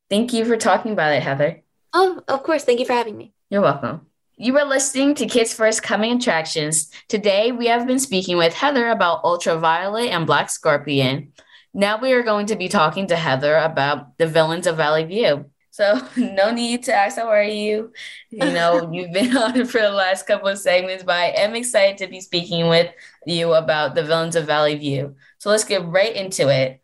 Thank 0.10 0.34
you 0.34 0.46
for 0.46 0.58
talking 0.58 0.92
about 0.92 1.14
it, 1.14 1.24
Heather. 1.24 1.64
Oh, 1.94 2.22
of 2.28 2.44
course. 2.44 2.64
Thank 2.64 2.80
you 2.80 2.86
for 2.86 2.94
having 2.94 3.18
me. 3.18 3.34
You're 3.50 3.62
welcome. 3.62 4.08
You 4.38 4.58
are 4.58 4.66
listening 4.66 5.16
to 5.16 5.28
Kids 5.28 5.54
First 5.54 5.82
Coming 5.82 6.18
Attractions. 6.18 6.92
Today, 7.08 7.54
we 7.54 7.68
have 7.68 7.88
been 7.88 8.00
speaking 8.00 8.36
with 8.36 8.54
Heather 8.54 8.90
about 8.90 9.24
Ultraviolet 9.24 10.10
and 10.10 10.28
Black 10.28 10.50
Scorpion. 10.50 11.32
Now, 11.74 12.02
we 12.02 12.12
are 12.12 12.22
going 12.22 12.48
to 12.48 12.58
be 12.58 12.68
talking 12.68 13.08
to 13.08 13.16
Heather 13.16 13.56
about 13.56 14.18
the 14.18 14.28
villains 14.28 14.68
of 14.68 14.76
Valley 14.76 15.06
View. 15.06 15.46
So 15.72 16.02
no 16.18 16.52
need 16.52 16.84
to 16.84 16.94
ask 16.94 17.16
how 17.16 17.30
are 17.30 17.46
you. 17.46 17.94
You 18.30 18.52
know, 18.52 18.90
you've 18.94 19.14
been 19.14 19.38
on 19.38 19.66
for 19.68 19.80
the 19.80 19.90
last 19.90 20.28
couple 20.28 20.50
of 20.50 20.58
segments, 20.58 21.06
but 21.06 21.16
I 21.16 21.28
am 21.28 21.56
excited 21.56 21.98
to 22.00 22.08
be 22.08 22.20
speaking 22.20 22.68
with 22.68 22.92
you 23.26 23.54
about 23.54 23.96
the 23.96 24.04
villains 24.04 24.36
of 24.36 24.48
Valley 24.48 24.76
View. 24.76 25.16
So 25.38 25.50
let's 25.50 25.64
get 25.64 25.86
right 25.86 26.14
into 26.14 26.50
it. 26.50 26.82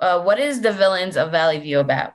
Uh, 0.00 0.22
what 0.22 0.40
is 0.40 0.60
the 0.60 0.72
villains 0.72 1.16
of 1.16 1.30
Valley 1.30 1.60
View 1.60 1.78
about? 1.78 2.14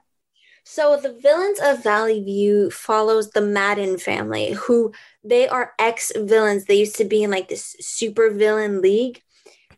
So 0.68 0.98
the 0.98 1.14
villains 1.14 1.60
of 1.62 1.84
Valley 1.84 2.24
View 2.24 2.72
follows 2.72 3.30
the 3.30 3.42
Madden 3.42 4.00
family, 4.00 4.54
who 4.54 4.92
they 5.24 5.48
are 5.48 5.74
ex-villains. 5.78 6.66
They 6.66 6.80
used 6.80 6.96
to 6.96 7.06
be 7.06 7.22
in 7.22 7.30
like 7.30 7.50
this 7.50 7.76
super 7.80 8.32
villain 8.32 8.82
league, 8.82 9.22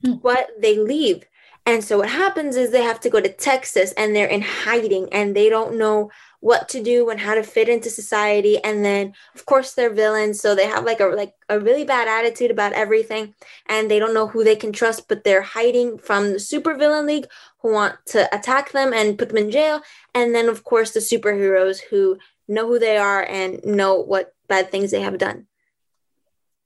hmm. 0.01 0.13
but 0.23 0.47
they 0.57 0.79
leave. 0.79 1.25
And 1.65 1.83
so 1.83 1.97
what 1.97 2.09
happens 2.09 2.55
is 2.55 2.71
they 2.71 2.83
have 2.83 3.01
to 3.01 3.09
go 3.09 3.19
to 3.19 3.27
Texas 3.27 3.91
and 3.97 4.15
they're 4.15 4.27
in 4.27 4.41
hiding 4.41 5.09
and 5.11 5.35
they 5.35 5.49
don't 5.49 5.77
know 5.77 6.09
what 6.39 6.69
to 6.69 6.81
do 6.81 7.09
and 7.09 7.19
how 7.19 7.33
to 7.33 7.43
fit 7.43 7.67
into 7.67 7.89
society 7.89 8.63
and 8.63 8.85
then 8.85 9.11
of 9.33 9.45
course 9.47 9.73
they're 9.73 9.93
villains 9.93 10.39
so 10.39 10.53
they 10.53 10.67
have 10.67 10.85
like 10.85 10.99
a 10.99 11.05
like 11.05 11.33
a 11.49 11.59
really 11.59 11.83
bad 11.83 12.07
attitude 12.07 12.51
about 12.51 12.73
everything 12.73 13.33
and 13.65 13.89
they 13.89 13.97
don't 13.97 14.13
know 14.13 14.27
who 14.27 14.43
they 14.43 14.55
can 14.55 14.71
trust 14.71 15.07
but 15.07 15.23
they're 15.23 15.41
hiding 15.41 15.97
from 15.97 16.33
the 16.33 16.39
super 16.39 16.75
villain 16.75 17.07
league 17.07 17.25
who 17.67 17.73
want 17.73 17.95
to 18.05 18.33
attack 18.33 18.71
them 18.71 18.93
and 18.93 19.17
put 19.17 19.29
them 19.29 19.37
in 19.37 19.51
jail 19.51 19.81
and 20.13 20.33
then 20.33 20.47
of 20.47 20.63
course 20.63 20.91
the 20.91 20.99
superheroes 20.99 21.79
who 21.89 22.17
know 22.47 22.65
who 22.65 22.79
they 22.79 22.97
are 22.97 23.23
and 23.23 23.63
know 23.65 23.95
what 23.95 24.33
bad 24.47 24.71
things 24.71 24.91
they 24.91 25.01
have 25.01 25.17
done 25.17 25.47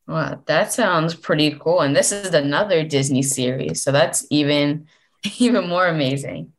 Wow, 0.07 0.41
that 0.45 0.73
sounds 0.73 1.15
pretty 1.15 1.51
cool. 1.57 1.79
And 1.79 1.95
this 1.95 2.11
is 2.11 2.33
another 2.33 2.83
Disney 2.83 3.21
series, 3.21 3.81
so 3.81 3.93
that's 3.93 4.25
even 4.29 4.87
even 5.39 5.69
more 5.69 5.87
amazing. 5.87 6.51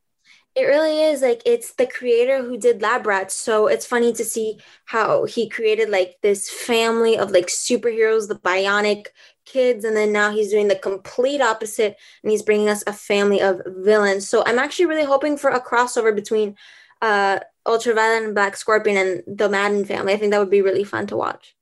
It 0.54 0.64
really 0.64 1.02
is 1.02 1.22
like 1.22 1.42
it's 1.44 1.74
the 1.74 1.86
creator 1.86 2.42
who 2.42 2.56
did 2.56 2.80
Lab 2.80 3.06
Rats. 3.06 3.34
So 3.34 3.66
it's 3.66 3.84
funny 3.84 4.12
to 4.14 4.24
see 4.24 4.58
how 4.86 5.24
he 5.24 5.48
created 5.48 5.90
like 5.90 6.16
this 6.22 6.48
family 6.48 7.18
of 7.18 7.30
like 7.30 7.46
superheroes, 7.46 8.28
the 8.28 8.36
bionic 8.36 9.08
kids, 9.44 9.84
and 9.84 9.96
then 9.96 10.12
now 10.12 10.30
he's 10.30 10.50
doing 10.50 10.68
the 10.68 10.76
complete 10.76 11.40
opposite 11.40 11.96
and 12.22 12.30
he's 12.30 12.42
bringing 12.42 12.68
us 12.68 12.84
a 12.86 12.92
family 12.92 13.40
of 13.40 13.60
villains. 13.66 14.28
So 14.28 14.42
I'm 14.46 14.58
actually 14.58 14.86
really 14.86 15.04
hoping 15.04 15.36
for 15.36 15.50
a 15.50 15.60
crossover 15.60 16.14
between 16.14 16.56
uh, 17.00 17.40
Ultraviolet 17.66 18.24
and 18.24 18.34
Black 18.34 18.56
Scorpion 18.56 18.96
and 18.96 19.38
the 19.38 19.48
Madden 19.48 19.84
family. 19.84 20.12
I 20.12 20.16
think 20.16 20.32
that 20.32 20.38
would 20.38 20.50
be 20.50 20.62
really 20.62 20.84
fun 20.84 21.06
to 21.08 21.16
watch. 21.16 21.54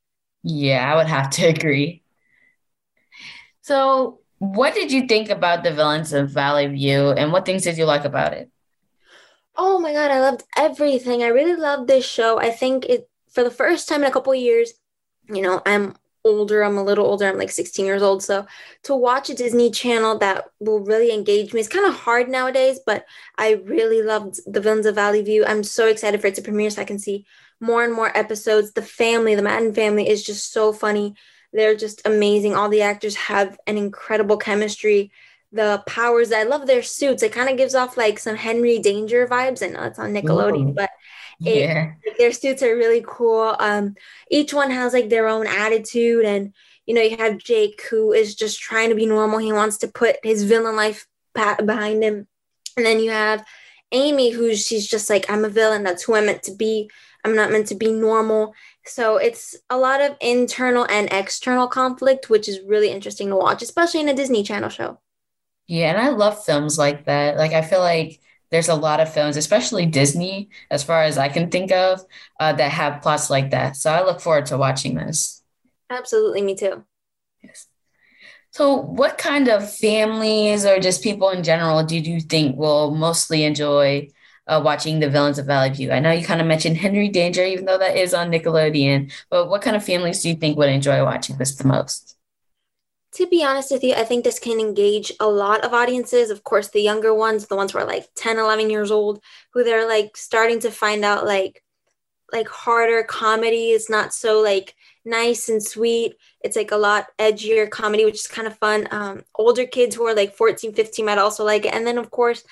Yeah, 0.42 0.92
I 0.92 0.96
would 0.96 1.06
have 1.06 1.30
to 1.30 1.46
agree. 1.48 2.02
So, 3.62 4.20
what 4.38 4.74
did 4.74 4.90
you 4.90 5.06
think 5.06 5.28
about 5.28 5.62
the 5.62 5.72
villains 5.72 6.12
of 6.12 6.30
Valley 6.30 6.66
View 6.66 7.10
and 7.10 7.30
what 7.30 7.44
things 7.44 7.62
did 7.62 7.76
you 7.76 7.84
like 7.84 8.04
about 8.04 8.32
it? 8.32 8.50
Oh 9.54 9.78
my 9.78 9.92
god, 9.92 10.10
I 10.10 10.20
loved 10.20 10.44
everything. 10.56 11.22
I 11.22 11.26
really 11.26 11.56
loved 11.56 11.88
this 11.88 12.08
show. 12.08 12.40
I 12.40 12.50
think 12.50 12.86
it 12.86 13.08
for 13.30 13.44
the 13.44 13.50
first 13.50 13.88
time 13.88 14.02
in 14.02 14.08
a 14.08 14.12
couple 14.12 14.34
years, 14.34 14.72
you 15.28 15.42
know, 15.42 15.60
I'm 15.66 15.94
older, 16.24 16.62
I'm 16.62 16.76
a 16.76 16.84
little 16.84 17.06
older, 17.06 17.28
I'm 17.28 17.38
like 17.38 17.50
16 17.50 17.84
years 17.84 18.02
old. 18.02 18.22
So 18.22 18.46
to 18.84 18.94
watch 18.94 19.30
a 19.30 19.34
Disney 19.34 19.70
channel 19.70 20.18
that 20.18 20.46
will 20.58 20.80
really 20.80 21.12
engage 21.12 21.52
me 21.52 21.60
is 21.60 21.68
kind 21.68 21.86
of 21.86 21.94
hard 21.94 22.28
nowadays, 22.28 22.80
but 22.84 23.04
I 23.38 23.52
really 23.64 24.02
loved 24.02 24.40
The 24.46 24.60
Villains 24.60 24.86
of 24.86 24.94
Valley 24.94 25.22
View. 25.22 25.44
I'm 25.44 25.64
so 25.64 25.86
excited 25.86 26.20
for 26.20 26.28
it 26.28 26.34
to 26.36 26.42
premiere 26.42 26.70
so 26.70 26.82
I 26.82 26.86
can 26.86 26.98
see 26.98 27.26
more 27.60 27.84
and 27.84 27.92
more 27.92 28.16
episodes. 28.16 28.72
The 28.72 28.82
family, 28.82 29.34
the 29.34 29.42
Madden 29.42 29.74
family 29.74 30.08
is 30.08 30.24
just 30.24 30.52
so 30.52 30.72
funny. 30.72 31.14
They're 31.52 31.76
just 31.76 32.02
amazing. 32.04 32.54
All 32.54 32.68
the 32.68 32.82
actors 32.82 33.16
have 33.16 33.58
an 33.66 33.76
incredible 33.76 34.36
chemistry 34.36 35.10
the 35.52 35.82
powers. 35.86 36.32
I 36.32 36.44
love 36.44 36.66
their 36.66 36.82
suits. 36.82 37.22
It 37.22 37.32
kind 37.32 37.48
of 37.48 37.56
gives 37.56 37.74
off 37.74 37.96
like 37.96 38.18
some 38.18 38.36
Henry 38.36 38.78
Danger 38.78 39.26
vibes. 39.26 39.62
I 39.62 39.70
know 39.70 39.82
it's 39.82 39.98
on 39.98 40.12
Nickelodeon, 40.12 40.70
Ooh. 40.70 40.74
but 40.74 40.90
it, 41.44 41.60
yeah. 41.60 41.92
like, 42.06 42.18
their 42.18 42.32
suits 42.32 42.62
are 42.62 42.76
really 42.76 43.02
cool. 43.06 43.56
Um, 43.58 43.94
each 44.30 44.52
one 44.52 44.70
has 44.70 44.92
like 44.92 45.08
their 45.08 45.28
own 45.28 45.46
attitude, 45.46 46.24
and 46.24 46.52
you 46.86 46.94
know 46.94 47.02
you 47.02 47.16
have 47.16 47.38
Jake 47.38 47.82
who 47.90 48.12
is 48.12 48.34
just 48.34 48.60
trying 48.60 48.90
to 48.90 48.94
be 48.94 49.06
normal. 49.06 49.38
He 49.38 49.52
wants 49.52 49.78
to 49.78 49.88
put 49.88 50.16
his 50.22 50.44
villain 50.44 50.76
life 50.76 51.06
behind 51.34 52.02
him, 52.02 52.26
and 52.76 52.86
then 52.86 53.00
you 53.00 53.10
have 53.10 53.44
Amy 53.92 54.30
who 54.30 54.54
she's 54.54 54.86
just 54.86 55.08
like 55.08 55.30
I'm 55.30 55.44
a 55.44 55.48
villain. 55.48 55.82
That's 55.82 56.02
who 56.02 56.14
I'm 56.14 56.26
meant 56.26 56.42
to 56.44 56.54
be. 56.54 56.90
I'm 57.24 57.36
not 57.36 57.50
meant 57.50 57.68
to 57.68 57.74
be 57.74 57.92
normal. 57.92 58.54
So 58.86 59.16
it's 59.16 59.56
a 59.68 59.76
lot 59.76 60.00
of 60.00 60.16
internal 60.20 60.86
and 60.90 61.08
external 61.12 61.68
conflict, 61.68 62.30
which 62.30 62.48
is 62.48 62.60
really 62.66 62.90
interesting 62.90 63.28
to 63.28 63.36
watch, 63.36 63.62
especially 63.62 64.00
in 64.00 64.08
a 64.08 64.14
Disney 64.14 64.42
Channel 64.42 64.70
show. 64.70 64.98
Yeah, 65.66 65.90
and 65.90 65.98
I 65.98 66.08
love 66.08 66.44
films 66.44 66.78
like 66.78 67.04
that. 67.04 67.36
Like 67.36 67.52
I 67.52 67.62
feel 67.62 67.80
like 67.80 68.20
there's 68.50 68.68
a 68.68 68.74
lot 68.74 69.00
of 69.00 69.12
films, 69.12 69.36
especially 69.36 69.86
Disney, 69.86 70.50
as 70.70 70.82
far 70.82 71.02
as 71.02 71.18
I 71.18 71.28
can 71.28 71.50
think 71.50 71.72
of, 71.72 72.04
uh, 72.38 72.52
that 72.54 72.72
have 72.72 73.02
plots 73.02 73.30
like 73.30 73.50
that. 73.50 73.76
So 73.76 73.90
I 73.92 74.04
look 74.04 74.20
forward 74.20 74.46
to 74.46 74.58
watching 74.58 74.94
this. 74.94 75.42
Absolutely, 75.88 76.42
me 76.42 76.54
too. 76.54 76.84
Yes. 77.42 77.66
So, 78.52 78.76
what 78.76 79.18
kind 79.18 79.48
of 79.48 79.72
families 79.72 80.66
or 80.66 80.80
just 80.80 81.02
people 81.02 81.30
in 81.30 81.42
general 81.44 81.84
do 81.84 81.98
you 81.98 82.20
think 82.20 82.56
will 82.56 82.90
mostly 82.92 83.44
enjoy 83.44 84.08
uh, 84.46 84.60
watching 84.64 84.98
the 84.98 85.08
Villains 85.08 85.38
of 85.38 85.46
Valley 85.46 85.70
View? 85.70 85.92
I 85.92 86.00
know 86.00 86.10
you 86.10 86.24
kind 86.24 86.40
of 86.40 86.46
mentioned 86.46 86.76
Henry 86.76 87.08
Danger, 87.08 87.44
even 87.44 87.64
though 87.64 87.78
that 87.78 87.96
is 87.96 88.12
on 88.14 88.30
Nickelodeon, 88.30 89.12
but 89.30 89.48
what 89.48 89.62
kind 89.62 89.76
of 89.76 89.84
families 89.84 90.22
do 90.22 90.28
you 90.28 90.34
think 90.36 90.58
would 90.58 90.68
enjoy 90.68 91.04
watching 91.04 91.38
this 91.38 91.54
the 91.54 91.68
most? 91.68 92.16
To 93.20 93.26
be 93.26 93.44
honest 93.44 93.70
with 93.70 93.84
you, 93.84 93.92
I 93.92 94.04
think 94.04 94.24
this 94.24 94.38
can 94.38 94.58
engage 94.58 95.12
a 95.20 95.28
lot 95.28 95.62
of 95.62 95.74
audiences. 95.74 96.30
Of 96.30 96.42
course, 96.42 96.68
the 96.68 96.80
younger 96.80 97.12
ones, 97.12 97.46
the 97.46 97.56
ones 97.56 97.72
who 97.72 97.78
are 97.78 97.84
like 97.84 98.08
10, 98.16 98.38
11 98.38 98.70
years 98.70 98.90
old, 98.90 99.22
who 99.52 99.62
they're 99.62 99.86
like 99.86 100.16
starting 100.16 100.58
to 100.60 100.70
find 100.70 101.04
out 101.04 101.26
like 101.26 101.62
like 102.32 102.48
harder 102.48 103.02
comedy 103.02 103.70
is 103.70 103.90
not 103.90 104.14
so 104.14 104.40
like 104.40 104.74
nice 105.04 105.50
and 105.50 105.62
sweet. 105.62 106.14
It's 106.40 106.56
like 106.56 106.70
a 106.70 106.76
lot 106.76 107.08
edgier 107.18 107.68
comedy, 107.68 108.06
which 108.06 108.20
is 108.20 108.26
kind 108.26 108.46
of 108.46 108.56
fun. 108.56 108.88
Um, 108.90 109.24
older 109.34 109.66
kids 109.66 109.96
who 109.96 110.06
are 110.06 110.14
like 110.14 110.34
14, 110.34 110.72
15 110.72 111.04
might 111.04 111.18
also 111.18 111.44
like 111.44 111.66
it. 111.66 111.74
And 111.74 111.86
then, 111.86 111.98
of 111.98 112.10
course, 112.10 112.42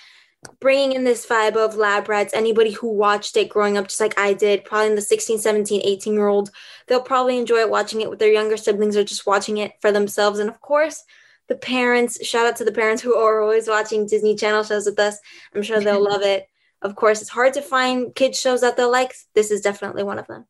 bringing 0.61 0.93
in 0.93 1.05
this 1.05 1.27
vibe 1.27 1.57
of 1.57 1.75
lab 1.75 2.09
rats 2.09 2.33
anybody 2.33 2.71
who 2.71 2.89
watched 2.89 3.37
it 3.37 3.49
growing 3.49 3.77
up 3.77 3.89
just 3.89 4.01
like 4.01 4.19
i 4.19 4.33
did 4.33 4.65
probably 4.65 4.89
in 4.89 4.95
the 4.95 5.01
16 5.01 5.39
17 5.39 5.81
18 5.85 6.15
year 6.15 6.29
old 6.29 6.51
they'll 6.87 7.01
probably 7.01 7.39
enjoy 7.39 7.67
watching 7.67 8.01
it 8.01 8.09
with 8.09 8.19
their 8.19 8.33
younger 8.33 8.57
siblings 8.57 8.97
or 8.97 9.03
just 9.03 9.27
watching 9.27 9.59
it 9.59 9.73
for 9.81 9.91
themselves 9.91 10.39
and 10.39 10.49
of 10.49 10.61
course 10.61 11.05
the 11.49 11.57
parents 11.57 12.25
shout 12.25 12.47
out 12.47 12.57
to 12.57 12.65
the 12.65 12.73
parents 12.73 13.03
who 13.03 13.17
are 13.17 13.41
always 13.41 13.69
watching 13.69 14.07
disney 14.07 14.37
channel 14.37 14.63
shows 14.63 14.87
with 14.87 14.99
us 14.99 15.19
i'm 15.55 15.63
sure 15.63 15.81
they'll 15.81 16.03
love 16.03 16.23
it 16.23 16.49
of 16.83 16.95
course 16.95 17.21
it's 17.21 17.31
hard 17.31 17.53
to 17.53 17.63
find 17.63 18.15
kids 18.15 18.39
shows 18.39 18.61
that 18.61 18.77
they'll 18.77 18.93
like 18.93 19.13
this 19.35 19.51
is 19.51 19.61
definitely 19.61 20.05
one 20.05 20.19
of 20.19 20.27
them 20.29 20.47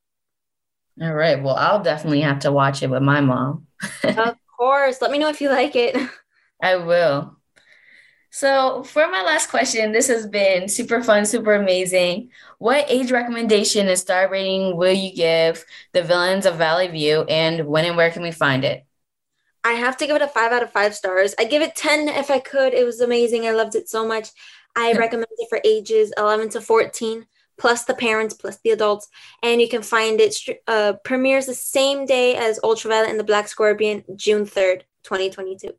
All 1.01 1.15
right. 1.15 1.41
Well, 1.41 1.55
I'll 1.55 1.83
definitely 1.83 2.23
have 2.23 2.41
to 2.41 2.51
watch 2.51 2.83
it 2.83 2.91
with 2.91 3.03
my 3.03 3.21
mom. 3.21 3.69
of 4.05 4.35
course. 4.57 5.01
Let 5.01 5.13
me 5.13 5.19
know 5.19 5.29
if 5.29 5.41
you 5.41 5.49
like 5.49 5.77
it. 5.77 5.97
I 6.61 6.77
will. 6.77 7.38
So, 8.31 8.83
for 8.83 9.09
my 9.09 9.23
last 9.23 9.49
question, 9.49 9.93
this 9.93 10.09
has 10.09 10.27
been 10.27 10.69
super 10.69 11.03
fun, 11.03 11.25
super 11.25 11.55
amazing. 11.55 12.31
What 12.59 12.85
age 12.89 13.11
recommendation 13.11 13.89
and 13.89 13.99
star 13.99 14.29
rating 14.29 14.77
will 14.77 14.93
you 14.93 15.15
give 15.15 15.65
The 15.93 16.03
Villains 16.03 16.45
of 16.45 16.57
Valley 16.57 16.89
View 16.89 17.23
and 17.23 17.67
when 17.67 17.87
and 17.87 17.97
where 17.97 18.11
can 18.11 18.23
we 18.23 18.33
find 18.33 18.65
it? 18.65 18.85
I 19.65 19.73
have 19.73 19.97
to 19.99 20.07
give 20.07 20.17
it 20.17 20.23
a 20.23 20.29
five 20.29 20.53
out 20.53 20.63
of 20.63 20.71
five 20.71 20.95
stars. 20.95 21.35
I 21.39 21.45
give 21.45 21.63
it 21.63 21.75
10 21.75 22.09
if 22.09 22.31
I 22.31 22.39
could. 22.39 22.75
It 22.75 22.85
was 22.85 23.01
amazing. 23.01 23.47
I 23.47 23.53
loved 23.53 23.75
it 23.75 23.89
so 23.89 24.07
much. 24.07 24.29
I 24.77 24.93
recommend 24.93 25.27
it 25.37 25.49
for 25.49 25.61
ages 25.65 26.13
11 26.17 26.51
to 26.51 26.61
14, 26.61 27.27
plus 27.59 27.85
the 27.85 27.95
parents, 27.95 28.35
plus 28.35 28.59
the 28.63 28.71
adults. 28.71 29.09
And 29.43 29.61
you 29.61 29.69
can 29.69 29.83
find 29.83 30.21
it 30.21 30.37
uh, 30.67 30.95
premieres 31.03 31.47
the 31.47 31.55
same 31.55 32.07
day 32.07 32.37
as 32.37 32.61
Ultraviolet 32.63 33.11
and 33.11 33.19
the 33.19 33.25
Black 33.25 33.49
Scorpion, 33.49 34.05
June 34.15 34.45
3rd, 34.45 34.83
2022. 35.03 35.75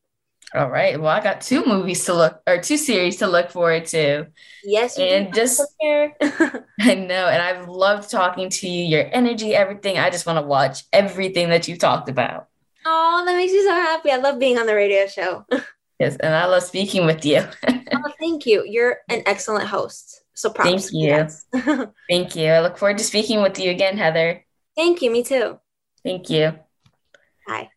All 0.55 0.69
right. 0.69 0.99
Well, 0.99 1.11
I 1.11 1.21
got 1.21 1.41
two 1.41 1.63
movies 1.65 2.05
to 2.05 2.13
look 2.13 2.41
or 2.47 2.59
two 2.59 2.77
series 2.77 3.17
to 3.17 3.27
look 3.27 3.51
forward 3.51 3.85
to. 3.87 4.27
Yes, 4.63 4.97
and 4.97 5.33
just 5.33 5.61
I 5.81 6.95
know, 6.95 7.27
and 7.27 7.41
I've 7.41 7.67
loved 7.67 8.09
talking 8.09 8.49
to 8.49 8.67
you. 8.67 8.85
Your 8.85 9.09
energy, 9.11 9.53
everything. 9.53 9.97
I 9.97 10.09
just 10.09 10.25
want 10.25 10.37
to 10.37 10.45
watch 10.47 10.83
everything 10.91 11.49
that 11.49 11.67
you 11.67 11.77
talked 11.77 12.09
about. 12.09 12.47
Oh, 12.85 13.23
that 13.25 13.35
makes 13.35 13.53
me 13.53 13.63
so 13.63 13.71
happy. 13.71 14.11
I 14.11 14.17
love 14.17 14.39
being 14.39 14.57
on 14.57 14.65
the 14.65 14.73
radio 14.75 15.05
show. 15.05 15.45
yes, 15.99 16.15
and 16.15 16.33
I 16.33 16.45
love 16.45 16.63
speaking 16.63 17.05
with 17.05 17.23
you. 17.25 17.43
oh, 17.67 18.13
thank 18.19 18.45
you. 18.45 18.63
You're 18.65 18.97
an 19.09 19.21
excellent 19.27 19.67
host. 19.67 20.23
So 20.33 20.49
props. 20.49 20.89
Thank 20.89 20.93
you. 20.93 21.93
Thank 22.09 22.35
you. 22.35 22.47
I 22.47 22.61
look 22.61 22.77
forward 22.77 22.97
to 22.97 23.03
speaking 23.03 23.41
with 23.41 23.59
you 23.59 23.69
again, 23.71 23.97
Heather. 23.97 24.45
Thank 24.75 25.01
you. 25.01 25.11
Me 25.11 25.23
too. 25.23 25.59
Thank 26.03 26.29
you. 26.29 26.57
Bye. 27.45 27.69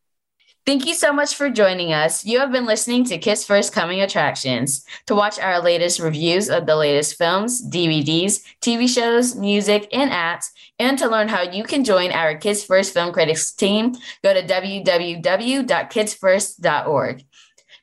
Thank 0.65 0.87
you 0.87 0.95
so 0.95 1.13
much 1.13 1.35
for 1.35 1.51
joining 1.51 1.93
us. 1.93 2.25
You 2.25 2.39
have 2.39 2.53
been 2.53 2.67
listening 2.67 3.05
to 3.07 3.19
Kids 3.19 3.45
First 3.45 3.73
Coming 3.73 4.01
Attractions. 4.01 4.85
To 5.07 5.17
watch 5.17 5.41
our 5.41 5.61
latest 5.61 5.99
reviews 5.99 6.49
of 6.49 6.67
the 6.67 6.77
latest 6.77 7.19
films, 7.19 7.69
DVDs, 7.69 8.45
TV 8.61 8.89
shows, 8.89 9.35
music, 9.35 9.89
and 9.93 10.11
ads, 10.11 10.53
and 10.79 10.97
to 10.99 11.09
learn 11.09 11.27
how 11.27 11.43
you 11.43 11.65
can 11.65 11.83
join 11.83 12.13
our 12.13 12.37
Kids 12.37 12.63
First 12.63 12.95
Film 12.95 13.13
Critics 13.13 13.51
team, 13.51 13.97
go 14.23 14.33
to 14.33 14.43
www.kidsfirst.org. 14.43 17.25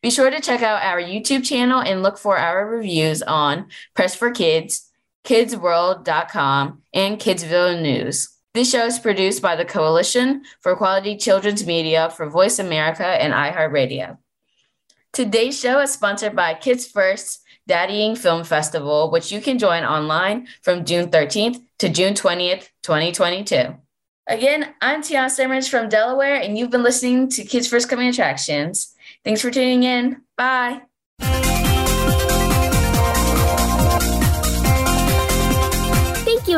Be 0.02 0.10
sure 0.10 0.30
to 0.30 0.40
check 0.40 0.62
out 0.62 0.82
our 0.82 1.02
YouTube 1.02 1.44
channel 1.44 1.82
and 1.82 2.02
look 2.02 2.18
for 2.18 2.38
our 2.38 2.66
reviews 2.66 3.22
on 3.22 3.68
Press 3.94 4.16
for 4.16 4.32
Kids, 4.32 4.90
kidsworld.com, 5.26 6.82
and 6.94 7.20
Kidsville 7.20 7.82
News. 7.82 8.39
This 8.56 8.72
show 8.72 8.86
is 8.86 8.98
produced 8.98 9.44
by 9.44 9.56
the 9.56 9.64
Coalition 9.64 10.44
for 10.62 10.76
Quality 10.76 11.18
Children's 11.18 11.68
Media 11.68 12.10
for 12.10 12.28
Voice 12.28 12.58
America 12.58 13.06
and 13.06 13.32
iHeartRadio. 13.32 14.18
Today's 15.14 15.60
show 15.60 15.80
is 15.82 15.94
sponsored 15.94 16.36
by 16.36 16.56
Kids 16.56 16.88
First 16.88 17.44
Daddying 17.70 18.18
Film 18.18 18.44
Festival, 18.44 19.12
which 19.12 19.32
you 19.32 19.40
can 19.40 19.60
join 19.60 19.84
online 19.84 20.48
from 20.64 20.84
June 20.84 21.12
13th 21.12 21.62
to 21.78 21.90
June 21.90 22.16
20th, 22.16 22.70
2022. 22.82 23.76
Again, 24.26 24.74
I'm 24.82 25.04
Tiana 25.04 25.30
Sermons 25.30 25.68
from 25.68 25.88
Delaware, 25.88 26.36
and 26.36 26.58
you've 26.58 26.72
been 26.72 26.84
listening 26.84 27.30
to 27.30 27.44
Kids 27.44 27.68
First 27.68 27.88
Coming 27.88 28.10
Attractions. 28.10 28.96
Thanks 29.24 29.42
for 29.42 29.52
tuning 29.52 29.84
in. 29.84 30.24
Bye. 30.36 30.89